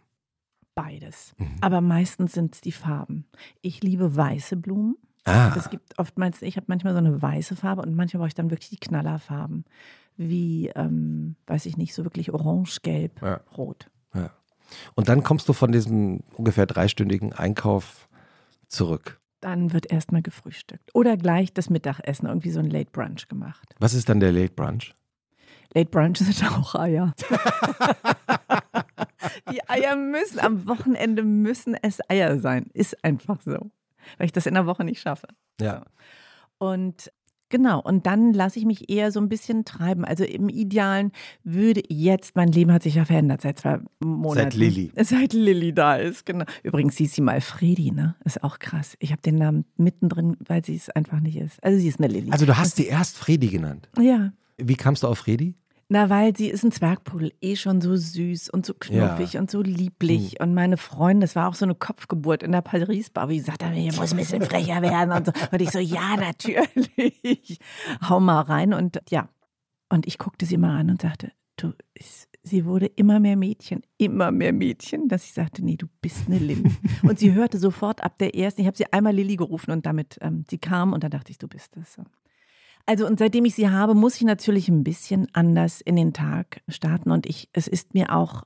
Beides. 0.75 1.33
Mhm. 1.37 1.55
Aber 1.61 1.81
meistens 1.81 2.33
sind 2.33 2.55
es 2.55 2.61
die 2.61 2.71
Farben. 2.71 3.25
Ich 3.61 3.83
liebe 3.83 4.15
weiße 4.15 4.55
Blumen. 4.57 4.95
Ah, 5.25 5.53
Es 5.57 5.69
gibt 5.69 5.97
oftmals, 5.99 6.41
ich 6.41 6.55
habe 6.55 6.67
manchmal 6.69 6.93
so 6.93 6.99
eine 6.99 7.21
weiße 7.21 7.55
Farbe 7.57 7.81
und 7.81 7.93
manchmal 7.95 8.19
brauche 8.19 8.27
ich 8.29 8.33
dann 8.35 8.49
wirklich 8.51 8.69
die 8.69 8.77
Knallerfarben. 8.79 9.65
Wie, 10.15 10.69
ähm, 10.69 11.35
weiß 11.47 11.65
ich 11.65 11.75
nicht, 11.77 11.93
so 11.93 12.05
wirklich 12.05 12.31
orange, 12.33 12.79
gelb, 12.81 13.21
Ja. 13.21 13.41
rot. 13.57 13.89
ja. 14.13 14.31
Und 14.95 15.09
dann 15.09 15.23
kommst 15.23 15.49
du 15.49 15.53
von 15.53 15.71
diesem 15.71 16.21
ungefähr 16.35 16.65
dreistündigen 16.65 17.33
Einkauf 17.33 18.07
zurück. 18.67 19.19
Dann 19.41 19.73
wird 19.73 19.91
erstmal 19.91 20.21
gefrühstückt. 20.21 20.93
Oder 20.95 21.17
gleich 21.17 21.53
das 21.53 21.69
Mittagessen, 21.69 22.27
irgendwie 22.27 22.51
so 22.51 22.59
ein 22.59 22.69
Late 22.69 22.89
Brunch 22.91 23.27
gemacht. 23.27 23.75
Was 23.79 23.93
ist 23.93 24.09
dann 24.09 24.19
der 24.19 24.31
Late 24.31 24.53
Brunch? 24.53 24.93
Late 25.73 25.89
Brunch 25.89 26.17
sind 26.17 26.51
auch 26.51 26.75
Eier. 26.75 27.13
die 29.51 29.67
Eier 29.69 29.95
müssen, 29.95 30.39
am 30.39 30.67
Wochenende 30.67 31.23
müssen 31.23 31.75
es 31.81 31.99
Eier 32.09 32.39
sein. 32.39 32.67
Ist 32.73 33.03
einfach 33.03 33.41
so. 33.41 33.71
Weil 34.17 34.25
ich 34.25 34.31
das 34.31 34.45
in 34.45 34.53
der 34.53 34.65
Woche 34.65 34.83
nicht 34.83 35.01
schaffe. 35.01 35.27
Ja. 35.59 35.83
Und 36.59 37.11
genau, 37.49 37.81
und 37.81 38.05
dann 38.05 38.33
lasse 38.33 38.57
ich 38.57 38.65
mich 38.65 38.89
eher 38.89 39.11
so 39.11 39.19
ein 39.19 39.29
bisschen 39.29 39.65
treiben. 39.65 40.05
Also 40.05 40.23
im 40.23 40.49
Idealen 40.49 41.11
würde 41.43 41.83
jetzt, 41.89 42.35
mein 42.35 42.51
Leben 42.51 42.71
hat 42.71 42.83
sich 42.83 42.95
ja 42.95 43.05
verändert 43.05 43.41
seit 43.41 43.59
zwei 43.59 43.79
Monaten. 43.99 44.51
Seit 44.51 44.53
Lilly. 44.55 44.91
Seit 44.95 45.33
Lilly 45.33 45.73
da 45.73 45.97
ist, 45.97 46.25
genau. 46.25 46.45
Übrigens 46.63 46.95
hieß 46.97 47.13
sie 47.13 47.21
mal 47.21 47.41
Fredi, 47.41 47.91
ne? 47.91 48.15
Ist 48.23 48.43
auch 48.43 48.59
krass. 48.59 48.95
Ich 48.99 49.11
habe 49.11 49.21
den 49.21 49.35
Namen 49.35 49.65
mittendrin, 49.75 50.37
weil 50.39 50.63
sie 50.63 50.75
es 50.75 50.89
einfach 50.89 51.19
nicht 51.19 51.37
ist. 51.37 51.61
Also 51.63 51.77
sie 51.77 51.89
ist 51.89 51.99
eine 51.99 52.07
Lilly. 52.07 52.31
Also 52.31 52.45
du 52.45 52.57
hast 52.57 52.77
sie 52.77 52.87
erst 52.87 53.17
Fredi 53.17 53.49
genannt. 53.49 53.89
ja. 53.99 54.31
Wie 54.57 54.75
kamst 54.75 55.03
du 55.03 55.07
auf 55.07 55.19
Fredi? 55.19 55.55
Na, 55.89 56.09
weil 56.09 56.35
sie 56.35 56.49
ist 56.49 56.65
ein 56.65 56.71
Zwergpudel, 56.73 57.31
eh 57.39 57.55
schon 57.55 57.79
so 57.79 57.95
süß 57.95 58.49
und 58.49 58.65
so 58.65 58.73
knuffig 58.73 59.37
und 59.37 59.49
so 59.49 59.61
lieblich. 59.61 60.41
Und 60.41 60.53
meine 60.53 60.75
Freundin, 60.75 61.21
das 61.21 61.35
war 61.37 61.47
auch 61.47 61.55
so 61.55 61.63
eine 61.63 61.75
Kopfgeburt 61.75 62.43
in 62.43 62.51
der 62.51 62.61
Paris-Bar, 62.61 63.29
wie 63.29 63.39
sie 63.39 63.45
sagte, 63.45 63.69
hier 63.69 63.93
muss 63.95 64.11
ein 64.11 64.17
bisschen 64.17 64.41
frecher 64.41 64.81
werden 64.81 65.13
und 65.13 65.27
so. 65.27 65.31
Und 65.49 65.61
ich 65.61 65.69
so, 65.71 65.79
ja, 65.79 66.17
natürlich. 66.17 67.59
Hau 68.07 68.19
mal 68.19 68.41
rein. 68.41 68.73
Und 68.73 68.99
ja, 69.09 69.29
und 69.89 70.07
ich 70.07 70.17
guckte 70.17 70.45
sie 70.45 70.57
mal 70.57 70.77
an 70.77 70.89
und 70.89 71.01
sagte, 71.01 71.31
du, 71.55 71.71
es- 71.93 72.27
sie 72.43 72.65
wurde 72.65 72.87
immer 72.87 73.19
mehr 73.21 73.37
Mädchen, 73.37 73.81
immer 73.97 74.31
mehr 74.31 74.51
Mädchen, 74.53 75.07
dass 75.07 75.23
ich 75.23 75.33
sagte, 75.33 75.63
nee, 75.63 75.77
du 75.77 75.87
bist 76.01 76.27
eine 76.27 76.39
Lilly. 76.39 76.69
und 77.03 77.19
sie 77.19 77.33
hörte 77.33 77.57
sofort 77.59 78.03
ab 78.03 78.17
der 78.17 78.35
ersten, 78.35 78.61
ich 78.61 78.67
habe 78.67 78.75
sie 78.77 78.91
einmal 78.91 79.13
Lilly 79.15 79.37
gerufen 79.37 79.71
und 79.71 79.85
damit, 79.85 80.17
ähm, 80.21 80.43
sie 80.49 80.57
kam 80.57 80.91
und 80.93 81.03
dann 81.03 81.11
dachte 81.11 81.31
ich, 81.31 81.37
du 81.37 81.47
bist 81.47 81.77
es. 81.77 81.97
So. 82.87 82.91
Also 82.91 83.07
und 83.07 83.19
seitdem 83.19 83.45
ich 83.45 83.55
sie 83.55 83.69
habe, 83.69 83.93
muss 83.93 84.15
ich 84.15 84.23
natürlich 84.23 84.69
ein 84.69 84.83
bisschen 84.83 85.27
anders 85.33 85.81
in 85.81 85.95
den 85.95 86.13
Tag 86.13 86.61
starten 86.67 87.11
und 87.11 87.25
ich, 87.25 87.49
es 87.53 87.67
ist 87.67 87.93
mir 87.93 88.15
auch, 88.15 88.43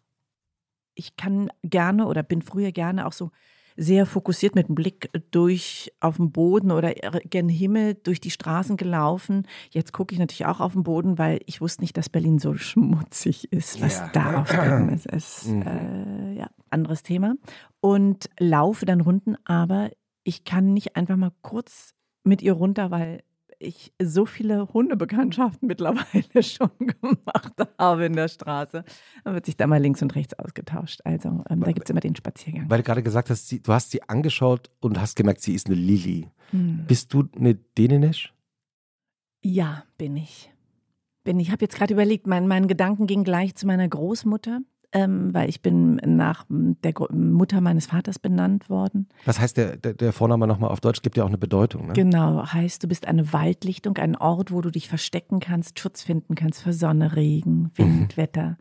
ich 0.96 1.16
kann 1.16 1.50
gerne 1.64 2.08
oder 2.08 2.24
bin 2.24 2.42
früher 2.42 2.72
gerne 2.72 3.06
auch 3.08 3.14
so 3.14 3.32
sehr 3.78 4.06
fokussiert 4.06 4.54
mit 4.54 4.68
dem 4.68 4.76
Blick 4.76 5.10
durch 5.32 5.94
auf 6.02 6.18
den 6.18 6.32
Boden 6.32 6.72
oder 6.72 6.92
gen 6.94 7.48
Himmel 7.48 7.94
durch 7.96 8.20
die 8.20 8.30
Straßen 8.30 8.76
gelaufen. 8.76 9.48
Jetzt 9.70 9.94
gucke 9.94 10.14
ich 10.14 10.20
natürlich 10.20 10.46
auch 10.46 10.60
auf 10.60 10.74
den 10.74 10.84
Boden, 10.84 11.18
weil 11.18 11.40
ich 11.46 11.62
wusste 11.62 11.82
nicht, 11.82 11.96
dass 11.96 12.10
Berlin 12.10 12.38
so 12.38 12.54
schmutzig 12.56 13.52
ist, 13.54 13.82
was 13.82 14.00
Ja. 14.00 14.10
da 14.14 14.42
auf 14.42 14.50
dem 14.52 14.90
ist. 14.90 15.06
ist 15.06 15.48
Mhm. 15.48 15.62
äh, 15.62 16.34
ja, 16.34 16.50
anderes 16.70 17.02
Thema. 17.04 17.36
Und 17.80 18.30
laufe 18.40 18.86
dann 18.86 19.00
Runden, 19.00 19.38
aber 19.46 19.90
ich 20.26 20.44
kann 20.44 20.74
nicht 20.74 20.98
einfach 20.98 21.16
mal 21.16 21.32
kurz 21.42 21.94
mit 22.26 22.42
ihr 22.42 22.54
runter, 22.54 22.92
weil 22.92 23.24
ich 23.62 23.94
so 24.02 24.26
viele 24.26 24.68
Hundebekanntschaften 24.74 25.68
mittlerweile 25.68 26.44
schon 26.44 26.72
gemacht 26.80 27.54
habe 27.78 28.06
in 28.06 28.14
der 28.14 28.28
Straße. 28.28 28.84
Dann 29.24 29.34
wird 29.34 29.46
sich 29.46 29.58
da 29.58 29.68
mal 29.68 29.82
links 29.82 30.02
und 30.02 30.16
rechts 30.16 30.38
ausgetauscht. 30.38 31.02
Also 31.06 31.44
ähm, 31.50 31.62
da 31.62 31.72
gibt 31.72 31.86
es 31.86 31.90
immer 31.90 32.00
den 32.00 32.16
Spaziergang. 32.16 32.70
Weil 32.70 32.80
du 32.80 32.84
gerade 32.84 33.04
gesagt 33.04 33.30
hast, 33.30 33.48
sie, 33.48 33.62
du 33.62 33.72
hast 33.74 33.92
sie 33.92 34.04
angeschaut 34.04 34.70
und 34.80 35.00
hast 35.00 35.16
gemerkt, 35.16 35.42
sie 35.42 35.54
ist 35.54 35.68
eine 35.68 35.76
Lilly. 35.76 36.30
Hm. 36.52 36.86
Bist 36.88 37.14
du 37.14 37.28
eine 37.36 37.56
Dänisch? 37.56 38.34
Ja, 39.44 39.84
bin 39.98 40.18
ich. 40.18 40.52
Bin 41.24 41.40
ich. 41.40 41.48
Ich 41.48 41.52
habe 41.52 41.64
jetzt 41.64 41.76
gerade 41.76 41.94
überlegt, 41.94 42.28
mein, 42.28 42.48
mein 42.48 42.68
Gedanken 42.68 43.08
ging 43.08 43.24
gleich 43.24 43.56
zu 43.56 43.68
meiner 43.68 43.88
Großmutter. 43.88 44.62
Ähm, 44.94 45.34
weil 45.34 45.50
ich 45.50 45.62
bin 45.62 45.96
nach 46.06 46.46
der 46.50 46.94
Mutter 47.12 47.62
meines 47.62 47.88
Vaters 47.88 48.20
benannt 48.20 48.70
worden. 48.70 49.08
Was 49.26 49.40
heißt 49.40 49.58
der, 49.58 49.78
der, 49.78 49.94
der 49.94 50.14
Vorname 50.14 50.48
nochmal 50.48 50.72
auf 50.72 50.82
Deutsch? 50.82 51.02
Gibt 51.02 51.18
ja 51.18 51.24
auch 51.24 51.30
eine 51.30 51.38
Bedeutung. 51.38 51.88
Ne? 51.88 51.94
Genau, 51.94 52.46
heißt, 52.46 52.84
du 52.84 52.88
bist 52.88 53.08
eine 53.08 53.32
Waldlichtung, 53.32 53.98
ein 53.98 54.16
Ort, 54.16 54.52
wo 54.52 54.62
du 54.62 54.70
dich 54.70 54.90
verstecken 54.90 55.40
kannst, 55.40 55.80
Schutz 55.80 56.04
finden 56.04 56.36
kannst 56.36 56.62
für 56.62 56.74
Sonne, 56.74 57.16
Regen, 57.16 57.72
Wind, 57.76 58.14
mhm. 58.14 58.18
Wetter. 58.18 58.58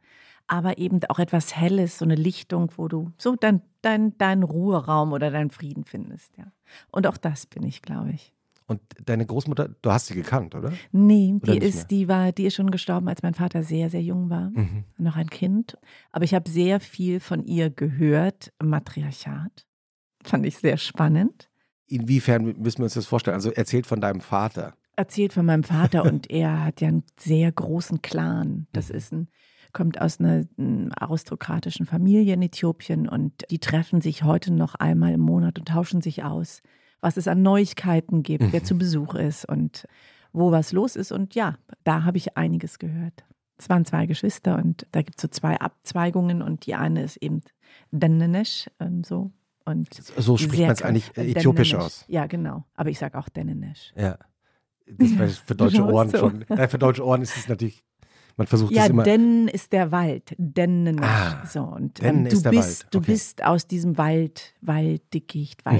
Aber 0.46 0.78
eben 0.78 1.00
auch 1.08 1.18
etwas 1.18 1.56
Helles, 1.56 1.98
so 1.98 2.04
eine 2.04 2.16
Lichtung, 2.16 2.72
wo 2.76 2.88
du 2.88 3.12
so 3.18 3.36
dein, 3.36 3.62
dein, 3.82 4.16
dein 4.18 4.42
Ruheraum 4.42 5.12
oder 5.12 5.30
deinen 5.30 5.50
Frieden 5.50 5.84
findest. 5.84 6.36
Ja. 6.38 6.44
Und 6.90 7.06
auch 7.06 7.16
das 7.16 7.46
bin 7.46 7.62
ich, 7.62 7.82
glaube 7.82 8.10
ich. 8.10 8.32
Und 8.70 8.80
deine 9.04 9.26
Großmutter, 9.26 9.68
du 9.82 9.90
hast 9.90 10.06
sie 10.06 10.14
gekannt, 10.14 10.54
oder? 10.54 10.72
Nee, 10.92 11.34
oder 11.42 11.54
die 11.54 11.58
ist, 11.58 11.90
die 11.90 12.06
war, 12.06 12.30
die 12.30 12.44
ist 12.44 12.54
schon 12.54 12.70
gestorben, 12.70 13.08
als 13.08 13.20
mein 13.20 13.34
Vater 13.34 13.64
sehr, 13.64 13.90
sehr 13.90 14.00
jung 14.00 14.30
war. 14.30 14.50
Mhm. 14.50 14.84
Noch 14.96 15.16
ein 15.16 15.28
Kind. 15.28 15.76
Aber 16.12 16.24
ich 16.24 16.34
habe 16.34 16.48
sehr 16.48 16.78
viel 16.78 17.18
von 17.18 17.42
ihr 17.42 17.70
gehört, 17.70 18.52
Matriarchat. 18.62 19.66
Fand 20.22 20.46
ich 20.46 20.58
sehr 20.58 20.76
spannend. 20.76 21.50
Inwiefern 21.88 22.44
müssen 22.60 22.78
wir 22.78 22.84
uns 22.84 22.94
das 22.94 23.06
vorstellen? 23.06 23.34
Also 23.34 23.50
erzählt 23.50 23.88
von 23.88 24.00
deinem 24.00 24.20
Vater. 24.20 24.74
Erzählt 24.94 25.32
von 25.32 25.46
meinem 25.46 25.64
Vater 25.64 26.04
und 26.04 26.30
er 26.30 26.64
hat 26.64 26.80
ja 26.80 26.86
einen 26.86 27.02
sehr 27.18 27.50
großen 27.50 28.02
Clan. 28.02 28.68
Das 28.72 28.90
mhm. 28.90 28.94
ist 28.94 29.12
ein 29.12 29.28
kommt 29.72 30.00
aus 30.00 30.18
einer 30.18 30.44
aristokratischen 30.96 31.86
Familie 31.86 32.34
in 32.34 32.42
Äthiopien 32.42 33.08
und 33.08 33.44
die 33.50 33.60
treffen 33.60 34.00
sich 34.00 34.24
heute 34.24 34.52
noch 34.52 34.74
einmal 34.74 35.12
im 35.12 35.20
Monat 35.20 35.60
und 35.60 35.68
tauschen 35.68 36.00
sich 36.00 36.24
aus 36.24 36.60
was 37.00 37.16
es 37.16 37.28
an 37.28 37.42
Neuigkeiten 37.42 38.22
gibt, 38.22 38.44
mhm. 38.44 38.52
wer 38.52 38.64
zu 38.64 38.76
Besuch 38.76 39.14
ist 39.14 39.44
und 39.44 39.86
wo 40.32 40.52
was 40.52 40.72
los 40.72 40.96
ist. 40.96 41.12
Und 41.12 41.34
ja, 41.34 41.56
da 41.84 42.04
habe 42.04 42.18
ich 42.18 42.36
einiges 42.36 42.78
gehört. 42.78 43.24
Es 43.58 43.68
waren 43.68 43.84
zwei 43.84 44.06
Geschwister 44.06 44.56
und 44.56 44.86
da 44.92 45.02
gibt 45.02 45.18
es 45.18 45.22
so 45.22 45.28
zwei 45.28 45.58
Abzweigungen 45.60 46.40
und 46.40 46.66
die 46.66 46.74
eine 46.74 47.02
ist 47.02 47.16
eben 47.18 47.42
Denenesh, 47.90 48.70
ähm, 48.80 49.04
so. 49.04 49.32
Und 49.66 49.92
so 49.92 50.36
spricht 50.36 50.62
man 50.62 50.70
es 50.72 50.82
eigentlich 50.82 51.16
äh, 51.16 51.30
äthiopisch 51.32 51.74
aus. 51.74 52.04
Ja, 52.08 52.26
genau. 52.26 52.64
Aber 52.74 52.88
ich 52.88 52.98
sage 52.98 53.18
auch 53.18 53.28
Denenesh. 53.28 53.92
Ja. 53.94 54.18
Das 54.86 55.10
ja, 55.12 55.26
für 55.28 55.54
deutsche 55.54 55.84
Ohren 55.92 56.08
so. 56.08 56.18
schon. 56.18 56.44
Nein, 56.48 56.68
für 56.68 56.78
deutsche 56.78 57.04
Ohren 57.04 57.22
ist 57.22 57.36
es 57.36 57.48
natürlich 57.48 57.84
man 58.40 58.46
versucht 58.46 58.72
ja, 58.72 58.84
es 58.84 58.88
immer. 58.88 59.02
denn 59.02 59.48
ist 59.48 59.70
der 59.74 59.92
Wald. 59.92 60.34
Denn 60.38 60.98
ah, 61.02 61.44
so 61.44 61.60
und 61.60 62.02
ähm, 62.02 62.24
du 62.24 62.42
bist, 62.44 62.84
okay. 62.84 62.88
du 62.90 63.00
bist 63.02 63.44
aus 63.44 63.66
diesem 63.66 63.98
Wald, 63.98 64.54
Walddickicht, 64.62 65.66
mhm. 65.66 65.70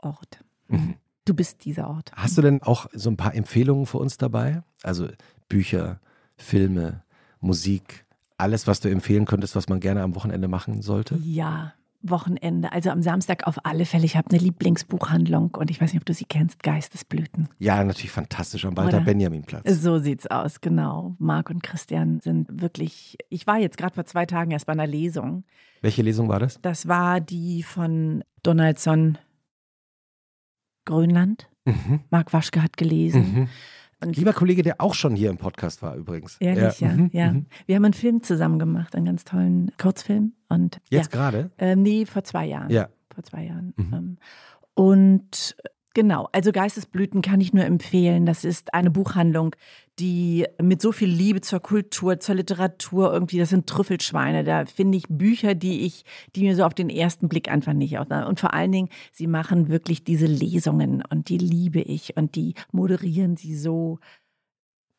Waldort. 0.00 0.42
Mhm. 0.68 0.94
Du 1.24 1.34
bist 1.34 1.64
dieser 1.64 1.90
Ort. 1.90 2.10
Hast 2.14 2.38
du 2.38 2.42
denn 2.42 2.62
auch 2.62 2.86
so 2.92 3.10
ein 3.10 3.16
paar 3.16 3.34
Empfehlungen 3.34 3.84
für 3.84 3.98
uns 3.98 4.16
dabei? 4.16 4.62
Also 4.82 5.08
Bücher, 5.48 6.00
Filme, 6.36 7.02
Musik, 7.40 8.06
alles, 8.38 8.66
was 8.66 8.80
du 8.80 8.88
empfehlen 8.88 9.26
könntest, 9.26 9.56
was 9.56 9.68
man 9.68 9.80
gerne 9.80 10.02
am 10.02 10.14
Wochenende 10.14 10.48
machen 10.48 10.80
sollte? 10.80 11.18
Ja, 11.22 11.74
Wochenende, 12.00 12.72
also 12.72 12.90
am 12.90 13.02
Samstag 13.02 13.46
auf 13.46 13.58
alle 13.64 13.84
Fälle. 13.84 14.04
Ich 14.04 14.16
habe 14.16 14.30
eine 14.30 14.38
Lieblingsbuchhandlung 14.38 15.54
und 15.56 15.70
ich 15.70 15.80
weiß 15.80 15.92
nicht, 15.92 16.00
ob 16.00 16.06
du 16.06 16.14
sie 16.14 16.24
kennst, 16.24 16.62
Geistesblüten. 16.62 17.48
Ja, 17.58 17.82
natürlich 17.82 18.12
fantastisch 18.12 18.64
am 18.64 18.76
Walter 18.76 19.00
Benjamin 19.00 19.42
Platz. 19.42 19.68
So 19.68 19.98
sieht's 19.98 20.26
aus, 20.28 20.60
genau. 20.60 21.16
Marc 21.18 21.50
und 21.50 21.62
Christian 21.62 22.20
sind 22.20 22.62
wirklich. 22.62 23.18
Ich 23.30 23.48
war 23.48 23.58
jetzt 23.58 23.76
gerade 23.76 23.94
vor 23.94 24.04
zwei 24.04 24.26
Tagen 24.26 24.52
erst 24.52 24.66
bei 24.66 24.72
einer 24.72 24.86
Lesung. 24.86 25.44
Welche 25.82 26.02
Lesung 26.02 26.28
war 26.28 26.38
das? 26.38 26.60
Das 26.62 26.86
war 26.86 27.20
die 27.20 27.64
von 27.64 28.22
Donaldson 28.44 29.18
Grönland. 30.88 31.48
Mhm. 31.66 32.00
Marc 32.10 32.32
Waschke 32.32 32.62
hat 32.62 32.76
gelesen. 32.78 33.48
Mhm. 34.00 34.10
Lieber 34.12 34.32
Kollege, 34.32 34.62
der 34.62 34.80
auch 34.80 34.94
schon 34.94 35.14
hier 35.14 35.28
im 35.28 35.36
Podcast 35.36 35.82
war 35.82 35.94
übrigens. 35.96 36.36
Ehrlich, 36.38 36.80
ja. 36.80 36.88
Ja. 36.88 36.94
Mhm. 36.94 37.10
ja. 37.12 37.32
Mhm. 37.32 37.46
Wir 37.66 37.76
haben 37.76 37.84
einen 37.84 37.94
Film 37.94 38.22
zusammen 38.22 38.58
gemacht, 38.58 38.94
einen 38.96 39.04
ganz 39.04 39.24
tollen 39.24 39.70
Kurzfilm. 39.76 40.32
Und, 40.48 40.80
Jetzt 40.88 41.12
ja. 41.12 41.20
gerade? 41.20 41.50
Äh, 41.58 41.76
nee, 41.76 42.06
vor 42.06 42.24
zwei 42.24 42.46
Jahren. 42.46 42.70
Ja. 42.70 42.88
Vor 43.12 43.22
zwei 43.24 43.44
Jahren. 43.44 43.74
Mhm. 43.76 43.92
Ähm, 43.92 44.18
und 44.74 45.56
Genau, 45.98 46.28
also 46.30 46.52
Geistesblüten 46.52 47.22
kann 47.22 47.40
ich 47.40 47.52
nur 47.52 47.64
empfehlen. 47.64 48.24
Das 48.24 48.44
ist 48.44 48.72
eine 48.72 48.88
Buchhandlung, 48.88 49.56
die 49.98 50.46
mit 50.62 50.80
so 50.80 50.92
viel 50.92 51.08
Liebe 51.08 51.40
zur 51.40 51.58
Kultur, 51.58 52.20
zur 52.20 52.36
Literatur 52.36 53.12
irgendwie, 53.12 53.36
das 53.36 53.48
sind 53.48 53.66
Trüffelschweine. 53.66 54.44
Da 54.44 54.64
finde 54.66 54.96
ich 54.96 55.06
Bücher, 55.08 55.56
die 55.56 55.80
ich, 55.80 56.04
die 56.36 56.42
mir 56.42 56.54
so 56.54 56.62
auf 56.62 56.74
den 56.74 56.88
ersten 56.88 57.28
Blick 57.28 57.50
einfach 57.50 57.72
nicht 57.72 57.98
aus. 57.98 58.06
Und 58.28 58.38
vor 58.38 58.54
allen 58.54 58.70
Dingen, 58.70 58.90
sie 59.10 59.26
machen 59.26 59.70
wirklich 59.70 60.04
diese 60.04 60.26
Lesungen 60.26 61.02
und 61.04 61.30
die 61.30 61.38
liebe 61.38 61.80
ich 61.80 62.16
und 62.16 62.36
die 62.36 62.54
moderieren 62.70 63.36
sie 63.36 63.56
so 63.56 63.98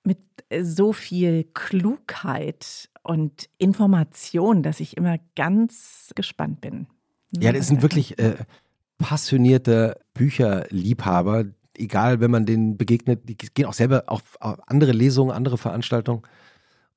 mit 0.04 0.20
so 0.62 0.92
viel 0.92 1.46
Klugheit 1.54 2.90
und 3.04 3.50
Information, 3.58 4.64
dass 4.64 4.82
ich 4.82 4.98
immer 4.98 5.18
ganz 5.38 6.12
gespannt 6.14 6.60
bin. 6.60 6.88
Ja, 7.40 7.54
das 7.54 7.68
sind 7.68 7.84
wirklich 7.84 8.20
äh, 8.20 8.36
passionierte 9.00 10.00
Bücherliebhaber, 10.14 11.46
egal, 11.76 12.20
wenn 12.20 12.30
man 12.30 12.46
denen 12.46 12.78
begegnet, 12.78 13.28
die 13.28 13.36
gehen 13.36 13.66
auch 13.66 13.74
selber 13.74 14.04
auf 14.08 14.38
andere 14.40 14.92
Lesungen, 14.92 15.32
andere 15.32 15.58
Veranstaltungen 15.58 16.22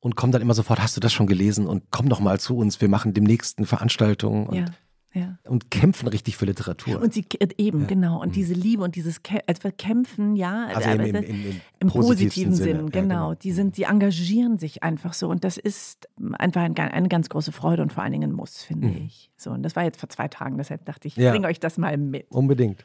und 0.01 0.17
kommen 0.17 0.33
dann 0.33 0.43
immer 0.43 0.55
sofort, 0.55 0.83
hast 0.83 0.97
du 0.97 1.01
das 1.01 1.13
schon 1.13 1.27
gelesen 1.27 1.67
und 1.67 1.85
komm 1.91 2.09
doch 2.09 2.21
mal 2.21 2.39
zu 2.41 2.57
uns, 2.57 2.81
wir 2.81 2.89
machen 2.89 3.15
demnächst 3.15 3.59
eine 3.59 3.67
Veranstaltung. 3.67 4.47
Und, 4.49 4.57
ja, 4.57 4.67
ja. 5.15 5.39
und 5.49 5.71
kämpfen 5.71 6.09
richtig 6.09 6.37
für 6.37 6.47
Literatur. 6.47 7.01
Und 7.01 7.13
sie 7.13 7.25
äh, 7.39 7.49
eben, 7.59 7.83
ja. 7.83 7.87
genau. 7.87 8.21
Und 8.21 8.29
mhm. 8.29 8.33
diese 8.33 8.55
Liebe 8.55 8.83
und 8.83 8.97
dieses 8.97 9.21
also 9.47 9.71
Kämpfen, 9.77 10.37
ja, 10.37 10.67
also 10.67 10.91
im, 10.91 11.01
im, 11.01 11.15
im, 11.15 11.61
im 11.81 11.89
positiven 11.89 12.55
Sinn, 12.55 12.65
Sinn 12.65 12.91
genau. 12.91 13.31
genau. 13.31 13.35
Die 13.35 13.53
sind, 13.53 13.77
die 13.77 13.85
engagieren 13.85 14.59
sich 14.59 14.83
einfach 14.83 15.13
so. 15.13 15.29
Und 15.29 15.45
das 15.45 15.57
ist 15.57 16.09
einfach 16.35 16.63
ein, 16.63 16.77
eine 16.77 17.09
ganz 17.09 17.29
große 17.29 17.53
Freude 17.53 17.83
und 17.83 17.93
vor 17.93 18.03
allen 18.03 18.13
Dingen 18.13 18.31
ein 18.31 18.35
Muss, 18.35 18.63
finde 18.63 18.89
mhm. 18.89 18.97
ich. 19.07 19.31
So, 19.37 19.51
und 19.51 19.63
das 19.63 19.77
war 19.77 19.85
jetzt 19.85 20.01
vor 20.01 20.09
zwei 20.09 20.29
Tagen, 20.29 20.57
deshalb 20.59 20.85
dachte 20.85 21.09
ich, 21.09 21.19
ich 21.19 21.31
bringe 21.31 21.47
euch 21.47 21.61
das 21.61 21.79
mal 21.79 21.97
mit. 21.97 22.31
Unbedingt. 22.31 22.85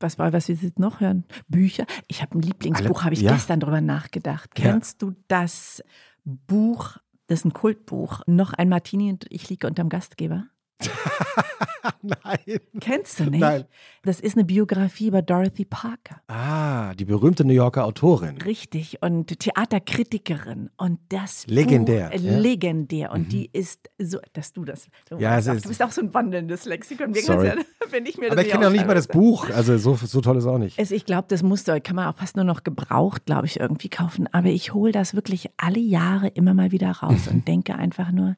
Was 0.00 0.18
war, 0.18 0.32
was 0.32 0.48
wir 0.48 0.54
jetzt 0.54 0.78
noch 0.78 1.00
hören? 1.00 1.24
Bücher. 1.48 1.84
Ich 2.06 2.22
habe 2.22 2.38
ein 2.38 2.42
Lieblingsbuch, 2.42 3.02
habe 3.02 3.14
ich 3.14 3.22
ja. 3.22 3.32
gestern 3.32 3.58
drüber 3.58 3.80
nachgedacht. 3.80 4.50
Ja. 4.56 4.70
Kennst 4.72 5.02
du 5.02 5.14
das 5.26 5.82
Buch, 6.24 6.98
das 7.26 7.40
ist 7.40 7.46
ein 7.46 7.52
Kultbuch, 7.52 8.20
noch 8.26 8.52
ein 8.52 8.68
Martini 8.68 9.10
und 9.10 9.26
ich 9.28 9.48
liege 9.48 9.66
unterm 9.66 9.88
Gastgeber? 9.88 10.46
Nein. 12.02 12.60
Kennst 12.80 13.20
du 13.20 13.24
nicht? 13.24 13.40
Nein. 13.40 13.64
Das 14.02 14.20
ist 14.20 14.36
eine 14.36 14.44
Biografie 14.44 15.08
über 15.08 15.22
Dorothy 15.22 15.64
Parker. 15.64 16.20
Ah, 16.28 16.94
die 16.94 17.04
berühmte 17.04 17.44
New 17.44 17.52
Yorker 17.52 17.84
Autorin. 17.84 18.40
Richtig. 18.40 19.02
Und 19.02 19.38
Theaterkritikerin. 19.38 20.70
Und 20.76 21.00
das 21.08 21.46
legendär. 21.46 22.10
Buch, 22.10 22.14
äh, 22.14 22.18
ja? 22.18 22.38
Legendär. 22.38 23.12
Und 23.12 23.26
mhm. 23.26 23.28
die 23.28 23.50
ist 23.52 23.90
so, 23.98 24.18
dass 24.32 24.52
du 24.52 24.64
das. 24.64 24.88
Du, 25.08 25.18
ja, 25.18 25.38
es 25.38 25.46
ist, 25.46 25.64
du 25.64 25.68
bist 25.68 25.82
auch 25.82 25.90
so 25.90 26.00
ein 26.00 26.14
wandelndes 26.14 26.64
Lexikon. 26.64 27.12
Sorry. 27.14 27.48
Ja, 27.48 27.54
wenn 27.90 28.06
ich 28.06 28.18
mir 28.18 28.30
Aber 28.30 28.42
ich 28.42 28.48
kenne 28.48 28.64
ja 28.64 28.70
nicht 28.70 28.86
mal 28.86 28.94
das 28.94 29.08
Buch. 29.08 29.48
Also 29.50 29.76
so, 29.78 29.94
so 29.94 30.20
toll 30.20 30.38
ist 30.38 30.46
auch 30.46 30.58
nicht. 30.58 30.78
Also 30.78 30.94
ich 30.94 31.04
glaube, 31.04 31.26
das 31.28 31.42
musste, 31.42 31.80
kann 31.80 31.96
man 31.96 32.06
auch 32.06 32.16
fast 32.16 32.36
nur 32.36 32.44
noch 32.44 32.64
gebraucht, 32.64 33.26
glaube 33.26 33.46
ich, 33.46 33.60
irgendwie 33.60 33.88
kaufen. 33.88 34.28
Aber 34.32 34.48
ich 34.48 34.74
hole 34.74 34.92
das 34.92 35.14
wirklich 35.14 35.50
alle 35.56 35.80
Jahre 35.80 36.28
immer 36.28 36.54
mal 36.54 36.70
wieder 36.70 36.90
raus 36.90 37.28
und 37.30 37.48
denke 37.48 37.74
einfach 37.74 38.12
nur, 38.12 38.36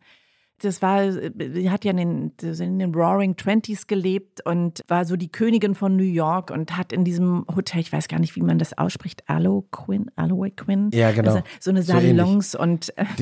das 0.63 0.83
war, 0.83 1.11
sie 1.13 1.71
hat 1.71 1.85
ja 1.85 1.93
in 1.93 1.97
den, 1.97 2.33
in 2.43 2.79
den 2.79 2.95
Roaring 2.95 3.37
Twenties 3.37 3.87
gelebt 3.87 4.45
und 4.47 4.83
war 4.89 5.05
so 5.05 5.17
die 5.17 5.33
Königin 5.33 5.75
von 5.75 5.97
New 5.97 6.03
York 6.03 6.51
und 6.51 6.77
hat 6.77 6.93
in 6.93 7.05
diesem 7.05 7.47
Hotel, 7.55 7.81
ich 7.81 7.93
weiß 7.93 8.09
gar 8.09 8.19
nicht, 8.21 8.37
wie 8.37 8.43
man 8.43 8.59
das 8.59 8.77
ausspricht, 8.77 9.23
Aloe 9.29 9.65
Quinn, 9.71 10.11
Aloe 10.17 10.51
Quinn. 10.51 10.91
Ja, 10.93 11.13
genau. 11.13 11.31
Also 11.31 11.43
so 11.59 11.71
eine 11.71 11.83
Salons 11.83 12.51
so 12.53 12.61
und. 12.61 12.93
Äh, 12.97 13.07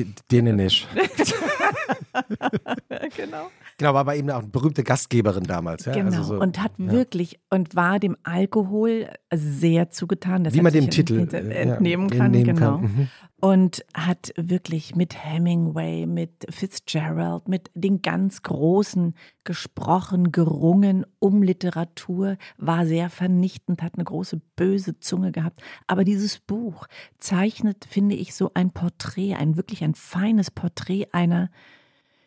genau. 3.15 3.47
Genau, 3.77 3.93
war 3.93 4.01
aber 4.01 4.17
eben 4.17 4.29
auch 4.29 4.39
eine 4.39 4.49
berühmte 4.49 4.83
Gastgeberin 4.83 5.45
damals. 5.45 5.85
Ja? 5.85 5.93
Also 5.93 6.03
genau, 6.03 6.17
also 6.17 6.35
so, 6.35 6.41
und 6.41 6.61
hat 6.61 6.73
ja. 6.77 6.91
wirklich, 6.91 7.39
und 7.49 7.77
war 7.77 7.99
dem 7.99 8.17
Alkohol 8.23 9.07
sehr 9.33 9.89
zugetan. 9.89 10.53
Wie 10.53 10.61
man 10.61 10.73
dem 10.73 10.89
Titel 10.89 11.33
entnehmen 11.33 12.09
kann, 12.09 12.33
entnehmen 12.33 12.55
genau. 12.55 12.77
Kann. 12.77 12.81
Mhm. 12.81 13.07
Und 13.41 13.85
hat 13.93 14.33
wirklich 14.35 14.95
mit 14.95 15.15
Hemingway, 15.15 16.05
mit 16.05 16.45
Fitzgerald, 16.49 17.47
mit 17.47 17.71
den 17.73 18.01
ganz 18.01 18.41
Großen 18.41 19.15
gesprochen, 19.45 20.31
gerungen 20.31 21.05
um 21.19 21.41
Literatur, 21.41 22.37
war 22.57 22.85
sehr 22.85 23.09
vernichtend, 23.09 23.81
hat 23.81 23.95
eine 23.95 24.03
große 24.03 24.41
böse 24.55 24.99
Zunge 24.99 25.31
gehabt. 25.31 25.61
Aber 25.87 26.03
dieses 26.03 26.39
Buch 26.39 26.87
zeichnet, 27.17 27.85
finde 27.89 28.15
ich, 28.15 28.35
so 28.35 28.51
ein 28.53 28.71
Porträt, 28.71 29.35
ein 29.35 29.55
wirklich 29.55 29.83
ein 29.83 29.95
feines 29.95 30.51
Porträt 30.51 31.07
einer 31.13 31.49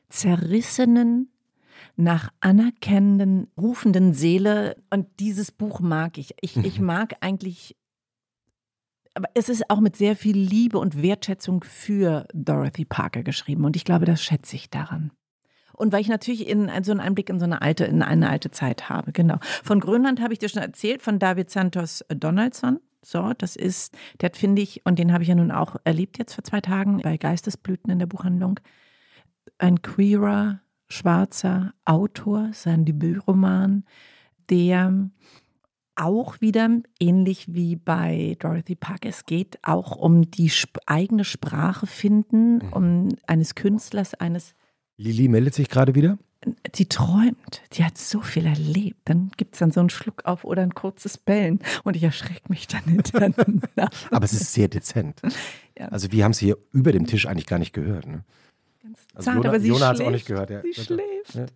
zerrissenen, 0.09 1.33
nach 1.97 2.31
anerkennenden, 2.41 3.49
rufenden 3.59 4.15
Seele. 4.15 4.77
Und 4.91 5.09
dieses 5.21 5.53
Buch 5.53 5.81
mag 5.81 6.19
ich. 6.19 6.35
Ich, 6.41 6.57
ich 6.57 6.81
mhm. 6.81 6.87
mag 6.87 7.17
eigentlich, 7.21 7.77
aber 9.15 9.29
es 9.35 9.49
ist 9.49 9.69
auch 9.71 9.81
mit 9.81 9.97
sehr 9.97 10.17
viel 10.17 10.37
Liebe 10.37 10.79
und 10.79 11.03
Wertschätzung 11.03 11.65
für 11.65 12.27
Dorothy 12.33 12.85
Parker 12.85 13.23
geschrieben. 13.23 13.65
Und 13.65 13.77
ich 13.77 13.85
glaube, 13.85 14.07
das 14.07 14.23
schätze 14.23 14.57
ich 14.57 14.71
daran. 14.71 15.13
Und 15.75 15.93
weil 15.93 16.01
ich 16.01 16.09
natürlich 16.09 16.49
in, 16.49 16.71
so 16.83 16.93
einen 16.93 17.01
Einblick 17.01 17.29
in 17.29 17.39
so 17.39 17.45
eine 17.45 17.63
alte, 17.63 17.85
in 17.85 18.03
eine 18.03 18.29
alte 18.29 18.51
Zeit 18.51 18.89
habe, 18.89 19.13
genau. 19.13 19.39
Von 19.41 19.81
Grönland 19.81 20.21
habe 20.21 20.33
ich 20.33 20.39
dir 20.39 20.49
schon 20.49 20.63
erzählt, 20.63 21.03
von 21.03 21.19
David 21.19 21.51
Santos 21.51 22.05
Donaldson. 22.09 22.79
So, 23.05 23.33
das 23.37 23.57
ist, 23.57 23.97
der 24.21 24.31
finde 24.33 24.63
ich, 24.63 24.87
und 24.87 24.99
den 24.99 25.13
habe 25.13 25.25
ich 25.25 25.29
ja 25.29 25.35
nun 25.35 25.51
auch 25.51 25.77
erlebt 25.85 26.19
jetzt 26.19 26.35
vor 26.35 26.45
zwei 26.45 26.61
Tagen 26.61 26.99
bei 27.03 27.17
Geistesblüten 27.17 27.91
in 27.91 27.99
der 27.99 28.07
Buchhandlung, 28.07 28.61
ein 29.59 29.83
queerer 29.83 30.61
schwarzer 30.89 31.75
Autor, 31.85 32.51
sein 32.53 32.85
Debütroman, 32.85 33.85
der 34.51 35.11
auch 35.95 36.41
wieder 36.41 36.69
ähnlich 37.01 37.55
wie 37.55 37.77
bei 37.77 38.37
Dorothy 38.39 38.75
Parker. 38.75 39.09
Es 39.09 39.27
geht 39.27 39.59
auch 39.63 39.97
um 39.97 40.31
die 40.31 40.47
sp 40.49 40.81
eigene 40.87 41.25
Sprache 41.25 41.87
finden, 41.87 42.57
mhm. 42.57 42.73
um 42.73 43.09
eines 43.27 43.55
Künstlers, 43.55 44.15
eines. 44.15 44.55
Lili 44.97 45.29
meldet 45.29 45.55
sich 45.55 45.69
gerade 45.69 45.95
wieder. 45.95 46.19
Sie 46.75 46.87
träumt, 46.87 47.63
die 47.75 47.85
hat 47.85 47.97
so 47.97 48.21
viel 48.21 48.47
erlebt. 48.47 48.99
Dann 49.05 49.31
gibt 49.37 49.55
es 49.55 49.61
dann 49.61 49.71
so 49.71 49.79
einen 49.79 49.91
Schluck 49.91 50.25
auf 50.25 50.45
oder 50.45 50.63
ein 50.63 50.75
kurzes 50.75 51.17
Bellen 51.17 51.61
und 51.85 51.95
ich 51.95 52.03
erschrecke 52.03 52.49
mich 52.49 52.67
dann 52.67 52.83
hintereinander. 52.85 53.89
aber 54.11 54.25
es 54.25 54.33
ist 54.33 54.53
sehr 54.53 54.67
dezent. 54.67 55.23
Ja. 55.79 55.89
Also 55.89 56.11
wir 56.11 56.25
haben 56.25 56.33
sie 56.33 56.47
hier 56.47 56.59
über 56.73 56.91
dem 56.91 57.07
Tisch 57.07 57.27
eigentlich 57.27 57.47
gar 57.47 57.61
nicht 57.61 57.73
gehört. 57.73 58.07
Ne? 58.09 58.25
Ganz 58.83 58.99
also 59.15 59.25
zart, 59.25 59.37
Jona, 59.37 59.49
aber 59.49 59.61
sie 59.61 59.69
Jona 59.69 59.89
hat 59.89 59.95
es 59.95 60.01
auch 60.01 60.11
nicht 60.11 60.27
gehört. 60.27 60.51
Ja. 60.51 60.63
Sie 60.63 60.75
schläft. 60.75 61.53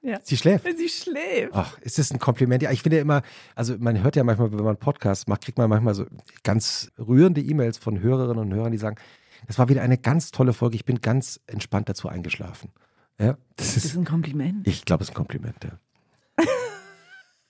Ja. 0.00 0.20
Sie 0.22 0.36
schläft. 0.36 0.66
Sie 0.76 0.88
schläft. 0.88 1.52
Ach, 1.54 1.78
ist 1.80 1.98
das 1.98 2.12
ein 2.12 2.18
Kompliment? 2.18 2.62
Ja, 2.62 2.70
ich 2.70 2.82
finde 2.82 2.96
ja 2.96 3.02
immer, 3.02 3.22
also 3.54 3.76
man 3.78 4.02
hört 4.02 4.16
ja 4.16 4.24
manchmal, 4.24 4.50
wenn 4.50 4.58
man 4.58 4.68
einen 4.68 4.76
Podcast 4.76 5.28
macht, 5.28 5.44
kriegt 5.44 5.58
man 5.58 5.68
manchmal 5.68 5.94
so 5.94 6.06
ganz 6.44 6.92
rührende 6.98 7.40
E-Mails 7.40 7.78
von 7.78 8.00
Hörerinnen 8.00 8.38
und 8.38 8.54
Hörern, 8.54 8.72
die 8.72 8.78
sagen, 8.78 8.96
das 9.46 9.58
war 9.58 9.68
wieder 9.68 9.82
eine 9.82 9.98
ganz 9.98 10.30
tolle 10.30 10.52
Folge, 10.52 10.76
ich 10.76 10.84
bin 10.84 11.00
ganz 11.00 11.40
entspannt 11.46 11.88
dazu 11.88 12.08
eingeschlafen. 12.08 12.70
Ja, 13.20 13.36
das, 13.56 13.74
das 13.74 13.84
ist, 13.84 13.96
ein 13.96 14.04
Kompliment. 14.04 14.66
Ich 14.66 14.84
glaube, 14.84 15.02
es 15.02 15.08
ist 15.08 15.14
ein 15.14 15.16
Kompliment, 15.16 15.64
ja. 15.64 15.78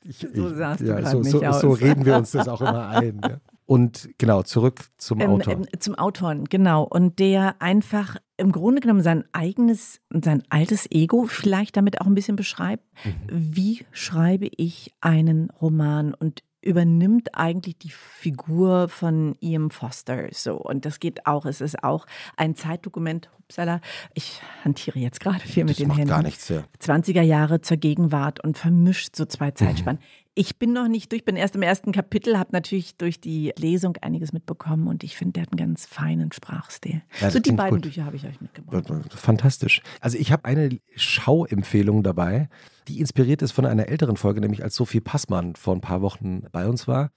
Ich, 0.04 0.26
so 0.32 0.54
sahst 0.54 0.80
ja, 0.80 1.04
so, 1.04 1.22
so, 1.22 1.52
so, 1.52 1.70
reden 1.72 2.06
wir 2.06 2.16
uns 2.16 2.30
das 2.30 2.46
auch 2.48 2.60
immer 2.60 2.88
ein. 2.88 3.20
Ja. 3.22 3.40
Und 3.68 4.08
genau, 4.16 4.42
zurück 4.44 4.86
zum 4.96 5.20
ähm, 5.20 5.28
Autor. 5.28 5.52
Ähm, 5.52 5.66
zum 5.78 5.94
Autoren, 5.94 6.46
genau. 6.46 6.84
Und 6.84 7.18
der 7.18 7.60
einfach 7.60 8.16
im 8.38 8.50
Grunde 8.50 8.80
genommen 8.80 9.02
sein 9.02 9.24
eigenes, 9.32 10.00
sein 10.08 10.42
altes 10.48 10.90
Ego 10.90 11.26
vielleicht 11.26 11.76
damit 11.76 12.00
auch 12.00 12.06
ein 12.06 12.14
bisschen 12.14 12.36
beschreibt. 12.36 12.82
Mhm. 13.04 13.12
Wie 13.30 13.84
schreibe 13.92 14.48
ich 14.56 14.94
einen 15.02 15.50
Roman? 15.50 16.14
Und 16.14 16.42
übernimmt 16.62 17.34
eigentlich 17.34 17.76
die 17.78 17.90
Figur 17.90 18.88
von 18.88 19.36
Ian 19.40 19.70
Foster 19.70 20.26
so 20.32 20.56
und 20.56 20.84
das 20.84 20.98
geht 20.98 21.24
auch 21.24 21.46
es 21.46 21.60
ist 21.60 21.84
auch 21.84 22.04
ein 22.36 22.56
Zeitdokument 22.56 23.30
upsala 23.38 23.80
ich 24.14 24.42
hantiere 24.64 24.98
jetzt 24.98 25.20
gerade 25.20 25.38
viel 25.38 25.64
das 25.64 25.78
mit 25.78 25.78
den 25.78 25.94
Händen 25.94 26.08
gar 26.08 26.22
nichts, 26.22 26.48
ja. 26.48 26.64
20er 26.82 27.22
Jahre 27.22 27.60
zur 27.60 27.76
Gegenwart 27.76 28.42
und 28.42 28.58
vermischt 28.58 29.14
so 29.14 29.24
zwei 29.24 29.52
Zeitspannen 29.52 30.00
mhm. 30.00 30.27
Ich 30.34 30.58
bin 30.58 30.72
noch 30.72 30.86
nicht 30.86 31.10
durch, 31.10 31.24
bin 31.24 31.34
erst 31.34 31.56
im 31.56 31.62
ersten 31.62 31.90
Kapitel, 31.90 32.38
habe 32.38 32.50
natürlich 32.52 32.96
durch 32.96 33.20
die 33.20 33.52
Lesung 33.58 33.96
einiges 34.02 34.32
mitbekommen 34.32 34.86
und 34.86 35.02
ich 35.02 35.16
finde, 35.16 35.32
der 35.32 35.42
hat 35.42 35.52
einen 35.52 35.58
ganz 35.58 35.84
feinen 35.84 36.30
Sprachstil. 36.30 37.02
Ja, 37.20 37.30
so 37.30 37.40
die 37.40 37.50
beiden 37.52 37.78
gut. 37.78 37.82
Bücher 37.82 38.04
habe 38.04 38.14
ich 38.14 38.24
euch 38.24 38.40
mitgebracht. 38.40 39.12
Fantastisch. 39.14 39.82
Also 40.00 40.16
ich 40.16 40.30
habe 40.30 40.44
eine 40.44 40.78
Schauempfehlung 40.94 42.04
dabei, 42.04 42.48
die 42.86 43.00
inspiriert 43.00 43.42
ist 43.42 43.52
von 43.52 43.66
einer 43.66 43.88
älteren 43.88 44.16
Folge, 44.16 44.40
nämlich 44.40 44.62
als 44.62 44.76
Sophie 44.76 45.00
Passmann 45.00 45.56
vor 45.56 45.74
ein 45.74 45.80
paar 45.80 46.02
Wochen 46.02 46.42
bei 46.52 46.68
uns 46.68 46.86
war, 46.86 47.10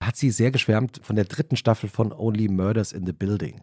hat 0.00 0.16
sie 0.16 0.30
sehr 0.30 0.50
geschwärmt 0.50 1.00
von 1.02 1.16
der 1.16 1.24
dritten 1.24 1.56
Staffel 1.56 1.88
von 1.88 2.12
Only 2.12 2.48
Murders 2.48 2.92
in 2.92 3.06
the 3.06 3.12
Building. 3.12 3.62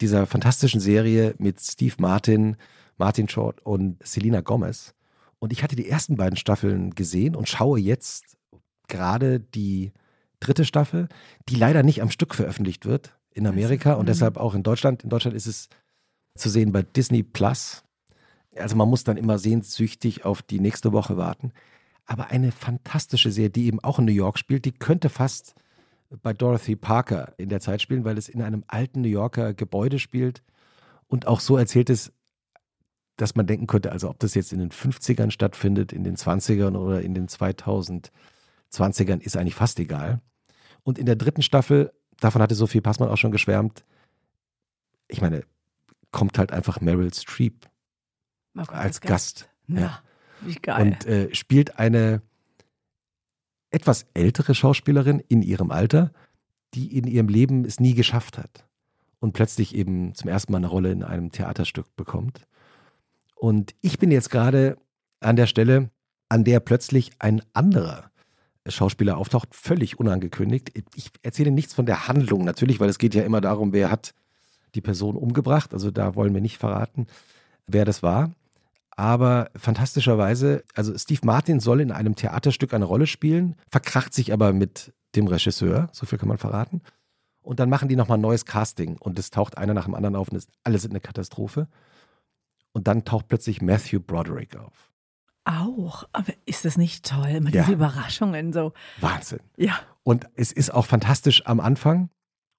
Dieser 0.00 0.26
fantastischen 0.26 0.80
Serie 0.80 1.34
mit 1.38 1.60
Steve 1.60 1.96
Martin, 1.98 2.56
Martin 2.96 3.28
Short 3.28 3.60
und 3.66 3.96
Selena 4.06 4.40
Gomez. 4.40 4.94
Und 5.40 5.52
ich 5.52 5.62
hatte 5.62 5.74
die 5.74 5.88
ersten 5.88 6.16
beiden 6.16 6.36
Staffeln 6.36 6.94
gesehen 6.94 7.34
und 7.34 7.48
schaue 7.48 7.80
jetzt 7.80 8.36
gerade 8.88 9.40
die 9.40 9.92
dritte 10.38 10.64
Staffel, 10.64 11.08
die 11.48 11.56
leider 11.56 11.82
nicht 11.82 12.02
am 12.02 12.10
Stück 12.10 12.34
veröffentlicht 12.34 12.86
wird 12.86 13.18
in 13.32 13.46
Amerika 13.46 13.94
und 13.94 14.04
mhm. 14.04 14.08
deshalb 14.08 14.36
auch 14.36 14.54
in 14.54 14.62
Deutschland. 14.62 15.02
In 15.02 15.10
Deutschland 15.10 15.36
ist 15.36 15.46
es 15.46 15.68
zu 16.36 16.48
sehen 16.48 16.72
bei 16.72 16.82
Disney 16.82 17.22
Plus. 17.22 17.82
Also 18.56 18.76
man 18.76 18.88
muss 18.88 19.04
dann 19.04 19.16
immer 19.16 19.38
sehnsüchtig 19.38 20.24
auf 20.24 20.42
die 20.42 20.60
nächste 20.60 20.92
Woche 20.92 21.16
warten. 21.16 21.52
Aber 22.04 22.28
eine 22.30 22.52
fantastische 22.52 23.30
Serie, 23.30 23.50
die 23.50 23.66
eben 23.66 23.80
auch 23.80 23.98
in 23.98 24.04
New 24.04 24.12
York 24.12 24.38
spielt, 24.38 24.64
die 24.64 24.72
könnte 24.72 25.08
fast 25.08 25.54
bei 26.22 26.32
Dorothy 26.32 26.74
Parker 26.74 27.34
in 27.38 27.48
der 27.48 27.60
Zeit 27.60 27.80
spielen, 27.80 28.04
weil 28.04 28.18
es 28.18 28.28
in 28.28 28.42
einem 28.42 28.64
alten 28.66 29.02
New 29.02 29.08
Yorker 29.08 29.54
Gebäude 29.54 29.98
spielt 29.98 30.42
und 31.06 31.26
auch 31.26 31.40
so 31.40 31.56
erzählt 31.56 31.88
ist, 31.88 32.12
dass 33.20 33.34
man 33.34 33.46
denken 33.46 33.66
könnte, 33.66 33.92
also 33.92 34.08
ob 34.08 34.18
das 34.18 34.34
jetzt 34.34 34.52
in 34.52 34.58
den 34.58 34.70
50ern 34.70 35.30
stattfindet, 35.30 35.92
in 35.92 36.04
den 36.04 36.16
20ern 36.16 36.76
oder 36.76 37.02
in 37.02 37.14
den 37.14 37.28
2020ern, 37.28 39.20
ist 39.20 39.36
eigentlich 39.36 39.54
fast 39.54 39.78
egal. 39.78 40.20
Und 40.82 40.98
in 40.98 41.06
der 41.06 41.16
dritten 41.16 41.42
Staffel, 41.42 41.92
davon 42.18 42.40
hatte 42.40 42.54
Sophie 42.54 42.80
Passmann 42.80 43.10
auch 43.10 43.18
schon 43.18 43.32
geschwärmt, 43.32 43.84
ich 45.08 45.20
meine, 45.20 45.44
kommt 46.12 46.38
halt 46.38 46.52
einfach 46.52 46.80
Meryl 46.80 47.12
Streep 47.12 47.68
oh 48.56 48.62
als 48.68 49.00
Gast. 49.00 49.48
Gast. 49.66 49.80
Ja. 49.80 50.02
wie 50.40 50.54
geil. 50.54 50.86
Und 50.86 51.06
äh, 51.06 51.34
spielt 51.34 51.78
eine 51.78 52.22
etwas 53.70 54.06
ältere 54.14 54.54
Schauspielerin 54.54 55.20
in 55.20 55.42
ihrem 55.42 55.70
Alter, 55.70 56.12
die 56.74 56.96
in 56.96 57.06
ihrem 57.06 57.28
Leben 57.28 57.64
es 57.64 57.80
nie 57.80 57.94
geschafft 57.94 58.38
hat 58.38 58.66
und 59.18 59.32
plötzlich 59.32 59.74
eben 59.74 60.14
zum 60.14 60.30
ersten 60.30 60.52
Mal 60.52 60.58
eine 60.58 60.68
Rolle 60.68 60.90
in 60.90 61.02
einem 61.02 61.30
Theaterstück 61.30 61.94
bekommt. 61.96 62.46
Und 63.40 63.74
ich 63.80 63.98
bin 63.98 64.10
jetzt 64.10 64.30
gerade 64.30 64.76
an 65.20 65.34
der 65.34 65.46
Stelle, 65.46 65.88
an 66.28 66.44
der 66.44 66.60
plötzlich 66.60 67.10
ein 67.18 67.40
anderer 67.54 68.10
Schauspieler 68.68 69.16
auftaucht, 69.16 69.54
völlig 69.54 69.98
unangekündigt. 69.98 70.72
Ich 70.94 71.10
erzähle 71.22 71.50
nichts 71.50 71.72
von 71.72 71.86
der 71.86 72.06
Handlung 72.06 72.44
natürlich, 72.44 72.80
weil 72.80 72.90
es 72.90 72.98
geht 72.98 73.14
ja 73.14 73.22
immer 73.22 73.40
darum, 73.40 73.72
wer 73.72 73.90
hat 73.90 74.12
die 74.74 74.82
Person 74.82 75.16
umgebracht. 75.16 75.72
Also 75.72 75.90
da 75.90 76.14
wollen 76.16 76.34
wir 76.34 76.42
nicht 76.42 76.58
verraten, 76.58 77.06
wer 77.66 77.86
das 77.86 78.02
war. 78.02 78.30
Aber 78.90 79.50
fantastischerweise, 79.56 80.62
also 80.74 80.96
Steve 80.98 81.22
Martin 81.24 81.60
soll 81.60 81.80
in 81.80 81.92
einem 81.92 82.16
Theaterstück 82.16 82.74
eine 82.74 82.84
Rolle 82.84 83.06
spielen, 83.06 83.56
verkracht 83.70 84.12
sich 84.12 84.34
aber 84.34 84.52
mit 84.52 84.92
dem 85.16 85.26
Regisseur, 85.26 85.88
so 85.92 86.04
viel 86.04 86.18
kann 86.18 86.28
man 86.28 86.36
verraten. 86.36 86.82
Und 87.40 87.58
dann 87.58 87.70
machen 87.70 87.88
die 87.88 87.96
nochmal 87.96 88.18
ein 88.18 88.22
neues 88.22 88.44
Casting 88.44 88.98
und 88.98 89.18
es 89.18 89.30
taucht 89.30 89.56
einer 89.56 89.72
nach 89.72 89.86
dem 89.86 89.94
anderen 89.94 90.14
auf 90.14 90.28
und 90.28 90.36
ist 90.36 90.50
alles 90.62 90.84
eine 90.84 91.00
Katastrophe. 91.00 91.68
Und 92.72 92.86
dann 92.88 93.04
taucht 93.04 93.28
plötzlich 93.28 93.62
Matthew 93.62 94.00
Broderick 94.00 94.56
auf. 94.56 94.92
Auch, 95.44 96.04
aber 96.12 96.32
ist 96.46 96.64
das 96.64 96.76
nicht 96.76 97.04
toll? 97.04 97.28
Immer 97.28 97.50
diese 97.50 97.64
ja. 97.64 97.72
Überraschungen 97.72 98.52
so. 98.52 98.72
Wahnsinn. 99.00 99.40
Ja. 99.56 99.80
Und 100.02 100.26
es 100.36 100.52
ist 100.52 100.72
auch 100.72 100.86
fantastisch 100.86 101.46
am 101.46 101.60
Anfang. 101.60 102.10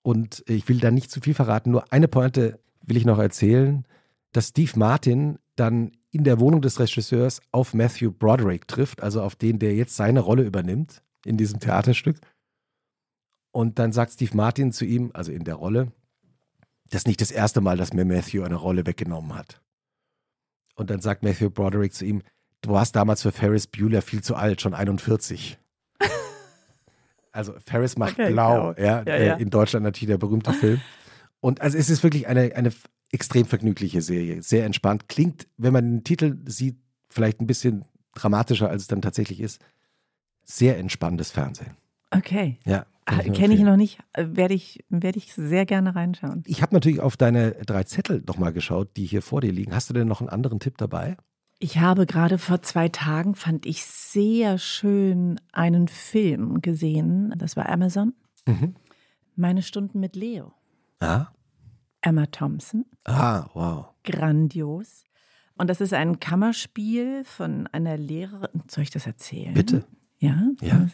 Und 0.04 0.44
ich 0.48 0.68
will 0.68 0.80
da 0.80 0.92
nicht 0.92 1.12
zu 1.12 1.22
viel 1.22 1.34
verraten. 1.34 1.72
Nur 1.72 1.92
eine 1.94 2.08
Pointe 2.08 2.60
will 2.82 2.98
ich 2.98 3.06
noch 3.06 3.20
erzählen, 3.20 3.86
dass 4.32 4.48
Steve 4.50 4.78
Martin 4.78 5.38
dann 5.56 5.92
in 6.10 6.24
der 6.24 6.40
Wohnung 6.40 6.62
des 6.62 6.80
Regisseurs 6.80 7.42
auf 7.52 7.74
Matthew 7.74 8.12
Broderick 8.12 8.68
trifft, 8.68 9.02
also 9.02 9.22
auf 9.22 9.36
den, 9.36 9.60
der 9.60 9.76
jetzt 9.76 9.96
seine 9.96 10.20
Rolle 10.20 10.44
übernimmt 10.44 11.02
in 11.26 11.38
diesem 11.38 11.60
Theaterstück. 11.60 12.18
Und 13.52 13.80
dann 13.80 13.92
sagt 13.92 14.14
Steve 14.14 14.36
Martin 14.36 14.72
zu 14.72 14.86
ihm, 14.86 15.12
also 15.14 15.32
in 15.32 15.44
der 15.44 15.56
Rolle, 15.56 15.92
das 16.90 17.02
ist 17.02 17.08
nicht 17.08 17.22
das 17.22 17.32
erste 17.32 17.62
Mal, 17.62 17.78
dass 17.78 17.94
mir 17.94 18.06
Matthew 18.06 18.44
eine 18.44 18.56
Rolle 18.56 18.86
weggenommen 18.86 19.36
hat. 19.36 19.62
Und 20.76 20.90
dann 20.90 21.02
sagt 21.02 21.24
Matthew 21.24 21.50
Broderick 21.50 21.94
zu 21.94 22.06
ihm, 22.06 22.22
du 22.62 22.72
warst 22.72 22.96
damals 22.96 23.22
für 23.22 23.32
Ferris 23.32 23.68
Bueller 23.68 24.02
viel 24.02 24.22
zu 24.22 24.36
alt, 24.36 24.62
schon 24.62 24.74
41. 24.74 25.58
also 27.32 27.54
Ferris 27.66 27.98
macht 27.98 28.14
okay, 28.14 28.32
blau, 28.32 28.74
genau. 28.74 28.88
ja, 28.88 29.04
ja, 29.04 29.14
äh, 29.14 29.28
ja, 29.28 29.34
in 29.36 29.50
Deutschland 29.50 29.84
natürlich 29.84 30.10
der 30.10 30.18
berühmte 30.18 30.54
Film. 30.54 30.82
Und 31.40 31.62
also 31.62 31.78
es 31.78 31.90
ist 31.90 32.04
wirklich 32.04 32.28
eine, 32.28 32.56
eine 32.56 32.72
extrem 33.12 33.46
vergnügliche 33.46 34.02
Serie, 34.02 34.42
sehr 34.42 34.66
entspannt. 34.66 35.10
Klingt, 35.10 35.48
wenn 35.58 35.74
man 35.74 35.86
den 35.86 36.04
Titel 36.04 36.38
sieht, 36.46 36.78
vielleicht 37.10 37.42
ein 37.42 37.48
bisschen 37.48 37.86
dramatischer, 38.16 38.70
als 38.70 38.84
es 38.84 38.88
dann 38.88 39.02
tatsächlich 39.02 39.40
ist. 39.40 39.62
Sehr 40.44 40.78
entspannendes 40.78 41.32
Fernsehen. 41.32 41.76
Okay. 42.12 42.60
Ja. 42.66 42.86
Kenne 43.06 43.56
ich 43.56 43.62
noch 43.62 43.78
nicht, 43.78 44.00
äh, 44.14 44.26
werde 44.32 44.54
ich, 44.54 44.84
werd 44.90 45.16
ich 45.18 45.34
sehr 45.34 45.66
gerne 45.66 45.96
reinschauen. 45.96 46.44
Ich 46.46 46.62
habe 46.62 46.74
natürlich 46.74 47.00
auf 47.00 47.18
deine 47.18 47.54
drei 47.66 47.84
Zettel 47.84 48.24
nochmal 48.26 48.54
geschaut, 48.54 48.96
die 48.96 49.06
hier 49.06 49.22
vor 49.22 49.42
dir 49.42 49.52
liegen. 49.52 49.74
Hast 49.74 49.90
du 49.90 49.94
denn 49.94 50.08
noch 50.08 50.22
einen 50.22 50.30
anderen 50.30 50.60
Tipp 50.60 50.78
dabei? 50.78 51.18
Ich 51.60 51.78
habe 51.78 52.06
gerade 52.06 52.38
vor 52.38 52.62
zwei 52.62 52.90
Tagen, 52.90 53.36
fand 53.36 53.66
ich 53.66 53.86
sehr 53.86 54.58
schön, 54.58 55.40
einen 55.52 55.88
Film 55.88 56.62
gesehen. 56.62 57.34
Das 57.38 57.56
war 57.56 57.70
Amazon. 57.70 58.14
Mhm. 58.48 58.76
Meine 59.36 59.62
Stunden 59.62 60.00
mit 60.00 60.16
Leo. 60.16 60.54
Ah. 61.00 61.28
Emma 62.02 62.26
Thompson. 62.26 62.86
Ah, 63.06 63.46
wow. 63.54 63.88
Grandios. 64.04 65.04
Und 65.56 65.70
das 65.70 65.82
ist 65.82 65.94
ein 65.94 66.20
Kammerspiel 66.20 67.24
von 67.24 67.68
einer 67.68 67.96
Lehrerin. 67.98 68.64
Soll 68.68 68.84
ich 68.84 68.90
das 68.90 69.06
erzählen? 69.06 69.54
Bitte. 69.54 69.86
Ja, 70.22 70.40
ja. 70.62 70.88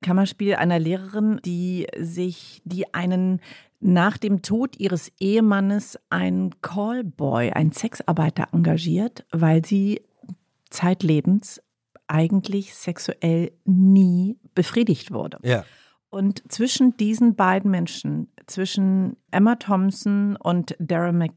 Kammerspiel 0.00 0.54
einer 0.54 0.78
Lehrerin, 0.78 1.40
die 1.44 1.88
sich, 1.98 2.62
die 2.64 2.94
einen 2.94 3.40
nach 3.80 4.16
dem 4.16 4.42
Tod 4.42 4.78
ihres 4.78 5.10
Ehemannes 5.18 5.98
einen 6.08 6.62
Callboy, 6.62 7.50
einen 7.50 7.72
Sexarbeiter 7.72 8.48
engagiert, 8.52 9.26
weil 9.32 9.64
sie 9.64 10.02
zeitlebens 10.70 11.60
eigentlich 12.06 12.74
sexuell 12.74 13.50
nie 13.64 14.38
befriedigt 14.54 15.10
wurde. 15.10 15.38
Ja. 15.42 15.64
Und 16.08 16.44
zwischen 16.52 16.96
diesen 16.96 17.34
beiden 17.34 17.72
Menschen, 17.72 18.28
zwischen 18.46 19.16
Emma 19.32 19.56
Thompson 19.56 20.36
und 20.36 20.76
Darren 20.78 21.18
Mc 21.18 21.34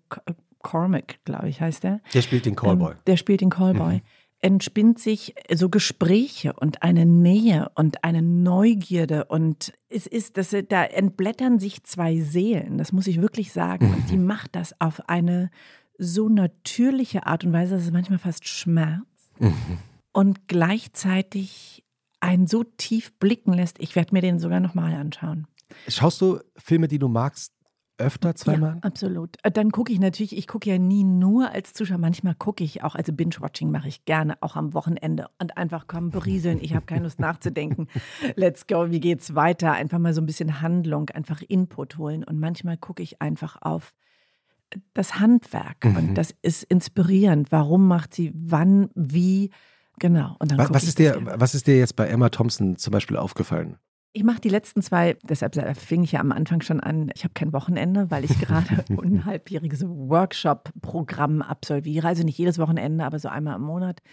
Cormac, 0.64 1.20
glaube 1.26 1.50
ich, 1.50 1.62
heißt 1.62 1.84
der. 1.84 2.00
Der 2.14 2.22
spielt 2.22 2.46
den 2.46 2.56
Callboy. 2.56 2.94
Ähm, 2.94 2.98
der 3.06 3.18
spielt 3.18 3.42
den 3.42 3.50
Callboy. 3.50 3.96
Mhm. 3.96 4.02
Entspinnt 4.44 5.00
sich 5.00 5.36
so 5.54 5.70
Gespräche 5.70 6.52
und 6.52 6.84
eine 6.84 7.06
Nähe 7.06 7.72
und 7.76 8.04
eine 8.04 8.22
Neugierde 8.22 9.24
und 9.24 9.74
es 9.88 10.06
ist, 10.06 10.36
dass 10.36 10.54
da 10.68 10.84
entblättern 10.84 11.60
sich 11.60 11.84
zwei 11.86 12.20
Seelen, 12.20 12.78
das 12.78 12.92
muss 12.92 13.08
ich 13.08 13.22
wirklich 13.22 13.54
sagen. 13.54 13.88
Mhm. 13.88 13.94
Und 13.94 14.10
die 14.10 14.18
macht 14.18 14.54
das 14.58 14.80
auf 14.82 15.08
eine 15.08 15.50
so 15.98 16.28
natürliche 16.28 17.26
Art 17.26 17.46
und 17.46 17.54
Weise, 17.54 17.76
dass 17.76 17.86
es 17.86 17.92
manchmal 17.92 18.20
fast 18.20 18.46
schmerzt 18.46 19.40
mhm. 19.40 19.78
und 20.12 20.50
gleichzeitig 20.50 21.86
einen 22.20 22.46
so 22.46 22.66
tief 22.66 23.14
blicken 23.20 23.54
lässt. 23.54 23.80
Ich 23.80 23.96
werde 23.96 24.14
mir 24.14 24.22
den 24.22 24.40
sogar 24.40 24.60
nochmal 24.60 24.94
anschauen. 24.94 25.48
Schaust 25.88 26.20
du 26.20 26.40
Filme, 26.58 26.90
die 26.90 27.00
du 27.00 27.08
magst, 27.08 27.53
öfter 27.98 28.36
zweimal? 28.36 28.76
Ja, 28.76 28.80
absolut. 28.82 29.38
Äh, 29.44 29.52
dann 29.52 29.72
gucke 29.72 29.92
ich 29.92 30.00
natürlich, 30.00 30.36
ich 30.36 30.48
gucke 30.48 30.70
ja 30.70 30.78
nie 30.78 31.04
nur 31.04 31.52
als 31.52 31.74
Zuschauer, 31.74 31.98
manchmal 31.98 32.36
gucke 32.36 32.64
ich 32.64 32.84
auch, 32.84 32.96
also 32.96 33.14
Binge-Watching 33.14 33.72
mache 33.72 33.88
ich 33.88 34.06
gerne, 34.06 34.38
auch 34.42 34.56
am 34.56 34.74
Wochenende 34.74 35.28
und 35.40 35.58
einfach 35.58 35.88
kommen, 35.88 36.10
berieseln, 36.10 36.60
ich 36.62 36.76
habe 36.76 36.86
keine 36.86 37.04
Lust 37.04 37.20
nachzudenken. 37.20 37.88
Let's 38.36 38.68
go, 38.68 38.90
wie 38.92 39.00
geht's 39.00 39.36
weiter? 39.36 39.74
Einfach 39.74 40.00
mal 40.00 40.14
so 40.14 40.22
ein 40.22 40.26
bisschen 40.26 40.62
Handlung, 40.62 41.10
einfach 41.10 41.42
Input 41.42 41.98
holen 41.98 42.24
und 42.24 42.40
manchmal 42.40 42.78
gucke 42.78 43.04
ich 43.04 43.22
einfach 43.22 43.58
auf 43.62 43.94
das 44.94 45.20
Handwerk 45.20 45.86
mhm. 45.86 45.98
und 45.98 46.16
das 46.16 46.34
ist 46.42 46.64
inspirierend. 46.64 47.52
Warum 47.52 47.88
macht 47.88 48.14
sie 48.14 48.32
wann, 48.34 48.90
wie? 48.96 49.52
Genau. 50.00 50.36
Und 50.40 50.52
dann 50.52 50.58
was, 50.58 50.74
was 50.74 50.84
ist 50.84 51.00
dir, 51.00 51.22
was 51.24 51.54
ist 51.54 51.68
dir 51.68 51.78
jetzt 51.78 51.96
bei 51.96 52.08
Emma 52.08 52.30
Thompson 52.30 52.78
zum 52.78 52.92
Beispiel 52.92 53.18
aufgefallen? 53.18 53.78
Ich 54.16 54.24
mache 54.24 54.42
die 54.42 54.50
letzten 54.50 54.84
zwei, 54.84 55.18
deshalb 55.24 55.56
fing 55.76 56.04
ich 56.04 56.12
ja 56.12 56.20
am 56.20 56.32
Anfang 56.32 56.62
schon 56.62 56.80
an, 56.80 57.10
ich 57.16 57.24
habe 57.24 57.34
kein 57.34 57.52
Wochenende, 57.52 58.12
weil 58.12 58.24
ich 58.24 58.40
gerade 58.40 58.86
ein 58.90 59.26
halbjähriges 59.26 59.84
Workshop-Programm 59.88 61.42
absolviere. 61.42 62.08
Also 62.08 62.24
nicht 62.24 62.38
jedes 62.38 62.60
Wochenende, 62.60 63.06
aber 63.06 63.18
so 63.18 63.28
einmal 63.28 63.56
im 63.56 63.64
Monat. 63.64 64.04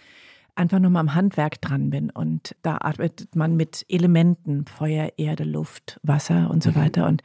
Einfach 0.55 0.79
nochmal 0.79 1.01
am 1.01 1.13
Handwerk 1.13 1.61
dran 1.61 1.91
bin. 1.91 2.09
Und 2.09 2.55
da 2.63 2.79
arbeitet 2.79 3.35
man 3.35 3.55
mit 3.55 3.85
Elementen, 3.89 4.65
Feuer, 4.65 5.11
Erde, 5.17 5.43
Luft, 5.43 5.99
Wasser 6.01 6.49
und 6.49 6.63
so 6.63 6.71
mhm. 6.71 6.75
weiter. 6.75 7.07
Und 7.07 7.21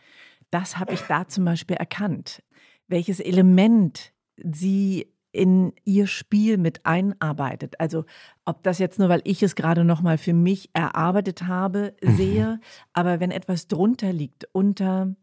das 0.50 0.78
habe 0.78 0.92
ich 0.92 1.00
da 1.00 1.26
zum 1.26 1.46
Beispiel 1.46 1.76
erkannt. 1.76 2.42
Welches 2.88 3.20
Element 3.20 4.12
sie 4.36 5.06
in 5.36 5.72
ihr 5.84 6.06
Spiel 6.06 6.56
mit 6.56 6.86
einarbeitet. 6.86 7.78
Also 7.78 8.04
ob 8.44 8.62
das 8.62 8.78
jetzt 8.78 8.98
nur, 8.98 9.08
weil 9.08 9.20
ich 9.24 9.42
es 9.42 9.54
gerade 9.54 9.84
nochmal 9.84 10.18
für 10.18 10.32
mich 10.32 10.70
erarbeitet 10.72 11.42
habe, 11.42 11.94
mhm. 12.02 12.16
sehe, 12.16 12.46
mhm. 12.46 12.60
aber 12.94 13.20
wenn 13.20 13.30
etwas 13.30 13.68
drunter 13.68 14.12
liegt, 14.12 14.48
unter, 14.52 15.14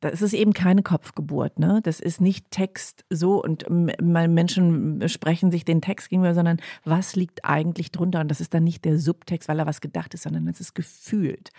das 0.00 0.22
ist 0.22 0.32
eben 0.32 0.54
keine 0.54 0.82
Kopfgeburt, 0.82 1.58
ne? 1.58 1.80
Das 1.82 2.00
ist 2.00 2.20
nicht 2.20 2.50
Text 2.50 3.04
so 3.10 3.42
und 3.42 3.66
Menschen 3.68 5.06
sprechen 5.08 5.50
sich 5.50 5.64
den 5.64 5.82
Text 5.82 6.08
gegenüber, 6.08 6.34
sondern 6.34 6.56
was 6.84 7.14
liegt 7.14 7.44
eigentlich 7.44 7.92
drunter? 7.92 8.20
Und 8.20 8.28
das 8.28 8.40
ist 8.40 8.54
dann 8.54 8.64
nicht 8.64 8.84
der 8.84 8.98
Subtext, 8.98 9.48
weil 9.48 9.58
er 9.58 9.66
was 9.66 9.80
gedacht 9.80 10.14
ist, 10.14 10.22
sondern 10.22 10.48
es 10.48 10.60
ist 10.60 10.74
gefühlt. 10.74 11.50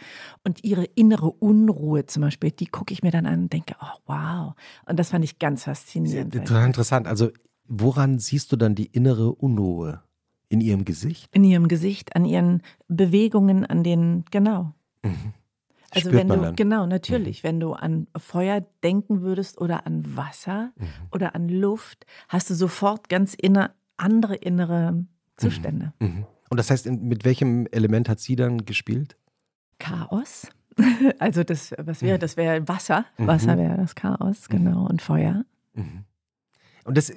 Und 0.44 0.64
ihre 0.64 0.84
innere 0.84 1.32
Unruhe 1.32 2.06
zum 2.08 2.22
Beispiel, 2.24 2.52
die 2.52 2.68
gucke 2.68 2.91
ich 2.91 3.04
mir 3.04 3.12
dann 3.12 3.28
an 3.28 3.44
und 3.44 3.54
denke, 3.54 3.76
oh 3.80 4.00
wow. 4.08 4.54
Und 4.88 4.98
das 5.00 5.12
fand 5.12 5.24
ich 5.24 5.38
ganz 5.38 5.66
faszinierend. 5.66 6.34
Total 6.34 6.66
interessant. 6.66 7.08
Also 7.08 7.30
Woran 7.66 8.20
siehst 8.20 8.51
du 8.51 8.55
dann 8.55 8.76
die 8.76 8.88
innere 8.88 9.34
Unruhe? 9.34 10.01
In 10.49 10.61
ihrem 10.61 10.86
Gesicht? 10.86 11.36
In 11.36 11.43
ihrem 11.43 11.68
Gesicht, 11.68 12.16
an 12.16 12.26
ihren 12.26 12.61
Bewegungen, 12.88 13.66
an 13.66 13.84
den, 13.84 14.24
genau. 14.30 14.74
Mhm. 15.01 15.34
Also 15.89 16.09
Spürt 16.09 16.22
wenn 16.22 16.28
du, 16.28 16.41
dann. 16.41 16.55
genau, 16.55 16.86
natürlich, 16.86 17.43
mhm. 17.43 17.47
wenn 17.47 17.59
du 17.59 17.74
an 17.74 18.07
Feuer 18.18 18.66
denken 18.84 19.22
würdest 19.22 19.59
oder 19.59 19.86
an 19.86 20.16
Wasser 20.16 20.72
mhm. 20.76 20.88
oder 21.11 21.36
an 21.36 21.49
Luft, 21.49 22.05
hast 22.30 22.49
du 22.49 22.55
sofort 22.55 23.09
ganz 23.09 23.34
inner, 23.36 23.74
andere 23.97 24.36
innere 24.36 25.05
Zustände. 25.38 25.93
Mhm. 25.99 26.07
mhm. 26.07 26.26
Und 26.49 26.57
das 26.57 26.70
heißt, 26.70 26.86
mit 26.86 27.26
welchem 27.26 27.66
Element 27.72 28.07
hat 28.09 28.20
sie 28.20 28.36
dann 28.36 28.66
gespielt? 28.66 29.18
Chaos. 29.80 30.47
Also 31.20 31.43
das, 31.43 31.72
was 31.78 32.01
wäre, 32.01 32.18
mhm. 32.18 32.22
das 32.22 32.38
wäre 32.38 32.68
Wasser. 32.68 33.05
Wasser 33.18 33.57
wäre 33.59 33.78
das 33.78 33.93
Chaos, 33.93 34.49
genau, 34.49 34.88
und 34.88 35.03
Feuer. 35.03 35.45
Und 36.84 36.97
das 36.97 37.14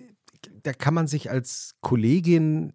da 0.67 0.73
kann 0.73 0.95
man 0.95 1.07
sich 1.07 1.31
als 1.31 1.77
Kollegin 1.81 2.73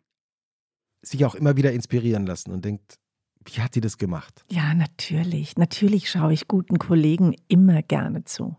sich 1.01 1.25
auch 1.25 1.35
immer 1.35 1.57
wieder 1.57 1.73
inspirieren 1.73 2.25
lassen 2.25 2.51
und 2.51 2.63
denkt, 2.63 2.99
wie 3.43 3.61
hat 3.61 3.73
sie 3.73 3.81
das 3.81 3.97
gemacht? 3.97 4.45
Ja, 4.49 4.73
natürlich. 4.73 5.57
Natürlich 5.57 6.09
schaue 6.09 6.31
ich 6.31 6.47
guten 6.47 6.77
Kollegen 6.77 7.35
immer 7.47 7.81
gerne 7.81 8.23
zu. 8.23 8.55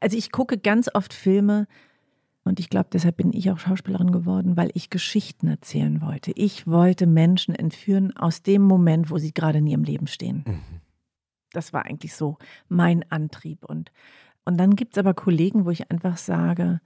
Also 0.00 0.18
ich 0.18 0.30
gucke 0.30 0.58
ganz 0.58 0.90
oft 0.92 1.14
Filme 1.14 1.66
und 2.44 2.60
ich 2.60 2.68
glaube, 2.68 2.88
deshalb 2.92 3.16
bin 3.16 3.32
ich 3.32 3.50
auch 3.50 3.58
Schauspielerin 3.58 4.12
geworden, 4.12 4.56
weil 4.56 4.70
ich 4.74 4.90
Geschichten 4.90 5.48
erzählen 5.48 6.02
wollte. 6.02 6.32
Ich 6.34 6.66
wollte 6.66 7.06
Menschen 7.06 7.54
entführen 7.54 8.16
aus 8.16 8.42
dem 8.42 8.62
Moment, 8.62 9.10
wo 9.10 9.18
sie 9.18 9.32
gerade 9.32 9.58
in 9.58 9.66
ihrem 9.66 9.84
Leben 9.84 10.06
stehen. 10.06 10.44
Mhm. 10.46 10.80
Das 11.52 11.72
war 11.72 11.86
eigentlich 11.86 12.14
so 12.14 12.36
mein 12.68 13.10
Antrieb. 13.10 13.64
Und, 13.64 13.90
und 14.44 14.58
dann 14.58 14.76
gibt 14.76 14.94
es 14.94 14.98
aber 14.98 15.14
Kollegen, 15.14 15.64
wo 15.64 15.70
ich 15.70 15.90
einfach 15.90 16.18
sage, 16.18 16.80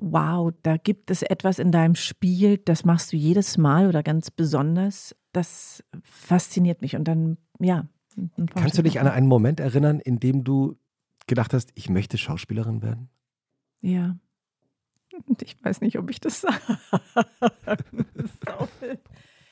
wow, 0.00 0.52
da 0.62 0.76
gibt 0.76 1.10
es 1.10 1.22
etwas 1.22 1.58
in 1.58 1.72
deinem 1.72 1.94
Spiel, 1.94 2.58
das 2.58 2.84
machst 2.84 3.12
du 3.12 3.16
jedes 3.16 3.58
Mal 3.58 3.88
oder 3.88 4.02
ganz 4.02 4.30
besonders. 4.30 5.14
Das 5.32 5.82
fasziniert 6.02 6.82
mich. 6.82 6.96
Und 6.96 7.04
dann, 7.04 7.38
ja. 7.60 7.86
Kannst 8.54 8.78
du 8.78 8.82
dich 8.82 9.00
an 9.00 9.08
einen 9.08 9.26
Moment 9.26 9.60
erinnern, 9.60 10.00
in 10.00 10.18
dem 10.20 10.44
du 10.44 10.78
gedacht 11.26 11.52
hast, 11.52 11.70
ich 11.74 11.90
möchte 11.90 12.16
Schauspielerin 12.18 12.82
werden? 12.82 13.10
Ja. 13.80 14.16
Ich 15.40 15.56
weiß 15.62 15.80
nicht, 15.80 15.98
ob 15.98 16.10
ich 16.10 16.20
das 16.20 16.40
sage. 16.42 16.58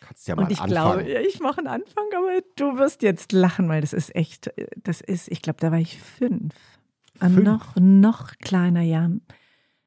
Kannst 0.01 0.29
ja 0.29 0.37
mal 0.37 0.43
Und 0.45 0.53
ich 0.53 0.61
anfangen. 0.61 1.05
glaube, 1.07 1.27
ich 1.27 1.41
mache 1.41 1.59
einen 1.59 1.69
Anfang, 1.69 2.05
aber 2.17 2.41
du 2.57 2.77
wirst 2.79 3.03
jetzt 3.03 3.33
lachen, 3.33 3.69
weil 3.69 3.81
das 3.81 3.93
ist 3.93 4.15
echt, 4.15 4.51
das 4.83 5.01
ist, 5.01 5.31
ich 5.31 5.41
glaube, 5.43 5.61
da 5.61 5.73
war 5.73 5.79
ich 5.79 5.99
fünf. 5.99 6.55
fünf? 7.19 7.43
Noch, 7.43 7.77
noch 7.77 8.37
kleiner, 8.39 8.83
ja. 8.83 9.11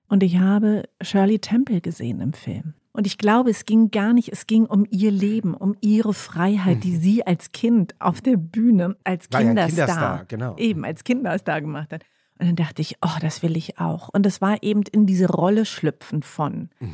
Und 0.09 0.23
ich 0.23 0.39
habe 0.39 0.83
Shirley 1.01 1.39
Temple 1.39 1.81
gesehen 1.81 2.21
im 2.21 2.33
Film. 2.33 2.73
Und 2.93 3.05
ich 3.05 3.19
glaube, 3.19 3.51
es 3.51 3.65
ging 3.65 3.91
gar 3.91 4.11
nicht, 4.13 4.29
es 4.31 4.47
ging 4.47 4.65
um 4.65 4.85
ihr 4.89 5.11
Leben, 5.11 5.53
um 5.53 5.75
ihre 5.81 6.15
Freiheit, 6.15 6.83
die 6.83 6.93
mhm. 6.93 6.99
sie 6.99 7.27
als 7.27 7.51
Kind 7.51 7.93
auf 7.99 8.21
der 8.21 8.37
Bühne, 8.37 8.97
als 9.03 9.29
Kinderstar, 9.29 9.57
ja 9.57 9.67
Kinderstar 9.67 10.25
genau. 10.25 10.55
eben 10.57 10.83
als 10.83 11.03
Kinderstar 11.03 11.61
gemacht 11.61 11.93
hat. 11.93 12.03
Und 12.39 12.47
dann 12.47 12.55
dachte 12.55 12.81
ich, 12.81 12.95
oh, 13.03 13.19
das 13.21 13.43
will 13.43 13.55
ich 13.55 13.79
auch. 13.79 14.09
Und 14.09 14.25
das 14.25 14.41
war 14.41 14.63
eben 14.63 14.81
in 14.91 15.05
diese 15.05 15.27
Rolle 15.27 15.65
schlüpfen 15.65 16.23
von. 16.23 16.69
Mhm. 16.79 16.93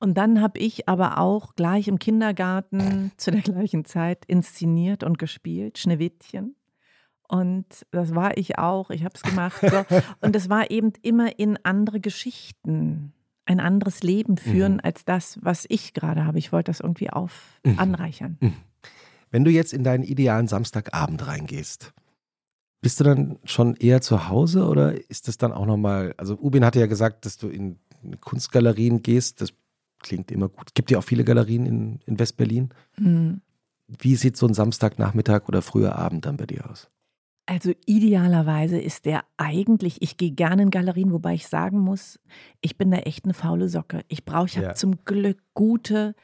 Und 0.00 0.18
dann 0.18 0.40
habe 0.40 0.58
ich 0.58 0.88
aber 0.88 1.18
auch 1.18 1.54
gleich 1.54 1.88
im 1.88 1.98
Kindergarten 1.98 3.12
zu 3.16 3.30
der 3.30 3.40
gleichen 3.40 3.84
Zeit 3.84 4.24
inszeniert 4.26 5.04
und 5.04 5.18
gespielt, 5.18 5.78
Schneewittchen. 5.78 6.56
Und 7.34 7.66
das 7.90 8.14
war 8.14 8.36
ich 8.36 8.60
auch. 8.60 8.90
Ich 8.90 9.02
habe 9.02 9.14
es 9.16 9.22
gemacht. 9.22 9.60
So. 9.60 9.84
Und 10.20 10.36
das 10.36 10.48
war 10.48 10.70
eben 10.70 10.92
immer 11.02 11.36
in 11.36 11.58
andere 11.64 11.98
Geschichten, 11.98 13.12
ein 13.44 13.58
anderes 13.58 14.04
Leben 14.04 14.36
führen 14.36 14.74
mhm. 14.74 14.80
als 14.84 15.04
das, 15.04 15.40
was 15.42 15.66
ich 15.68 15.94
gerade 15.94 16.26
habe. 16.26 16.38
Ich 16.38 16.52
wollte 16.52 16.70
das 16.70 16.78
irgendwie 16.78 17.10
auf 17.10 17.58
mhm. 17.64 17.80
anreichern. 17.80 18.38
Mhm. 18.40 18.54
Wenn 19.32 19.42
du 19.42 19.50
jetzt 19.50 19.72
in 19.72 19.82
deinen 19.82 20.04
idealen 20.04 20.46
Samstagabend 20.46 21.26
reingehst, 21.26 21.92
bist 22.80 23.00
du 23.00 23.04
dann 23.04 23.40
schon 23.42 23.74
eher 23.74 24.00
zu 24.00 24.28
Hause 24.28 24.68
oder 24.68 24.94
ist 25.10 25.26
das 25.26 25.36
dann 25.36 25.52
auch 25.52 25.66
nochmal, 25.66 26.14
also 26.16 26.38
Ubin 26.40 26.64
hatte 26.64 26.78
ja 26.78 26.86
gesagt, 26.86 27.24
dass 27.26 27.36
du 27.36 27.48
in 27.48 27.80
Kunstgalerien 28.20 29.02
gehst, 29.02 29.40
das 29.40 29.52
klingt 29.98 30.30
immer 30.30 30.48
gut. 30.48 30.68
Es 30.68 30.74
gibt 30.74 30.92
ja 30.92 30.98
auch 30.98 31.04
viele 31.04 31.24
Galerien 31.24 31.66
in, 31.66 31.98
in 32.06 32.16
West-Berlin. 32.16 32.68
Mhm. 32.96 33.40
Wie 33.88 34.14
sieht 34.14 34.36
so 34.36 34.46
ein 34.46 34.54
Samstagnachmittag 34.54 35.48
oder 35.48 35.62
früher 35.62 35.96
Abend 35.96 36.26
dann 36.26 36.36
bei 36.36 36.46
dir 36.46 36.70
aus? 36.70 36.90
Also 37.46 37.72
idealerweise 37.84 38.78
ist 38.78 39.04
der 39.04 39.22
eigentlich, 39.36 40.00
ich 40.00 40.16
gehe 40.16 40.30
gerne 40.30 40.62
in 40.62 40.70
Galerien, 40.70 41.12
wobei 41.12 41.34
ich 41.34 41.46
sagen 41.46 41.78
muss, 41.78 42.18
ich 42.62 42.78
bin 42.78 42.90
da 42.90 42.98
echt 42.98 43.24
eine 43.24 43.34
faule 43.34 43.68
Socke. 43.68 44.02
Ich 44.08 44.24
brauche, 44.24 44.46
ich 44.46 44.56
habe 44.56 44.68
ja. 44.68 44.74
zum 44.74 45.04
Glück 45.04 45.38
gute, 45.52 46.14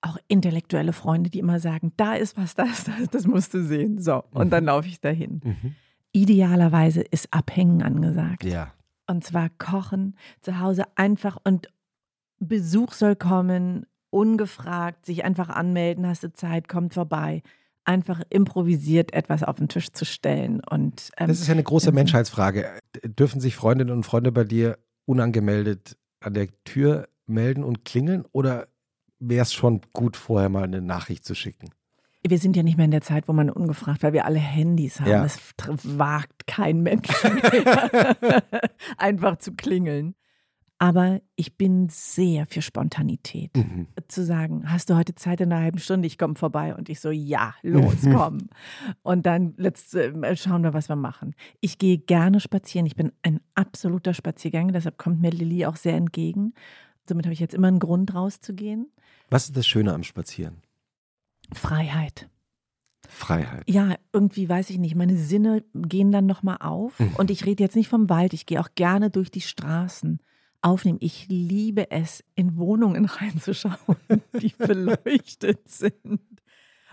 auch 0.00 0.18
intellektuelle 0.26 0.92
Freunde, 0.92 1.30
die 1.30 1.38
immer 1.38 1.60
sagen, 1.60 1.92
da 1.96 2.14
ist 2.14 2.36
was, 2.36 2.56
das, 2.56 2.84
das, 2.84 3.08
das 3.10 3.26
musst 3.26 3.54
du 3.54 3.62
sehen. 3.62 4.00
So, 4.00 4.24
und 4.32 4.46
mhm. 4.46 4.50
dann 4.50 4.64
laufe 4.64 4.88
ich 4.88 5.00
dahin. 5.00 5.40
Mhm. 5.44 5.74
Idealerweise 6.12 7.02
ist 7.02 7.32
Abhängen 7.32 7.82
angesagt. 7.82 8.44
Ja. 8.44 8.72
Und 9.06 9.22
zwar 9.22 9.50
kochen, 9.50 10.16
zu 10.40 10.58
Hause 10.58 10.84
einfach 10.96 11.38
und 11.44 11.68
Besuch 12.40 12.92
soll 12.92 13.14
kommen, 13.14 13.86
ungefragt, 14.10 15.06
sich 15.06 15.24
einfach 15.24 15.48
anmelden, 15.48 16.06
hast 16.06 16.24
du 16.24 16.32
Zeit, 16.32 16.68
kommt 16.68 16.94
vorbei 16.94 17.42
einfach 17.86 18.20
improvisiert 18.30 19.12
etwas 19.12 19.42
auf 19.42 19.56
den 19.56 19.68
Tisch 19.68 19.92
zu 19.92 20.04
stellen. 20.04 20.60
Und, 20.60 21.10
ähm, 21.16 21.28
das 21.28 21.40
ist 21.40 21.46
ja 21.46 21.54
eine 21.54 21.62
große 21.62 21.92
Menschheitsfrage. 21.92 22.66
Dürfen 23.04 23.40
sich 23.40 23.56
Freundinnen 23.56 23.92
und 23.92 24.04
Freunde 24.04 24.32
bei 24.32 24.44
dir 24.44 24.78
unangemeldet 25.04 25.96
an 26.20 26.34
der 26.34 26.48
Tür 26.64 27.08
melden 27.26 27.64
und 27.64 27.84
klingeln 27.84 28.24
oder 28.32 28.66
wäre 29.18 29.42
es 29.42 29.54
schon 29.54 29.80
gut, 29.92 30.16
vorher 30.16 30.48
mal 30.48 30.64
eine 30.64 30.82
Nachricht 30.82 31.24
zu 31.24 31.34
schicken? 31.34 31.70
Wir 32.26 32.38
sind 32.38 32.56
ja 32.56 32.64
nicht 32.64 32.76
mehr 32.76 32.86
in 32.86 32.90
der 32.90 33.02
Zeit, 33.02 33.28
wo 33.28 33.32
man 33.32 33.50
ungefragt, 33.50 34.02
weil 34.02 34.12
wir 34.12 34.24
alle 34.24 34.40
Handys 34.40 35.00
haben. 35.00 35.24
Es 35.24 35.38
ja. 35.64 35.74
wagt 35.98 36.48
kein 36.48 36.82
Mensch 36.82 37.08
mehr, 37.22 38.16
einfach 38.98 39.38
zu 39.38 39.54
klingeln. 39.54 40.16
Aber 40.78 41.22
ich 41.36 41.56
bin 41.56 41.88
sehr 41.88 42.46
für 42.46 42.60
Spontanität. 42.60 43.56
Mhm. 43.56 43.86
Zu 44.08 44.24
sagen, 44.24 44.70
hast 44.70 44.90
du 44.90 44.96
heute 44.96 45.14
Zeit 45.14 45.40
in 45.40 45.50
einer 45.50 45.62
halben 45.62 45.78
Stunde? 45.78 46.06
Ich 46.06 46.18
komme 46.18 46.34
vorbei. 46.34 46.74
Und 46.74 46.90
ich 46.90 47.00
so, 47.00 47.10
ja, 47.10 47.54
los, 47.62 48.02
komm. 48.12 48.48
Und 49.02 49.24
dann 49.24 49.54
let's, 49.56 49.94
äh, 49.94 50.36
schauen 50.36 50.62
wir, 50.62 50.74
was 50.74 50.90
wir 50.90 50.96
machen. 50.96 51.34
Ich 51.60 51.78
gehe 51.78 51.96
gerne 51.96 52.40
spazieren. 52.40 52.84
Ich 52.86 52.94
bin 52.94 53.12
ein 53.22 53.40
absoluter 53.54 54.12
Spaziergänger. 54.12 54.72
Deshalb 54.72 54.98
kommt 54.98 55.22
mir 55.22 55.30
Lilly 55.30 55.64
auch 55.64 55.76
sehr 55.76 55.94
entgegen. 55.94 56.52
Somit 57.08 57.24
habe 57.24 57.32
ich 57.32 57.40
jetzt 57.40 57.54
immer 57.54 57.68
einen 57.68 57.78
Grund 57.78 58.14
rauszugehen. 58.14 58.90
Was 59.30 59.46
ist 59.46 59.56
das 59.56 59.66
Schöne 59.66 59.94
am 59.94 60.02
Spazieren? 60.02 60.58
Freiheit. 61.54 62.28
Freiheit. 63.08 63.62
Ja, 63.68 63.94
irgendwie 64.12 64.48
weiß 64.48 64.68
ich 64.70 64.78
nicht, 64.78 64.96
meine 64.96 65.16
Sinne 65.16 65.64
gehen 65.74 66.10
dann 66.10 66.26
nochmal 66.26 66.58
auf. 66.60 66.98
Mhm. 66.98 67.14
Und 67.16 67.30
ich 67.30 67.46
rede 67.46 67.62
jetzt 67.62 67.76
nicht 67.76 67.88
vom 67.88 68.10
Wald, 68.10 68.34
ich 68.34 68.46
gehe 68.46 68.60
auch 68.60 68.70
gerne 68.74 69.10
durch 69.10 69.30
die 69.30 69.40
Straßen 69.40 70.20
aufnehmen. 70.66 70.98
Ich 71.00 71.26
liebe 71.28 71.90
es, 71.90 72.24
in 72.34 72.56
Wohnungen 72.56 73.04
reinzuschauen, 73.06 73.76
die 74.40 74.52
beleuchtet 74.58 75.68
sind. 75.68 76.20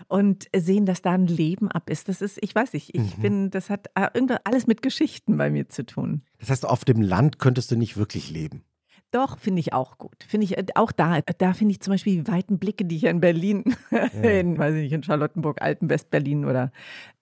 Und 0.08 0.48
sehen, 0.54 0.86
dass 0.86 1.02
da 1.02 1.12
ein 1.12 1.28
Leben 1.28 1.70
ab 1.70 1.88
ist. 1.88 2.08
Das 2.08 2.20
ist, 2.20 2.38
ich 2.42 2.52
weiß 2.54 2.72
nicht, 2.72 2.94
ich 2.94 3.16
Mhm. 3.16 3.22
bin, 3.22 3.50
das 3.50 3.70
hat 3.70 3.86
äh, 3.94 4.08
irgendwas 4.12 4.40
alles 4.44 4.66
mit 4.66 4.82
Geschichten 4.82 5.36
bei 5.36 5.50
mir 5.50 5.68
zu 5.68 5.86
tun. 5.86 6.22
Das 6.38 6.50
heißt, 6.50 6.66
auf 6.66 6.84
dem 6.84 7.00
Land 7.00 7.38
könntest 7.38 7.70
du 7.70 7.76
nicht 7.76 7.96
wirklich 7.96 8.28
leben. 8.30 8.64
Doch, 9.12 9.38
finde 9.38 9.60
ich 9.60 9.72
auch 9.72 9.96
gut. 9.96 10.24
Finde 10.26 10.44
ich 10.46 10.58
äh, 10.58 10.64
auch 10.74 10.90
da. 10.90 11.20
Da 11.20 11.52
finde 11.52 11.72
ich 11.72 11.80
zum 11.80 11.92
Beispiel 11.92 12.22
die 12.24 12.30
weiten 12.30 12.58
Blicke, 12.58 12.84
die 12.84 12.96
ich 12.96 13.04
in 13.04 13.20
Berlin, 13.20 13.62
in, 14.22 14.58
weiß 14.58 14.74
ich 14.74 14.82
nicht, 14.82 14.92
in 14.92 15.04
Charlottenburg, 15.04 15.62
Alten, 15.62 15.88
Westberlin 15.88 16.44
oder 16.44 16.72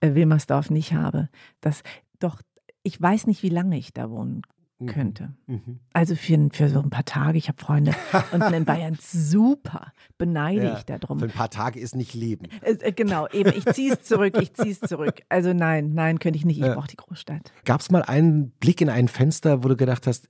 äh, 0.01 0.15
Wilmersdorf 0.15 0.71
nicht 0.71 0.95
habe. 0.95 1.29
Das, 1.61 1.83
doch, 2.21 2.41
ich 2.83 3.01
weiß 3.01 3.27
nicht, 3.27 3.43
wie 3.43 3.51
lange 3.51 3.77
ich 3.77 3.93
da 3.93 4.09
wohnen 4.11 4.43
könnte. 4.87 5.35
Mhm. 5.47 5.81
Also 5.93 6.15
für, 6.15 6.49
für 6.53 6.69
so 6.69 6.81
ein 6.81 6.91
paar 6.91 7.05
Tage. 7.05 7.39
Ich 7.39 7.49
habe 7.49 7.59
Freunde 7.61 7.93
unten 8.33 8.55
in 8.55 8.65
Bayern 8.65 8.97
super. 9.01 9.93
Beneide 10.19 10.65
Ja, 10.65 10.79
ich 10.79 10.85
darum. 10.85 11.19
Für 11.19 11.27
ein 11.27 11.31
paar 11.31 11.51
Tage 11.51 11.81
ist 11.81 11.95
nicht 11.97 12.15
Leben. 12.15 12.47
Äh, 12.63 12.73
äh, 12.73 12.93
genau, 12.93 13.27
eben. 13.29 13.53
Ich 13.57 13.65
ziehe 13.67 13.93
es 13.95 14.03
zurück. 14.03 14.37
Ich 14.41 14.55
ziehe 14.55 14.71
es 14.73 14.81
zurück. 14.81 15.23
Also 15.29 15.53
nein, 15.53 15.93
nein, 15.95 16.19
könnte 16.19 16.39
ich 16.39 16.45
nicht. 16.45 16.59
Ich 16.59 16.65
Ja. 16.67 16.75
brauche 16.75 16.89
die 16.89 16.97
Großstadt. 16.97 17.53
Gab 17.65 17.81
es 17.81 17.91
mal 17.91 18.03
einen 18.03 18.51
Blick 18.53 18.81
in 18.81 18.89
ein 18.91 19.09
Fenster, 19.09 19.65
wo 19.65 19.69
du 19.69 19.77
gedacht 19.77 20.07
hast, 20.07 20.29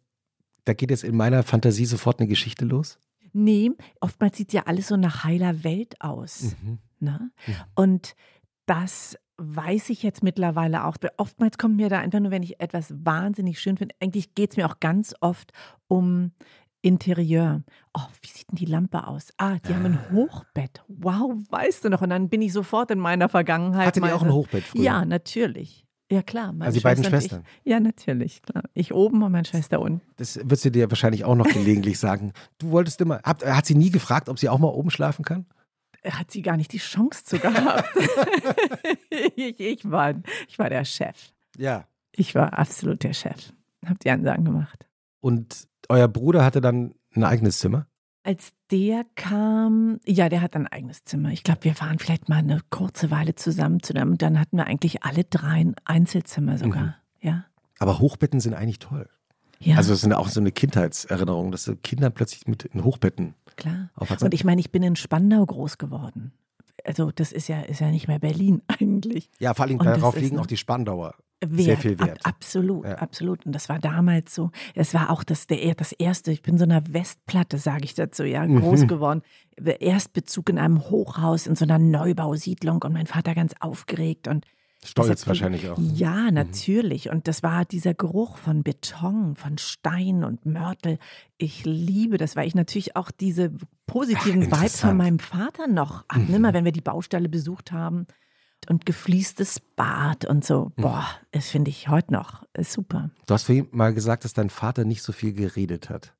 da 0.64 0.74
geht 0.74 0.90
jetzt 0.90 1.04
in 1.04 1.16
meiner 1.16 1.42
Fantasie 1.42 1.86
sofort 1.86 2.20
eine 2.20 2.28
Geschichte 2.28 2.64
los? 2.64 2.98
Nee, 3.32 3.70
oftmals 4.00 4.36
sieht 4.36 4.52
ja 4.52 4.64
alles 4.66 4.88
so 4.88 4.96
nach 4.96 5.24
heiler 5.24 5.64
Welt 5.64 6.00
aus. 6.00 6.54
Mhm. 6.62 6.78
Ne? 7.00 7.30
Ja. 7.46 7.66
Und 7.74 8.14
das 8.66 9.16
weiß 9.38 9.90
ich 9.90 10.02
jetzt 10.02 10.22
mittlerweile 10.22 10.84
auch. 10.84 10.96
Oftmals 11.16 11.58
kommt 11.58 11.76
mir 11.76 11.88
da 11.88 11.98
einfach 11.98 12.20
nur, 12.20 12.30
wenn 12.30 12.42
ich 12.42 12.60
etwas 12.60 12.92
wahnsinnig 13.04 13.58
schön 13.60 13.76
finde. 13.76 13.94
Eigentlich 14.00 14.34
geht 14.34 14.50
es 14.52 14.56
mir 14.56 14.66
auch 14.66 14.78
ganz 14.80 15.14
oft 15.20 15.52
um 15.88 16.32
Interieur. 16.84 17.62
Oh, 17.94 18.00
wie 18.22 18.28
sieht 18.28 18.50
denn 18.50 18.56
die 18.56 18.64
Lampe 18.64 19.06
aus? 19.06 19.28
Ah, 19.36 19.56
die 19.58 19.72
haben 19.74 19.86
ein 19.86 19.98
Hochbett. 20.12 20.82
Wow, 20.88 21.32
weißt 21.50 21.84
du 21.84 21.90
noch? 21.90 22.02
Und 22.02 22.10
dann 22.10 22.28
bin 22.28 22.42
ich 22.42 22.52
sofort 22.52 22.90
in 22.90 22.98
meiner 22.98 23.28
Vergangenheit. 23.28 23.86
Hattet 23.86 24.04
ihr 24.04 24.14
auch 24.16 24.22
ein 24.22 24.28
meine- 24.28 24.34
Hochbett 24.34 24.64
früher? 24.64 24.82
Ja, 24.82 25.04
natürlich. 25.04 25.86
Ja, 26.10 26.22
klar. 26.22 26.52
meine 26.52 26.64
Also 26.66 26.78
die 26.78 26.82
beiden 26.82 27.04
Schwester 27.04 27.16
und 27.16 27.22
Schwestern? 27.22 27.44
Ich. 27.62 27.70
Ja, 27.70 27.80
natürlich, 27.80 28.42
klar. 28.42 28.64
Ich 28.74 28.92
oben 28.92 29.22
und 29.22 29.32
meine 29.32 29.44
Schwester 29.46 29.80
unten. 29.80 30.02
Das 30.16 30.38
wird 30.42 30.60
sie 30.60 30.72
dir 30.72 30.90
wahrscheinlich 30.90 31.24
auch 31.24 31.36
noch 31.36 31.46
gelegentlich 31.46 31.98
sagen. 32.00 32.32
Du 32.58 32.70
wolltest 32.70 33.00
immer, 33.00 33.20
hat, 33.22 33.44
hat 33.46 33.64
sie 33.64 33.76
nie 33.76 33.90
gefragt, 33.90 34.28
ob 34.28 34.38
sie 34.38 34.48
auch 34.48 34.58
mal 34.58 34.68
oben 34.68 34.90
schlafen 34.90 35.24
kann? 35.24 35.46
Hat 36.04 36.30
sie 36.30 36.42
gar 36.42 36.56
nicht 36.56 36.72
die 36.72 36.78
Chance 36.78 37.24
zu 37.24 37.38
gehabt. 37.38 37.88
ich, 39.10 39.60
ich, 39.60 39.90
war, 39.90 40.14
ich 40.48 40.58
war 40.58 40.68
der 40.68 40.84
Chef. 40.84 41.32
Ja. 41.56 41.86
Ich 42.10 42.34
war 42.34 42.58
absolut 42.58 43.04
der 43.04 43.12
Chef. 43.12 43.52
Hab 43.86 43.98
die 44.00 44.10
Ansagen 44.10 44.44
gemacht. 44.44 44.86
Und 45.20 45.68
euer 45.88 46.08
Bruder 46.08 46.44
hatte 46.44 46.60
dann 46.60 46.94
ein 47.14 47.24
eigenes 47.24 47.58
Zimmer? 47.58 47.86
Als 48.24 48.52
der 48.70 49.04
kam, 49.16 49.98
ja, 50.06 50.28
der 50.28 50.42
hat 50.42 50.54
ein 50.54 50.68
eigenes 50.68 51.04
Zimmer. 51.04 51.30
Ich 51.30 51.42
glaube, 51.42 51.64
wir 51.64 51.80
waren 51.80 51.98
vielleicht 51.98 52.28
mal 52.28 52.38
eine 52.38 52.60
kurze 52.70 53.10
Weile 53.10 53.34
zusammen 53.34 53.82
zu 53.82 53.92
dem. 53.92 54.12
Und 54.12 54.22
dann 54.22 54.38
hatten 54.38 54.56
wir 54.56 54.66
eigentlich 54.66 55.02
alle 55.02 55.24
drei 55.24 55.60
ein 55.60 55.74
Einzelzimmer 55.84 56.58
sogar. 56.58 56.82
Mhm. 56.82 56.94
Ja. 57.20 57.44
Aber 57.78 57.98
Hochbetten 57.98 58.40
sind 58.40 58.54
eigentlich 58.54 58.78
toll. 58.78 59.08
Ja, 59.64 59.76
Also 59.76 59.92
es 59.92 60.02
ist 60.04 60.12
auch 60.12 60.28
so 60.28 60.40
eine 60.40 60.52
Kindheitserinnerung, 60.52 61.50
dass 61.52 61.70
Kinder 61.82 62.10
plötzlich 62.10 62.46
mit 62.46 62.64
in 62.64 62.84
Hochbetten 62.84 63.34
klar. 63.56 63.90
Und 64.20 64.34
ich 64.34 64.44
meine, 64.44 64.60
ich 64.60 64.70
bin 64.72 64.82
in 64.82 64.96
Spandau 64.96 65.44
groß 65.44 65.78
geworden. 65.78 66.32
Also, 66.84 67.12
das 67.12 67.30
ist 67.32 67.48
ja, 67.48 67.60
ist 67.60 67.80
ja 67.80 67.90
nicht 67.90 68.08
mehr 68.08 68.18
Berlin 68.18 68.62
eigentlich. 68.66 69.30
ja, 69.38 69.54
vor 69.54 69.66
allem 69.66 69.78
Und 69.78 69.86
darauf 69.86 70.18
liegen 70.18 70.38
auch 70.38 70.46
die 70.46 70.56
Spandauer. 70.56 71.14
Wert, 71.44 71.60
Sehr 71.64 71.76
viel 71.76 71.98
Wert. 71.98 72.24
Ab, 72.24 72.34
absolut, 72.36 72.84
Ja. 72.86 72.94
absolut. 72.96 73.44
Und 73.46 73.52
das 73.52 73.68
war 73.68 73.78
damals 73.80 74.32
so. 74.34 74.50
Es 74.76 74.94
war 74.94 75.10
auch 75.10 75.24
das, 75.24 75.48
der, 75.48 75.74
das 75.74 75.90
erste, 75.92 76.30
ich 76.32 76.40
bin 76.42 76.56
so 76.56 76.62
einer 76.64 76.82
Westplatte, 76.92 77.58
sage 77.58 77.84
ich 77.84 77.94
dazu, 77.94 78.22
ja, 78.24 78.46
Mhm. 78.46 78.60
groß 78.60 78.86
geworden. 78.86 79.22
Erstbezug 79.80 80.48
in 80.50 80.58
einem 80.58 80.80
Hochhaus, 80.88 81.46
in 81.46 81.56
so 81.56 81.64
einer 81.64 81.78
Neubausiedlung 81.78 82.82
und 82.82 82.92
mein 82.92 83.06
Vater 83.06 83.34
ganz 83.34 83.54
aufgeregt 83.60 84.28
und 84.28 84.44
Stolz 84.84 85.26
wahrscheinlich 85.28 85.68
auch. 85.68 85.78
Ja, 85.78 86.30
natürlich. 86.32 87.08
Und 87.10 87.28
das 87.28 87.42
war 87.44 87.64
dieser 87.64 87.94
Geruch 87.94 88.36
von 88.36 88.64
Beton, 88.64 89.36
von 89.36 89.56
Stein 89.58 90.24
und 90.24 90.44
Mörtel. 90.44 90.98
Ich 91.38 91.64
liebe 91.64 92.18
das, 92.18 92.34
weil 92.34 92.48
ich 92.48 92.54
natürlich 92.56 92.96
auch 92.96 93.12
diese 93.12 93.52
positiven 93.86 94.48
Ach, 94.50 94.60
Vibes 94.60 94.80
von 94.80 94.96
meinem 94.96 95.20
Vater 95.20 95.68
noch 95.68 96.04
habe. 96.08 96.24
Mhm. 96.24 96.34
Immer 96.34 96.52
wenn 96.52 96.64
wir 96.64 96.72
die 96.72 96.80
Baustelle 96.80 97.28
besucht 97.28 97.70
haben 97.70 98.06
und 98.68 98.84
gefliestes 98.84 99.60
Bad 99.60 100.24
und 100.24 100.44
so. 100.44 100.72
Mhm. 100.76 100.82
Boah, 100.82 101.06
das 101.30 101.48
finde 101.48 101.70
ich 101.70 101.88
heute 101.88 102.12
noch 102.12 102.44
ist 102.54 102.72
super. 102.72 103.10
Du 103.26 103.34
hast 103.34 103.44
vorhin 103.44 103.68
mal 103.70 103.94
gesagt, 103.94 104.24
dass 104.24 104.34
dein 104.34 104.50
Vater 104.50 104.84
nicht 104.84 105.02
so 105.02 105.12
viel 105.12 105.32
geredet 105.32 105.90
hat. 105.90 106.14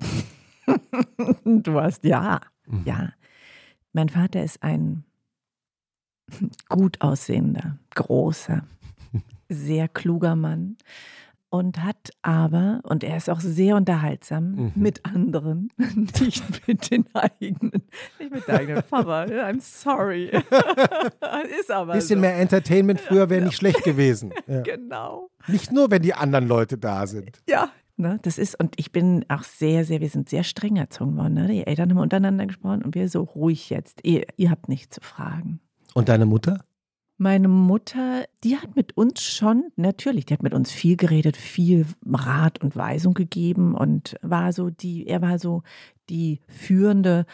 du 1.44 1.80
hast, 1.80 2.04
ja, 2.04 2.40
Mhm. 2.66 2.82
ja. 2.84 3.12
Mein 3.92 4.08
Vater 4.08 4.42
ist 4.42 4.62
ein 4.62 5.04
gut 6.68 7.00
aussehender, 7.00 7.78
großer, 7.94 8.62
sehr 9.48 9.88
kluger 9.88 10.34
Mann 10.36 10.76
und 11.48 11.82
hat 11.84 12.10
aber, 12.22 12.80
und 12.82 13.04
er 13.04 13.16
ist 13.16 13.30
auch 13.30 13.40
sehr 13.40 13.76
unterhaltsam 13.76 14.50
Mhm. 14.56 14.72
mit 14.74 15.04
anderen, 15.06 15.70
nicht 16.20 16.66
mit 16.66 16.90
den 16.90 17.04
eigenen, 17.14 17.84
nicht 18.18 18.32
mit 18.32 18.46
der 18.48 18.58
eigenen 18.60 18.82
Papa. 18.82 19.22
I'm 19.24 19.60
sorry. 19.60 20.26
ist 21.60 21.70
aber 21.70 21.92
Bisschen 21.94 22.18
so. 22.18 22.20
mehr 22.22 22.36
Entertainment 22.38 23.00
früher 23.00 23.30
wäre 23.30 23.44
nicht 23.44 23.56
schlecht 23.56 23.84
gewesen. 23.84 24.32
Ja. 24.48 24.62
Genau. 24.62 25.30
Nicht 25.48 25.72
nur, 25.72 25.90
wenn 25.90 26.02
die 26.02 26.14
anderen 26.14 26.46
Leute 26.48 26.76
da 26.78 27.06
sind. 27.06 27.40
Ja. 27.48 27.70
Ne, 27.98 28.18
das 28.22 28.36
ist, 28.36 28.60
und 28.60 28.74
ich 28.76 28.92
bin 28.92 29.24
auch 29.30 29.42
sehr, 29.42 29.86
sehr, 29.86 30.02
wir 30.02 30.10
sind 30.10 30.28
sehr 30.28 30.44
streng 30.44 30.76
erzogen 30.76 31.16
worden. 31.16 31.32
Ne? 31.34 31.46
Die 31.48 31.66
Eltern 31.66 31.88
haben 31.90 31.98
untereinander 31.98 32.44
gesprochen 32.46 32.82
und 32.82 32.94
wir 32.94 33.08
so 33.08 33.22
ruhig 33.22 33.70
jetzt. 33.70 34.00
Ihr, 34.04 34.24
ihr 34.36 34.50
habt 34.50 34.68
nichts 34.68 34.96
zu 34.96 35.00
fragen. 35.00 35.60
Und 35.96 36.10
deine 36.10 36.26
Mutter? 36.26 36.62
Meine 37.16 37.48
Mutter, 37.48 38.26
die 38.44 38.58
hat 38.58 38.76
mit 38.76 38.98
uns 38.98 39.22
schon, 39.22 39.72
natürlich, 39.76 40.26
die 40.26 40.34
hat 40.34 40.42
mit 40.42 40.52
uns 40.52 40.70
viel 40.70 40.98
geredet, 40.98 41.38
viel 41.38 41.86
Rat 42.06 42.60
und 42.60 42.76
Weisung 42.76 43.14
gegeben 43.14 43.74
und 43.74 44.16
war 44.20 44.52
so 44.52 44.68
die, 44.68 45.06
er 45.06 45.22
war 45.22 45.38
so 45.38 45.62
die 46.10 46.40
führende, 46.48 47.24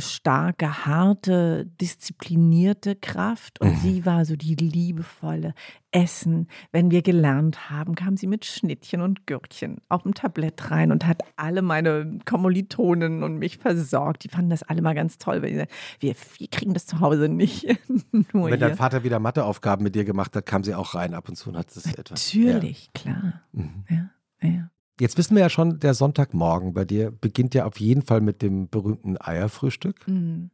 starke, 0.00 0.86
harte, 0.86 1.66
disziplinierte 1.80 2.96
Kraft 2.96 3.60
und 3.60 3.70
Mhm. 3.70 3.76
sie 3.76 4.06
war 4.06 4.24
so 4.24 4.36
die 4.36 4.54
liebevolle 4.54 5.54
Essen. 5.90 6.48
Wenn 6.72 6.90
wir 6.90 7.02
gelernt 7.02 7.70
haben, 7.70 7.94
kam 7.94 8.16
sie 8.16 8.26
mit 8.26 8.44
Schnittchen 8.44 9.00
und 9.00 9.26
Gürkchen 9.26 9.78
auf 9.88 10.02
dem 10.02 10.14
Tablett 10.14 10.70
rein 10.70 10.92
und 10.92 11.06
hat 11.06 11.22
alle 11.36 11.62
meine 11.62 12.18
Kommilitonen 12.24 13.22
und 13.22 13.38
mich 13.38 13.58
versorgt. 13.58 14.24
Die 14.24 14.28
fanden 14.28 14.50
das 14.50 14.62
alle 14.62 14.82
mal 14.82 14.94
ganz 14.94 15.18
toll, 15.18 15.42
weil 15.42 15.66
wir, 16.00 16.14
wir 16.38 16.48
kriegen 16.48 16.74
das 16.74 16.86
zu 16.86 17.00
Hause 17.00 17.28
nicht. 17.28 17.66
Nur 18.32 18.50
Wenn 18.50 18.60
dein 18.60 18.76
Vater 18.76 19.02
wieder 19.02 19.18
Matheaufgaben 19.18 19.82
mit 19.82 19.94
dir 19.94 20.04
gemacht 20.04 20.36
hat, 20.36 20.46
kam 20.46 20.62
sie 20.64 20.74
auch 20.74 20.94
rein 20.94 21.14
ab 21.14 21.28
und 21.28 21.36
zu 21.36 21.50
und 21.50 21.56
hat 21.56 21.74
das 21.74 21.86
etwas. 21.86 22.34
Natürlich, 22.34 22.90
klar. 22.94 23.42
Ja. 23.52 23.62
Mhm. 23.62 23.84
Ja, 23.88 24.10
ja. 24.48 24.70
Jetzt 25.00 25.16
wissen 25.18 25.34
wir 25.36 25.42
ja 25.42 25.50
schon, 25.50 25.78
der 25.80 25.94
Sonntagmorgen 25.94 26.72
bei 26.72 26.84
dir 26.84 27.10
beginnt 27.10 27.54
ja 27.54 27.64
auf 27.66 27.78
jeden 27.80 28.02
Fall 28.02 28.20
mit 28.20 28.42
dem 28.42 28.68
berühmten 28.68 29.16
Eierfrühstück. 29.20 30.06
Mhm. 30.08 30.50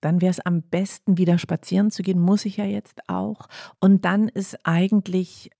Dann 0.00 0.20
wäre 0.20 0.30
es 0.30 0.40
am 0.40 0.62
besten, 0.62 1.16
wieder 1.16 1.38
spazieren 1.38 1.90
zu 1.90 2.02
gehen, 2.02 2.18
muss 2.20 2.44
ich 2.44 2.56
ja 2.56 2.64
jetzt 2.64 3.08
auch. 3.08 3.46
Und 3.78 4.04
dann 4.04 4.28
ist 4.28 4.58
eigentlich, 4.64 5.50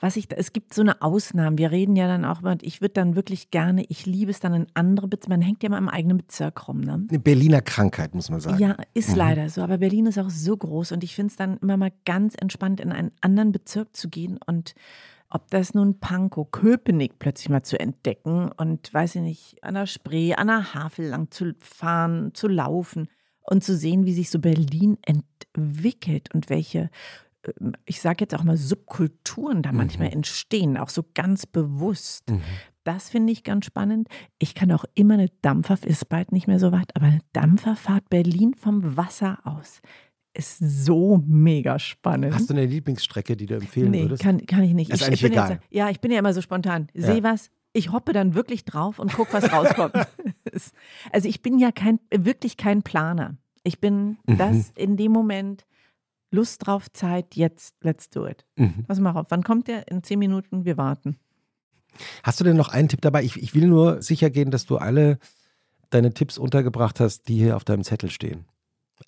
was 0.00 0.16
ich, 0.16 0.28
es 0.34 0.54
gibt 0.54 0.72
so 0.72 0.80
eine 0.80 1.02
Ausnahme. 1.02 1.58
Wir 1.58 1.70
reden 1.70 1.94
ja 1.94 2.06
dann 2.06 2.24
auch, 2.24 2.40
mal, 2.40 2.56
ich 2.62 2.80
würde 2.80 2.94
dann 2.94 3.14
wirklich 3.14 3.50
gerne, 3.50 3.84
ich 3.88 4.06
liebe 4.06 4.30
es 4.30 4.40
dann 4.40 4.54
in 4.54 4.66
andere 4.72 5.06
Bezirke, 5.06 5.30
man 5.30 5.42
hängt 5.42 5.62
ja 5.62 5.68
mal 5.68 5.78
im 5.78 5.90
eigenen 5.90 6.16
Bezirk 6.16 6.66
rum, 6.66 6.80
ne? 6.80 7.06
Eine 7.08 7.18
Berliner 7.18 7.60
Krankheit, 7.60 8.14
muss 8.14 8.30
man 8.30 8.40
sagen. 8.40 8.58
Ja, 8.58 8.76
ist 8.94 9.10
Mhm. 9.10 9.16
leider 9.16 9.48
so. 9.50 9.62
Aber 9.62 9.78
Berlin 9.78 10.06
ist 10.06 10.18
auch 10.18 10.30
so 10.30 10.56
groß 10.56 10.92
und 10.92 11.04
ich 11.04 11.14
finde 11.14 11.30
es 11.30 11.36
dann 11.36 11.58
immer 11.58 11.76
mal 11.76 11.92
ganz 12.06 12.34
entspannt, 12.40 12.80
in 12.80 12.90
einen 12.90 13.12
anderen 13.20 13.52
Bezirk 13.52 13.94
zu 13.94 14.08
gehen 14.08 14.38
und 14.46 14.74
ob 15.30 15.50
das 15.50 15.74
nun 15.74 16.00
Pankow, 16.00 16.50
Köpenick 16.50 17.18
plötzlich 17.18 17.48
mal 17.50 17.62
zu 17.62 17.78
entdecken 17.78 18.50
und 18.56 18.92
weiß 18.92 19.16
ich 19.16 19.22
nicht, 19.22 19.64
an 19.64 19.74
der 19.74 19.86
Spree, 19.86 20.34
an 20.34 20.46
der 20.46 20.74
Havel 20.74 21.06
lang 21.06 21.30
zu 21.30 21.54
fahren, 21.60 22.30
zu 22.34 22.48
laufen 22.48 23.08
und 23.42 23.62
zu 23.64 23.76
sehen, 23.76 24.06
wie 24.06 24.14
sich 24.14 24.30
so 24.30 24.38
Berlin 24.38 24.96
entwickelt 25.04 26.34
und 26.34 26.48
welche, 26.50 26.90
ähm, 27.60 27.72
ich 27.84 28.00
sage 28.00 28.18
jetzt 28.20 28.34
auch 28.34 28.44
mal, 28.44 28.56
Subkulturen 28.56 29.62
da 29.62 29.72
manchmal 29.72 30.08
Mhm. 30.08 30.14
entstehen, 30.14 30.76
auch 30.76 30.88
so 30.88 31.04
ganz 31.14 31.46
bewusst. 31.46 32.30
Mhm. 32.30 32.42
Das 32.84 33.10
finde 33.10 33.32
ich 33.32 33.44
ganz 33.44 33.66
spannend. 33.66 34.08
Ich 34.38 34.54
kann 34.54 34.72
auch 34.72 34.84
immer 34.94 35.14
eine 35.14 35.28
Dampferfahrt, 35.42 35.90
ist 35.90 36.08
bald 36.08 36.32
nicht 36.32 36.46
mehr 36.46 36.58
so 36.58 36.72
weit, 36.72 36.96
aber 36.96 37.06
eine 37.06 37.20
Dampferfahrt 37.34 38.08
Berlin 38.08 38.54
vom 38.54 38.96
Wasser 38.96 39.40
aus 39.44 39.82
ist 40.38 40.58
so 40.58 41.22
mega 41.26 41.78
spannend. 41.78 42.34
Hast 42.34 42.48
du 42.48 42.54
eine 42.54 42.64
Lieblingsstrecke, 42.64 43.36
die 43.36 43.46
du 43.46 43.56
empfehlen 43.56 43.90
nee, 43.90 44.02
würdest? 44.02 44.22
Kann, 44.22 44.46
kann 44.46 44.62
ich 44.62 44.72
nicht. 44.72 44.90
Ist 44.90 45.00
ich, 45.00 45.06
eigentlich 45.06 45.22
ich 45.24 45.30
bin 45.30 45.32
egal. 45.32 45.50
Jetzt, 45.50 45.62
ja, 45.70 45.90
ich 45.90 46.00
bin 46.00 46.10
ja 46.12 46.18
immer 46.18 46.32
so 46.32 46.40
spontan. 46.40 46.88
Ja. 46.94 47.06
Seh 47.12 47.22
was, 47.22 47.50
ich 47.72 47.92
hoppe 47.92 48.12
dann 48.12 48.34
wirklich 48.34 48.64
drauf 48.64 48.98
und 48.98 49.12
guck, 49.12 49.32
was 49.32 49.52
rauskommt. 49.52 49.94
Also 51.12 51.28
ich 51.28 51.42
bin 51.42 51.58
ja 51.58 51.70
kein, 51.70 52.00
wirklich 52.10 52.56
kein 52.56 52.82
Planer. 52.82 53.36
Ich 53.62 53.80
bin 53.80 54.16
Mhm. 54.26 54.38
das 54.38 54.72
in 54.74 54.96
dem 54.96 55.12
Moment, 55.12 55.66
Lust 56.30 56.66
drauf, 56.66 56.90
Zeit, 56.92 57.36
jetzt, 57.36 57.76
let's 57.82 58.10
do 58.10 58.26
it. 58.26 58.44
Mhm. 58.56 58.84
Pass 58.86 58.98
mal 58.98 59.12
auf, 59.14 59.26
wann 59.28 59.44
kommt 59.44 59.68
der? 59.68 59.88
In 59.88 60.02
zehn 60.02 60.18
Minuten, 60.18 60.64
wir 60.64 60.76
warten. 60.76 61.16
Hast 62.22 62.40
du 62.40 62.44
denn 62.44 62.56
noch 62.56 62.68
einen 62.68 62.88
Tipp 62.88 63.00
dabei? 63.02 63.22
Ich, 63.22 63.36
ich 63.36 63.54
will 63.54 63.66
nur 63.66 64.02
sicher 64.02 64.30
gehen, 64.30 64.50
dass 64.50 64.66
du 64.66 64.76
alle 64.78 65.18
deine 65.90 66.12
Tipps 66.12 66.38
untergebracht 66.38 67.00
hast, 67.00 67.28
die 67.28 67.38
hier 67.38 67.56
auf 67.56 67.64
deinem 67.64 67.84
Zettel 67.84 68.10
stehen. 68.10 68.44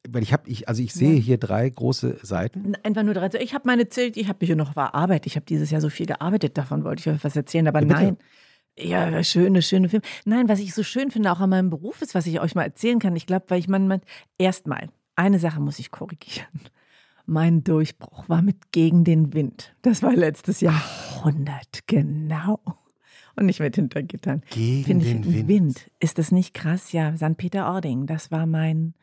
Weil 0.09 0.22
ich 0.22 0.32
habe, 0.32 0.49
ich, 0.49 0.68
also 0.68 0.82
ich 0.82 0.93
sehe 0.93 1.14
Ja. 1.14 1.20
hier 1.20 1.38
drei 1.38 1.68
große 1.68 2.18
Seiten. 2.22 2.74
Einfach 2.82 3.03
nur 3.03 3.14
drei. 3.14 3.28
Ich 3.41 3.55
habe 3.55 3.66
meine 3.66 3.88
Zelt, 3.88 4.16
ich 4.16 4.28
habe 4.28 4.38
mich 4.41 4.49
hier 4.49 4.57
noch 4.57 4.72
verarbeitet. 4.72 5.26
Ich 5.26 5.36
habe 5.36 5.47
dieses 5.47 5.70
Jahr 5.70 5.80
so 5.80 5.88
viel 5.91 6.07
gearbeitet, 6.07 6.57
davon 6.57 6.84
wollte 6.84 7.01
ich 7.01 7.09
euch 7.14 7.24
was 7.24 7.36
erzählen, 7.36 7.68
aber 7.68 7.80
Ja, 7.80 7.86
nein. 7.86 8.16
Ja, 8.78 9.22
schöne, 9.24 9.61
schöne 9.62 9.88
Film. 9.88 10.03
Nein, 10.24 10.49
was 10.49 10.61
ich 10.61 10.72
so 10.74 10.82
schön 10.82 11.11
finde, 11.11 11.32
auch 11.32 11.41
an 11.41 11.51
meinem 11.51 11.68
Beruf 11.70 12.01
ist, 12.03 12.14
was 12.14 12.26
ich 12.26 12.41
euch 12.41 12.55
mal 12.55 12.62
erzählen 12.62 12.99
kann. 12.99 13.14
Ich 13.16 13.26
glaube, 13.26 13.47
weil 13.49 13.59
ich 13.59 13.68
manchmal, 13.68 14.01
erstmal, 14.38 14.88
eine 15.16 15.38
Sache 15.38 15.61
muss 15.61 15.78
ich 15.78 15.91
korrigieren. 15.91 16.47
Mein 17.26 17.62
Durchbruch 17.62 18.28
war 18.28 18.43
mit 18.43 18.72
Gegen 18.72 19.05
den 19.05 19.34
Wind. 19.34 19.74
Das 19.82 20.03
war 20.03 20.14
letztes 20.14 20.61
Jahrhundert, 20.62 21.80
genau. 21.86 22.61
Und 23.36 23.47
nicht 23.47 23.61
mit 23.61 23.74
Hintergittern. 23.76 24.43
Gegen 24.51 24.84
Finde 24.84 25.05
ich, 25.05 25.12
den 25.12 25.24
Wind. 25.34 25.49
Wind. 25.49 25.91
Ist 26.01 26.18
das 26.18 26.32
nicht 26.32 26.55
krass? 26.55 26.93
Ja, 26.93 27.14
St. 27.16 27.36
Peter-Ording, 27.36 28.07
das 28.07 28.30
war 28.30 28.47
mein, 28.47 28.95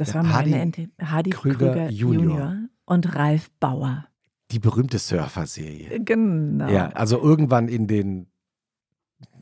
das 0.00 0.14
war 0.14 0.22
meine 0.22 0.58
Hardy 0.58 0.88
Hardy 1.00 1.30
Krüger 1.30 1.56
Krüger, 1.72 1.90
Junior. 1.90 2.22
Junior. 2.24 2.56
und 2.86 3.14
Ralf 3.14 3.50
Bauer. 3.60 4.06
Die 4.50 4.58
berühmte 4.58 4.98
Surfer-Serie. 4.98 6.00
Genau. 6.00 6.68
Ja, 6.68 6.88
also 6.88 7.20
irgendwann 7.22 7.68
in 7.68 7.86
den 7.86 8.26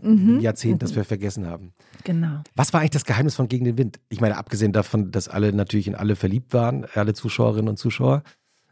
Mhm. 0.03 0.39
Jahrzehnten, 0.41 0.79
das 0.81 0.93
Mhm. 0.93 0.97
wir 0.97 1.05
vergessen 1.05 1.47
haben. 1.47 1.73
Genau. 2.05 2.43
Was 2.55 2.73
war 2.73 2.81
eigentlich 2.81 2.91
das 2.91 3.05
Geheimnis 3.05 3.35
von 3.35 3.49
Gegen 3.49 3.65
den 3.65 3.79
Wind? 3.79 3.99
Ich 4.09 4.21
meine, 4.21 4.37
abgesehen 4.37 4.73
davon, 4.73 5.11
dass 5.11 5.29
alle 5.29 5.53
natürlich 5.53 5.89
in 5.89 5.95
alle 5.97 6.15
verliebt 6.15 6.53
waren, 6.53 6.87
alle 6.95 7.15
Zuschauerinnen 7.15 7.69
und 7.69 7.79
Zuschauer, 7.79 8.23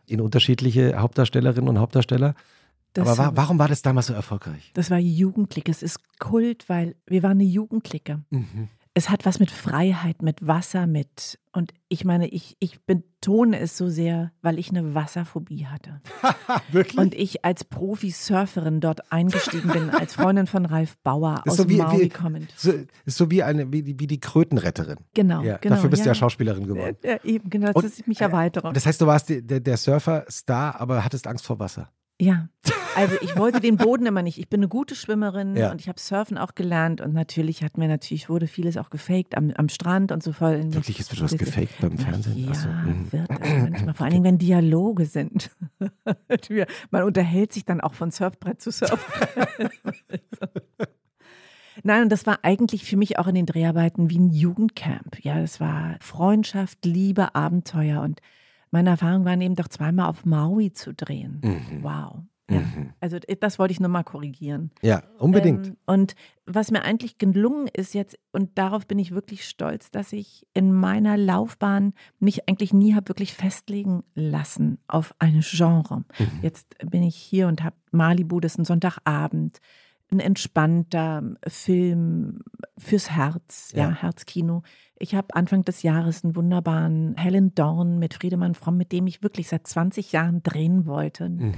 in 0.07 0.21
unterschiedliche 0.21 0.97
Hauptdarstellerinnen 0.99 1.69
und 1.69 1.79
Hauptdarsteller. 1.79 2.35
Das, 2.93 3.09
Aber 3.09 3.19
wa 3.19 3.33
warum 3.37 3.59
war 3.59 3.67
das 3.69 3.83
damals 3.83 4.07
so 4.07 4.15
erfolgreich? 4.15 4.71
das 4.75 4.91
war 4.91 4.99
Jugendklicke. 4.99 5.71
Es 5.71 5.83
ist 5.83 5.99
Kult, 6.19 6.69
weil 6.69 6.95
wir 7.07 7.23
waren 7.25 7.33
eine 7.33 7.45
Jugendklicke. 7.45 8.23
Mhm. 8.31 8.69
Es 8.99 9.11
hat 9.11 9.27
was 9.27 9.39
mit 9.41 9.51
Freiheit, 9.51 10.23
mit 10.23 10.47
Wasser, 10.47 10.87
mit. 10.87 11.39
Und 11.53 11.75
ich 11.91 12.07
meine, 12.07 12.29
ich, 12.29 12.57
ich 12.61 12.81
betone 12.87 13.59
es 13.61 13.77
so 13.77 13.91
sehr, 13.91 14.33
weil 14.41 14.59
ich 14.59 14.71
eine 14.71 14.95
Wasserphobie 14.95 15.67
hatte. 15.67 16.01
Wirklich? 16.73 16.97
Und 16.97 17.15
ich 17.15 17.45
als 17.45 17.65
Profi-Surferin 17.65 18.81
dort 18.81 19.13
eingestiegen 19.13 19.69
bin, 19.69 19.91
als 19.91 20.15
Freundin 20.15 20.47
von 20.47 20.65
Ralf 20.65 20.97
Bauer 21.03 21.43
Das 21.45 21.53
aus 21.55 21.59
ist 21.59 21.65
so 21.65 21.69
wie- 21.69 21.77
Maui 21.77 22.01
wie- 22.05 22.09
kommend. 22.09 22.55
so, 22.57 22.73
ist 23.05 23.19
so 23.19 23.31
wie, 23.31 23.43
eine, 23.43 23.71
wie, 23.71 23.83
die- 23.83 24.01
wie 24.01 24.07
die 24.07 24.19
Krötenretterin. 24.19 24.97
Genau, 25.13 25.43
Ja, 25.43 25.59
genau. 25.59 25.75
dafür 25.75 25.91
bist 25.91 26.05
du 26.05 26.09
ja 26.09 26.15
Schauspielerin 26.15 26.67
geworden. 26.67 26.97
Ja, 27.05 27.23
eben, 27.23 27.51
genau, 27.51 27.73
Und- 27.75 27.85
dass 27.85 27.99
ich 27.99 28.07
mich 28.07 28.23
erweitere. 28.23 28.73
Das 28.73 28.87
heißt, 28.87 28.99
du 29.03 29.07
warst 29.07 29.29
die, 29.29 29.47
der, 29.47 29.61
der 29.61 29.77
Surfer-Star, 29.77 30.81
aber 30.81 31.05
hattest 31.05 31.27
Angst 31.27 31.45
vor 31.45 31.59
Wasser. 31.59 31.91
Ja, 32.19 32.49
also 32.95 33.15
ich 33.21 33.37
wollte 33.37 33.61
den 33.61 33.77
Boden 33.77 34.07
immer 34.07 34.23
nicht. 34.23 34.39
Ich 34.39 34.49
bin 34.49 34.61
eine 34.61 34.69
gute 34.69 34.95
Schwimmerin 34.95 35.55
Ja. 35.55 35.71
und 35.71 35.83
ich 35.83 35.89
habe 35.89 36.01
Surfen 36.01 36.39
auch 36.39 36.55
gelernt 36.55 37.03
und 37.03 37.13
natürlich 37.13 37.63
hat 37.63 37.77
mir 37.77 37.89
natürlich 37.89 38.31
wurde 38.31 38.47
vieles 38.47 38.79
auch 38.79 38.89
gefaked 38.89 39.37
am, 39.37 39.51
am 39.51 39.69
Strand 39.69 40.13
und 40.13 40.23
so 40.23 40.33
voll. 40.33 40.73
Wirklich, 40.73 40.99
wird 40.99 41.21
was 41.21 41.37
gefaked 41.37 41.79
beim 41.81 41.99
Fernsehen? 41.99 42.47
Ja, 42.47 42.55
so, 42.55 42.69
mhm. 42.69 43.13
wird 43.13 43.31
es 43.31 43.39
manchmal. 43.51 43.95
Vor 43.95 44.05
allen 44.05 44.13
Dingen, 44.15 44.25
wenn 44.25 44.39
Dialoge 44.39 45.05
sind. 45.05 45.51
Man 46.91 47.03
unterhält 47.03 47.53
sich 47.53 47.67
dann 47.67 47.83
auch 47.83 47.93
von 47.93 48.11
Surfbrett 48.11 48.63
zu 48.63 48.71
Surfbrett. 48.71 49.71
Nein, 51.83 52.05
und 52.05 52.09
das 52.11 52.25
war 52.25 52.39
eigentlich 52.43 52.85
für 52.85 52.97
mich 52.97 53.19
auch 53.19 53.27
in 53.27 53.35
den 53.35 53.45
Dreharbeiten 53.45 54.09
wie 54.09 54.19
ein 54.19 54.31
Jugendcamp. 54.31 55.23
Ja, 55.23 55.39
das 55.39 55.61
war 55.61 55.97
Freundschaft, 56.01 56.87
Liebe, 56.87 57.35
Abenteuer. 57.35 58.01
Und 58.01 58.21
meine 58.71 58.91
Erfahrung 58.91 59.25
waren 59.25 59.41
eben 59.41 59.55
doch 59.55 59.69
zweimal 59.69 60.09
auf 60.09 60.25
Maui 60.25 60.73
zu 60.73 60.93
drehen. 60.93 61.41
Mhm. 61.43 61.83
Wow. 61.83 62.23
Ja. 62.49 62.61
Mhm. 62.61 62.93
Also 63.01 63.19
das 63.41 63.59
wollte 63.59 63.73
ich 63.73 63.81
nur 63.81 63.89
mal 63.89 64.05
korrigieren. 64.05 64.71
Ja, 64.81 65.03
unbedingt. 65.19 65.69
Ähm, 65.69 65.77
und 65.87 66.15
was 66.45 66.71
mir 66.71 66.83
eigentlich 66.83 67.19
gelungen 67.19 67.69
ist 67.73 67.93
jetzt, 67.93 68.17
und 68.31 68.57
darauf 68.57 68.87
bin 68.87 69.01
ich 69.01 69.11
wirklich 69.11 69.49
stolz, 69.49 69.91
dass 69.91 70.13
ich 70.13 70.47
in 70.55 70.73
meiner 70.73 71.17
Laufbahn 71.17 71.93
mich 72.21 72.49
eigentlich 72.49 72.73
nie 72.73 72.95
habe 72.95 73.09
wirklich 73.09 73.35
festlegen 73.35 74.05
lassen 74.15 74.79
auf 74.87 75.13
ein 75.19 75.41
Genre. 75.41 76.05
Mhm. 76.19 76.39
Jetzt 76.43 76.77
bin 76.89 77.03
ich 77.03 77.17
hier 77.17 77.49
und 77.49 77.65
habe 77.65 77.77
Malibu, 77.91 78.39
das 78.39 78.53
ist 78.53 78.59
ein 78.59 78.65
Sonntagabend, 78.65 79.59
ein 80.13 80.21
entspannter 80.21 81.23
Film 81.49 82.41
fürs 82.79 83.11
Herz, 83.11 83.73
ja, 83.75 83.89
Ja. 83.89 83.91
Herzkino. 84.03 84.63
Ich 84.99 85.15
habe 85.15 85.35
Anfang 85.35 85.65
des 85.65 85.83
Jahres 85.83 86.25
einen 86.25 86.37
wunderbaren 86.37 87.17
Helen 87.19 87.55
Dorn 87.55 87.99
mit 87.99 88.15
Friedemann 88.15 88.55
Fromm, 88.55 88.77
mit 88.79 88.93
dem 88.93 89.07
ich 89.07 89.23
wirklich 89.23 89.49
seit 89.49 89.67
20 89.67 90.13
Jahren 90.13 90.43
drehen 90.43 90.87
wollte 90.87 91.29
Mhm. 91.29 91.53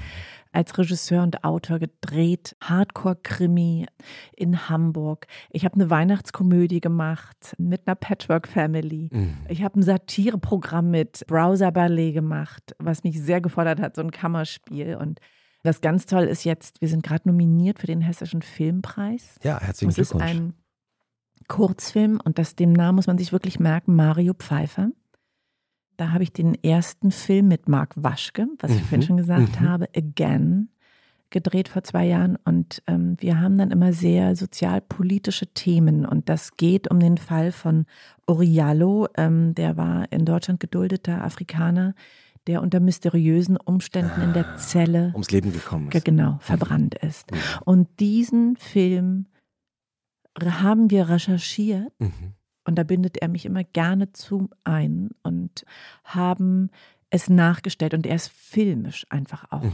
als 0.51 0.77
Regisseur 0.79 1.23
und 1.23 1.45
Autor 1.45 1.79
gedreht, 1.79 2.57
Hardcore-Krimi 2.63 3.87
in 4.35 4.69
Hamburg. 4.69 5.27
Ich 5.51 5.65
habe 5.65 5.75
eine 5.77 5.91
Weihnachtskomödie 5.91 6.81
gemacht 6.81 7.55
mit 7.59 7.87
einer 7.87 7.95
Patchwork-Family. 7.97 9.11
Mhm. 9.13 9.37
Ich 9.49 9.63
habe 9.63 9.79
ein 9.79 9.83
Satireprogramm 9.83 10.91
mit 10.91 11.25
Browser 11.29 11.71
Ballet 11.71 12.13
gemacht, 12.13 12.75
was 12.79 13.05
mich 13.05 13.21
sehr 13.21 13.41
gefordert 13.41 13.81
hat, 13.81 13.95
so 13.95 14.03
ein 14.03 14.11
Kammerspiel. 14.11 14.97
Und 14.97 15.21
das 15.63 15.81
ganz 15.81 16.07
toll 16.07 16.25
ist 16.25 16.45
jetzt, 16.45 16.81
wir 16.81 16.89
sind 16.89 17.03
gerade 17.03 17.29
nominiert 17.29 17.79
für 17.79 17.87
den 17.87 18.01
Hessischen 18.01 18.43
Filmpreis. 18.43 19.37
Ja, 19.43 19.61
herzlichen 19.61 19.91
Das 19.91 19.99
ist 19.99 20.11
Glückwunsch. 20.13 20.31
ein 20.31 20.55
Kurzfilm 21.49 22.21
und 22.23 22.39
das, 22.39 22.55
dem 22.57 22.73
Namen 22.73 22.97
muss 22.97 23.07
man 23.07 23.19
sich 23.19 23.33
wirklich 23.33 23.59
merken, 23.59 23.95
Mario 23.97 24.35
Pfeiffer. 24.35 24.91
Da 25.97 26.13
habe 26.13 26.23
ich 26.23 26.33
den 26.33 26.55
ersten 26.63 27.11
Film 27.11 27.49
mit 27.49 27.69
Marc 27.69 27.95
Waschke, 27.97 28.47
was 28.61 28.71
ich 28.71 28.77
Mhm, 28.79 28.83
vorhin 28.83 29.03
schon 29.03 29.17
gesagt 29.17 29.61
mhm. 29.61 29.69
habe, 29.69 29.89
Again, 29.97 30.69
gedreht 31.31 31.69
vor 31.69 31.83
zwei 31.83 32.07
Jahren. 32.07 32.37
Und 32.45 32.83
ähm, 32.87 33.17
wir 33.19 33.41
haben 33.41 33.59
dann 33.59 33.71
immer 33.73 33.93
sehr 33.93 34.37
sozialpolitische 34.37 35.49
Themen. 35.49 36.07
Und 36.07 36.29
das 36.29 36.57
geht 36.57 36.91
um 36.91 37.01
den 37.01 37.19
Fall 37.19 37.51
von 37.51 37.87
Oriallo, 38.27 39.09
ähm, 39.17 39.55
der 39.55 39.77
war 39.77 40.11
in 40.13 40.25
Deutschland 40.25 40.61
geduldeter 40.61 41.25
Afrikaner, 41.25 41.95
der 42.49 42.63
unter 42.63 42.81
mysteriösen 42.81 43.57
Umständen 43.57 44.21
in 44.23 44.33
der 44.33 44.57
Zelle 44.57 45.11
Ums 45.15 45.31
Leben 45.31 45.53
gekommen 45.53 45.91
Ge- 45.91 45.99
ist. 45.99 46.05
genau 46.05 46.39
verbrannt 46.41 46.95
ist. 46.97 47.31
Mhm. 47.31 47.37
Und 47.65 48.01
diesen 48.01 48.57
Film 48.57 49.27
haben 50.41 50.91
wir 50.91 51.09
recherchiert 51.09 51.93
Mhm. 51.99 52.35
und 52.67 52.77
da 52.77 52.83
bindet 52.85 53.17
er 53.19 53.29
mich 53.29 53.45
immer 53.47 53.65
gerne 53.65 54.13
zu 54.13 54.49
ein 54.65 55.11
und 55.23 55.65
haben 56.05 56.71
es 57.11 57.29
nachgestellt 57.29 57.95
und 57.95 58.07
er 58.07 58.17
ist 58.17 58.29
filmisch 58.31 59.07
einfach 59.11 59.47
auch 59.51 59.63
Mhm. 59.65 59.73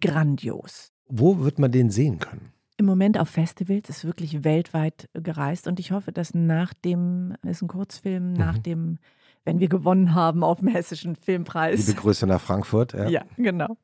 grandios. 0.00 0.92
Wo 1.06 1.38
wird 1.38 1.58
man 1.58 1.72
den 1.72 1.90
sehen 1.90 2.18
können? 2.18 2.52
Im 2.76 2.86
Moment 2.86 3.18
auf 3.18 3.28
Festivals 3.28 3.88
ist 3.90 4.04
wirklich 4.04 4.42
weltweit 4.42 5.08
gereist 5.12 5.66
und 5.66 5.78
ich 5.80 5.92
hoffe, 5.92 6.12
dass 6.12 6.34
nach 6.34 6.72
dem, 6.72 7.34
ist 7.42 7.62
ein 7.62 7.68
Kurzfilm, 7.68 8.32
nach 8.32 8.56
Mhm. 8.58 8.62
dem, 8.62 8.98
wenn 9.44 9.58
wir 9.60 9.68
gewonnen 9.68 10.14
haben 10.14 10.42
auf 10.44 10.58
dem 10.60 10.68
Hessischen 10.68 11.16
Filmpreis. 11.16 11.86
Liebe 11.86 12.00
Grüße 12.00 12.26
nach 12.26 12.40
Frankfurt. 12.40 12.92
Ja. 12.92 13.08
ja, 13.08 13.24
genau. 13.36 13.76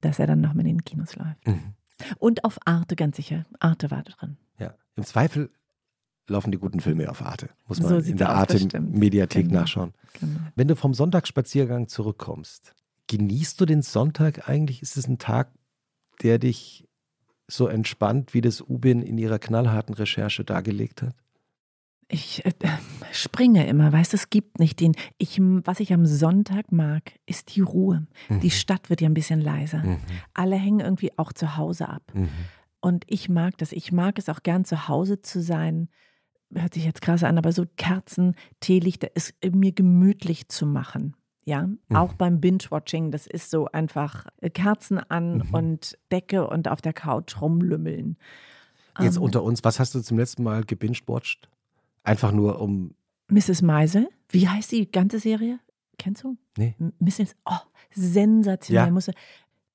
Dass 0.00 0.18
er 0.18 0.26
dann 0.26 0.40
noch 0.40 0.54
mit 0.54 0.66
in 0.66 0.76
den 0.78 0.84
Kinos 0.84 1.16
läuft. 1.16 1.46
Mhm. 1.46 1.74
Und 2.18 2.44
auf 2.44 2.58
Arte 2.66 2.96
ganz 2.96 3.16
sicher. 3.16 3.46
Arte 3.58 3.90
war 3.90 4.02
da 4.02 4.12
drin. 4.12 4.36
ja. 4.58 4.74
Im 4.96 5.04
Zweifel 5.04 5.50
laufen 6.28 6.50
die 6.50 6.58
guten 6.58 6.80
Filme 6.80 7.08
auf 7.10 7.22
Arte. 7.22 7.50
Muss 7.68 7.80
man 7.80 7.88
So 7.88 7.96
in 8.10 8.16
der 8.16 8.28
aus, 8.28 8.32
das 8.34 8.40
Arte 8.40 8.58
stimmt. 8.60 8.94
Mediathek 8.96 9.46
Genau. 9.48 9.60
nachschauen. 9.60 9.92
Genau. 10.20 10.40
Wenn 10.54 10.68
du 10.68 10.74
vom 10.76 10.92
Sonntagsspaziergang 10.94 11.88
zurückkommst, 11.88 12.74
genießt 13.06 13.60
du 13.60 13.66
den 13.66 13.82
Sonntag 13.82 14.48
eigentlich? 14.48 14.82
Ist 14.82 14.96
es 14.96 15.06
ein 15.06 15.18
Tag, 15.18 15.50
der 16.22 16.38
dich 16.38 16.88
so 17.46 17.68
entspannt, 17.68 18.34
wie 18.34 18.40
das 18.40 18.60
Ubin 18.60 19.02
in 19.02 19.18
ihrer 19.18 19.38
knallharten 19.38 19.94
Recherche 19.94 20.44
dargelegt 20.44 21.02
hat? 21.02 21.14
Ich 22.08 22.44
äh, 22.44 22.52
springe 23.12 23.66
immer, 23.66 23.92
weißt 23.92 24.12
du, 24.12 24.16
es 24.16 24.30
gibt 24.30 24.60
nicht 24.60 24.78
den. 24.80 24.92
Ich, 25.18 25.38
was 25.40 25.80
ich 25.80 25.92
am 25.92 26.06
Sonntag 26.06 26.70
mag, 26.70 27.02
ist 27.26 27.56
die 27.56 27.62
Ruhe. 27.62 28.06
Die 28.42 28.50
Stadt 28.50 28.90
wird 28.90 29.00
ja 29.00 29.08
ein 29.08 29.14
bisschen 29.14 29.40
leiser. 29.40 29.82
Mhm. 29.82 29.98
Alle 30.32 30.56
hängen 30.56 30.80
irgendwie 30.80 31.16
auch 31.18 31.32
zu 31.32 31.56
Hause 31.56 31.88
ab. 31.88 32.02
Mhm. 32.14 32.28
Und 32.80 33.04
ich 33.08 33.28
mag 33.28 33.58
das. 33.58 33.72
Ich 33.72 33.90
mag 33.90 34.18
es 34.20 34.28
auch 34.28 34.42
gern 34.44 34.64
zu 34.64 34.86
Hause 34.86 35.20
zu 35.20 35.42
sein. 35.42 35.88
Hört 36.54 36.74
sich 36.74 36.84
jetzt 36.84 37.02
krass 37.02 37.24
an, 37.24 37.38
aber 37.38 37.50
so 37.50 37.64
Kerzen, 37.76 38.36
Teelichter 38.60 39.08
ist 39.16 39.34
mir 39.44 39.72
gemütlich 39.72 40.48
zu 40.48 40.64
machen. 40.64 41.16
Ja, 41.44 41.68
auch 41.92 42.12
beim 42.14 42.40
Binge-Watching, 42.40 43.12
das 43.12 43.26
ist 43.28 43.50
so 43.50 43.66
einfach 43.66 44.26
äh, 44.40 44.50
Kerzen 44.50 44.98
an 44.98 45.38
Mhm. 45.38 45.54
und 45.54 45.98
Decke 46.12 46.46
und 46.48 46.66
auf 46.68 46.80
der 46.82 46.92
Couch 46.92 47.40
rumlümmeln. 47.40 48.16
Jetzt 49.00 49.16
Ähm, 49.16 49.22
unter 49.22 49.42
uns, 49.44 49.62
was 49.64 49.78
hast 49.80 49.94
du 49.94 50.00
zum 50.00 50.18
letzten 50.18 50.42
Mal 50.44 50.64
gebinged-watched? 50.64 51.48
Einfach 52.06 52.32
nur 52.32 52.60
um. 52.60 52.94
Mrs. 53.28 53.62
Meisel. 53.62 54.08
Wie 54.30 54.48
heißt 54.48 54.72
die 54.72 54.90
ganze 54.90 55.18
Serie? 55.18 55.58
Kennst 55.98 56.22
du? 56.24 56.36
Nee. 56.56 56.74
Mrs. 57.00 57.34
Oh, 57.44 57.52
sensationell. 57.92 58.86
Ja. 58.86 58.90
Musste, 58.90 59.12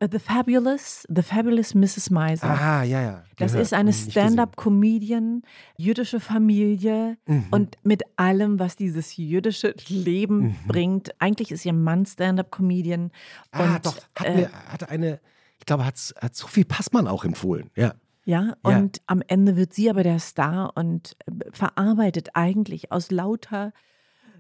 Uh, 0.04 0.08
The 0.12 0.18
Fabulous, 0.18 1.06
The 1.16 1.22
Fabulous 1.22 1.76
Mrs. 1.76 2.10
Meisel. 2.10 2.50
Ah, 2.50 2.82
ja, 2.82 3.02
ja. 3.04 3.24
das 3.38 3.52
gehört, 3.52 3.66
ist 3.68 3.74
eine 3.74 3.94
Stand-up-Comedian, 3.94 5.44
jüdische 5.78 6.20
Familie. 6.20 7.18
Mhm. 7.28 7.46
und 7.52 7.78
mit 7.84 8.02
allem, 8.16 8.58
was 8.58 8.76
dieses 8.76 9.16
jüdische 9.18 9.76
Leben 9.90 10.40
Mhm. 10.42 10.56
bringt. 10.68 11.22
Eigentlich 11.22 11.52
ist 11.52 11.66
ihr 11.68 11.74
Mann 11.74 12.08
Stand-up-Comedian. 12.08 13.12
ah, 13.52 13.76
und, 13.76 13.86
doch. 13.86 13.96
Hat 14.18 14.26
äh, 14.28 14.36
mir, 14.36 14.52
hatte 14.70 14.90
eine, 14.90 15.20
ich 15.60 15.66
glaube, 15.68 15.86
hat, 15.86 15.96
hat 16.20 16.36
Sophie 16.36 16.64
Passmann 16.64 17.08
auch 17.08 17.24
empfohlen. 17.24 17.70
Ja. 17.76 17.94
Ja, 18.26 18.56
Ja. 18.66 18.78
und 18.78 19.02
am 19.08 19.22
Ende 19.28 19.56
wird 19.56 19.74
sie 19.74 19.90
aber 19.90 20.04
der 20.04 20.20
Star 20.20 20.72
und 20.76 21.16
äh, 21.26 21.32
verarbeitet 21.52 22.30
eigentlich 22.36 22.92
aus 22.92 23.10
lauter 23.12 23.74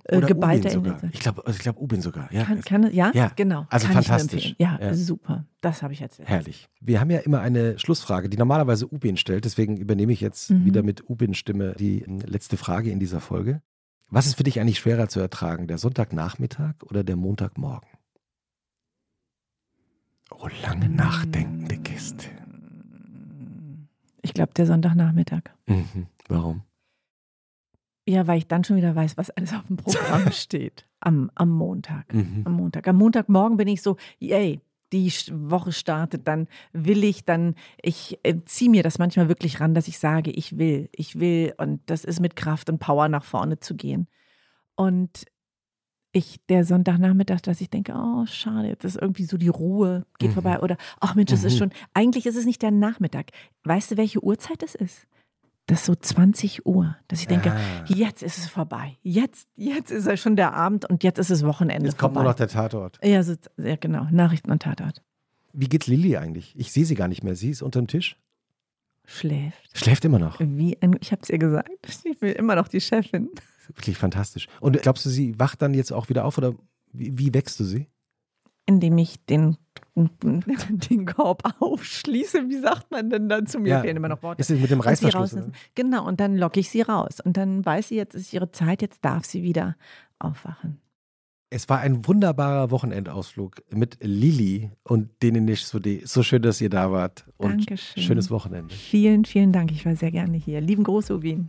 äh, 0.05 0.17
Oder 0.17 0.27
geballter. 0.27 0.71
Energie. 0.71 1.07
Ich 1.13 1.19
glaube, 1.19 1.45
also 1.45 1.57
ich 1.57 1.63
glaube, 1.63 1.79
Ubin 1.82 2.01
sogar. 2.01 2.32
Ja. 2.34 2.43
Kann, 2.45 2.61
kann, 2.61 2.91
ja? 2.93 3.11
Ja, 3.13 3.32
genau. 3.36 3.65
also 3.69 3.88
kann 3.88 4.03
fantastisch. 4.03 4.55
Ja, 4.57 4.77
Ja. 4.82 4.93
super. 4.95 5.45
Das 5.61 5.84
habe 5.84 5.93
ich 5.93 6.01
erzählt. 6.01 6.27
Herrlich. 6.27 6.69
Wir 6.79 6.99
haben 6.99 7.09
ja 7.11 7.19
immer 7.19 7.39
eine 7.41 7.77
Schlussfrage, 7.77 8.27
die 8.29 8.38
normalerweise 8.38 8.91
Ubin 8.91 9.17
stellt. 9.17 9.45
Deswegen 9.45 9.77
übernehme 9.77 10.11
ich 10.13 10.21
jetzt 10.21 10.49
Mhm. 10.51 10.65
wieder 10.65 10.82
mit 10.84 11.07
Ubin-Stimme 11.09 11.75
die 11.77 12.01
ähm, 12.01 12.19
letzte 12.19 12.57
Frage 12.57 12.89
in 12.91 12.99
dieser 12.99 13.19
Folge. 13.19 13.61
Was 14.09 14.25
ist 14.25 14.36
für 14.36 14.43
dich 14.43 14.59
eigentlich 14.59 14.79
schwerer 14.79 15.07
zu 15.07 15.19
ertragen, 15.19 15.67
der 15.67 15.77
Sonntagnachmittag 15.77 16.73
oder 16.84 17.03
der 17.03 17.15
Montagmorgen? 17.15 17.88
Oh, 20.32 20.47
lange 20.63 20.89
nachdenkende 20.89 21.77
Kiste. 21.77 22.25
Ich 24.22 24.34
glaube, 24.34 24.53
der 24.53 24.65
Sonntagnachmittag. 24.65 25.43
Mhm. 25.67 26.07
Warum? 26.28 26.63
Ja, 28.07 28.28
weil 28.28 28.39
ich 28.39 28.47
dann 28.47 28.63
schon 28.63 28.78
wieder 28.78 28.95
weiß, 28.95 29.17
was 29.17 29.30
alles 29.30 29.53
auf 29.53 29.65
dem 29.67 29.78
Programm 29.78 30.32
steht. 30.32 30.88
Am, 30.99 31.32
am 31.36 31.49
Montag. 31.49 32.13
Mhm. 32.13 32.41
Am 32.45 32.53
Montag. 32.53 32.88
Am 32.88 32.95
Montagmorgen 32.95 33.57
bin 33.57 33.67
ich 33.67 33.82
so, 33.82 33.97
yay, 34.19 34.61
die 34.91 35.11
Woche 35.32 35.72
startet, 35.72 36.28
dann 36.28 36.47
will 36.74 37.03
ich, 37.03 37.24
dann, 37.24 37.55
ich 37.82 38.19
äh, 38.24 38.36
ziehe 38.45 38.69
mir 38.69 38.84
das 38.84 38.99
manchmal 38.99 39.30
wirklich 39.30 39.59
ran, 39.59 39.74
dass 39.74 39.88
ich 39.88 39.99
sage, 39.99 40.32
ich 40.32 40.57
will, 40.57 40.89
ich 40.91 41.19
will 41.19 41.53
und 41.57 41.82
das 41.86 42.03
ist 42.03 42.19
mit 42.19 42.36
Kraft 42.36 42.69
und 42.69 42.80
Power 42.80 43.07
nach 43.07 43.24
vorne 43.24 43.59
zu 43.59 43.76
gehen. 43.76 44.07
Und 44.76 45.26
ich, 46.14 46.39
der 46.49 46.66
Sonntagnachmittag, 46.66 47.41
dass 47.41 47.62
ich 47.62 47.70
denke, 47.70 47.93
oh, 47.95 48.26
schade, 48.26 48.68
jetzt 48.68 48.84
ist 48.84 48.97
irgendwie 48.97 49.24
so 49.26 49.38
die 49.38 49.47
Ruhe, 49.47 50.05
geht 50.20 50.32
Mhm. 50.32 50.34
vorbei 50.34 50.59
oder, 50.59 50.78
ach 50.99 51.16
Mensch, 51.16 51.32
es 51.32 51.43
ist 51.43 51.53
Mhm. 51.53 51.57
schon, 51.57 51.72
eigentlich 51.93 52.26
ist 52.26 52.36
es 52.36 52.45
nicht 52.45 52.62
der 52.62 52.72
Nachmittag. 52.72 53.28
Weißt 53.64 53.91
du, 53.91 53.97
welche 53.97 54.22
Uhrzeit 54.24 54.62
es 54.64 54.76
ist? 54.76 55.07
Das 55.68 55.82
ist 55.82 55.86
so 55.86 55.95
20 55.95 56.66
Uhr, 56.66 56.97
dass 57.07 57.22
ich 57.22 57.28
denke, 57.28 57.53
Ah. 57.53 57.84
jetzt 57.88 58.24
ist 58.24 58.38
es 58.39 58.49
vorbei. 58.49 58.97
Jetzt, 59.03 59.47
jetzt 59.55 59.89
ist 59.91 60.05
ja 60.05 60.18
schon 60.18 60.36
der 60.36 60.53
Abend 60.53 60.89
und 60.89 61.03
jetzt 61.03 61.18
ist 61.20 61.30
es 61.30 61.45
Wochenende 61.45 61.86
Jetzt 61.86 61.97
kommt 61.97 62.14
vorbei. 62.16 62.24
nur 62.24 62.32
noch 62.32 62.36
der 62.38 62.47
Tatort. 62.49 62.99
Ja, 63.03 63.24
so, 63.24 63.36
ja, 63.57 63.78
genau. 63.78 64.05
Nachrichten 64.12 64.51
und 64.51 64.64
Tatort. 64.64 65.01
Wie 65.53 65.70
geht's 65.70 65.88
Lilly 65.88 66.18
eigentlich? 66.18 66.53
Ich 66.57 66.72
sehe 66.74 66.84
sie 66.86 66.95
gar 66.95 67.07
nicht 67.07 67.24
mehr. 67.24 67.36
Sie 67.36 67.49
ist 67.51 67.62
unterm 67.62 67.88
Tisch. 67.88 68.18
Schläft. 69.05 69.78
Schläft 69.78 70.05
immer 70.05 70.20
noch. 70.20 70.39
Wie 70.39 70.78
ein, 70.82 70.95
ich 71.01 71.12
habe 71.12 71.22
es 71.22 71.30
ihr 71.30 71.38
gesagt. 71.38 71.70
Ich 72.03 72.18
bin 72.20 72.34
immer 72.34 72.55
noch 72.55 72.68
die 72.68 72.82
Chefin. 72.82 73.30
Wirklich 73.76 73.97
fantastisch. 73.97 74.47
Und 74.59 74.82
glaubst 74.82 75.05
du, 75.05 75.09
sie 75.09 75.39
wacht 75.39 75.61
dann 75.61 75.74
jetzt 75.74 75.91
auch 75.91 76.09
wieder 76.09 76.26
auf 76.26 76.38
oder 76.38 76.53
wie, 76.93 77.17
wie 77.17 77.34
wächst 77.34 77.59
du 77.59 77.63
sie? 77.63 77.88
Indem 78.65 78.97
ich 78.97 79.26
den, 79.26 79.57
den 79.95 81.05
Korb 81.05 81.43
aufschließe. 81.59 82.47
Wie 82.49 82.59
sagt 82.59 82.91
man 82.91 83.09
denn 83.09 83.28
dazu? 83.30 83.59
Mir 83.59 83.69
Ja. 83.69 83.82
fehlen 83.82 83.97
immer 83.97 84.07
noch 84.09 84.22
Worte. 84.24 84.39
Ist 84.41 84.49
mit 84.51 84.69
dem 84.69 84.80
Reißverschluss? 84.80 85.36
Genau, 85.76 86.05
und 86.07 86.19
dann 86.19 86.38
locke 86.38 86.59
ich 86.59 86.69
sie 86.69 86.82
raus. 86.82 87.19
Und 87.24 87.38
dann 87.38 87.65
weiß 87.65 87.89
sie, 87.89 87.95
jetzt 87.95 88.13
ist 88.15 88.32
ihre 88.34 88.51
Zeit, 88.51 88.82
jetzt 88.82 89.03
darf 89.03 89.26
sie 89.26 89.43
wieder 89.43 89.76
aufwachen. 90.19 90.80
Es 91.53 91.67
war 91.67 91.80
ein 91.80 92.07
wunderbarer 92.07 92.72
Wochenendausflug 92.72 93.61
mit 93.72 93.97
Lilly 94.01 94.72
und 94.84 95.09
denen 95.22 95.43
nicht 95.43 95.65
so 95.65 95.80
die. 95.80 96.01
So 96.05 96.24
schön, 96.24 96.41
dass 96.43 96.61
ihr 96.61 96.69
da 96.69 96.91
wart. 96.93 97.26
Und 97.36 97.67
Dankeschön. 97.67 98.03
schönes 98.03 98.32
Wochenende. 98.32 98.74
Vielen, 98.74 99.26
vielen 99.26 99.51
Dank. 99.51 99.72
Ich 99.74 99.86
war 99.86 99.95
sehr 99.97 100.11
gerne 100.11 100.38
hier. 100.38 100.61
Lieben 100.61 100.84
Gruß, 100.86 101.11
Ubin. 101.11 101.47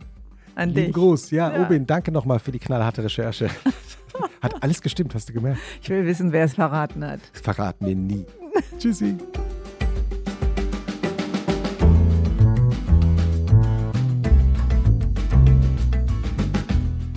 An 0.55 0.69
Lieben 0.69 0.85
dich. 0.87 0.93
Gruß. 0.93 1.31
Ja, 1.31 1.51
Ja. 1.53 1.65
Ubin, 1.65 1.85
danke 1.85 2.11
nochmal 2.11 2.39
für 2.39 2.51
die 2.51 2.59
knallharte 2.59 3.03
Recherche. 3.03 3.49
Hat 4.41 4.61
alles 4.61 4.81
gestimmt, 4.81 5.15
hast 5.15 5.29
du 5.29 5.33
gemerkt? 5.33 5.59
Ich 5.81 5.89
will 5.89 6.05
wissen, 6.05 6.31
wer 6.31 6.45
es 6.45 6.53
verraten 6.53 7.03
hat. 7.05 7.19
Das 7.31 7.41
verraten 7.41 7.85
wir 7.85 7.95
nie. 7.95 8.25
Tschüssi. 8.77 9.17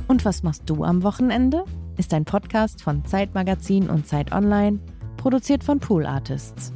Und 0.08 0.24
was 0.24 0.42
machst 0.42 0.62
du 0.66 0.84
am 0.84 1.02
Wochenende? 1.02 1.64
Ist 1.98 2.14
ein 2.14 2.24
Podcast 2.24 2.82
von 2.82 3.04
Zeitmagazin 3.04 3.90
und 3.90 4.06
Zeit 4.06 4.32
Online, 4.32 4.78
produziert 5.16 5.64
von 5.64 5.80
Pool 5.80 6.06
Artists. 6.06 6.72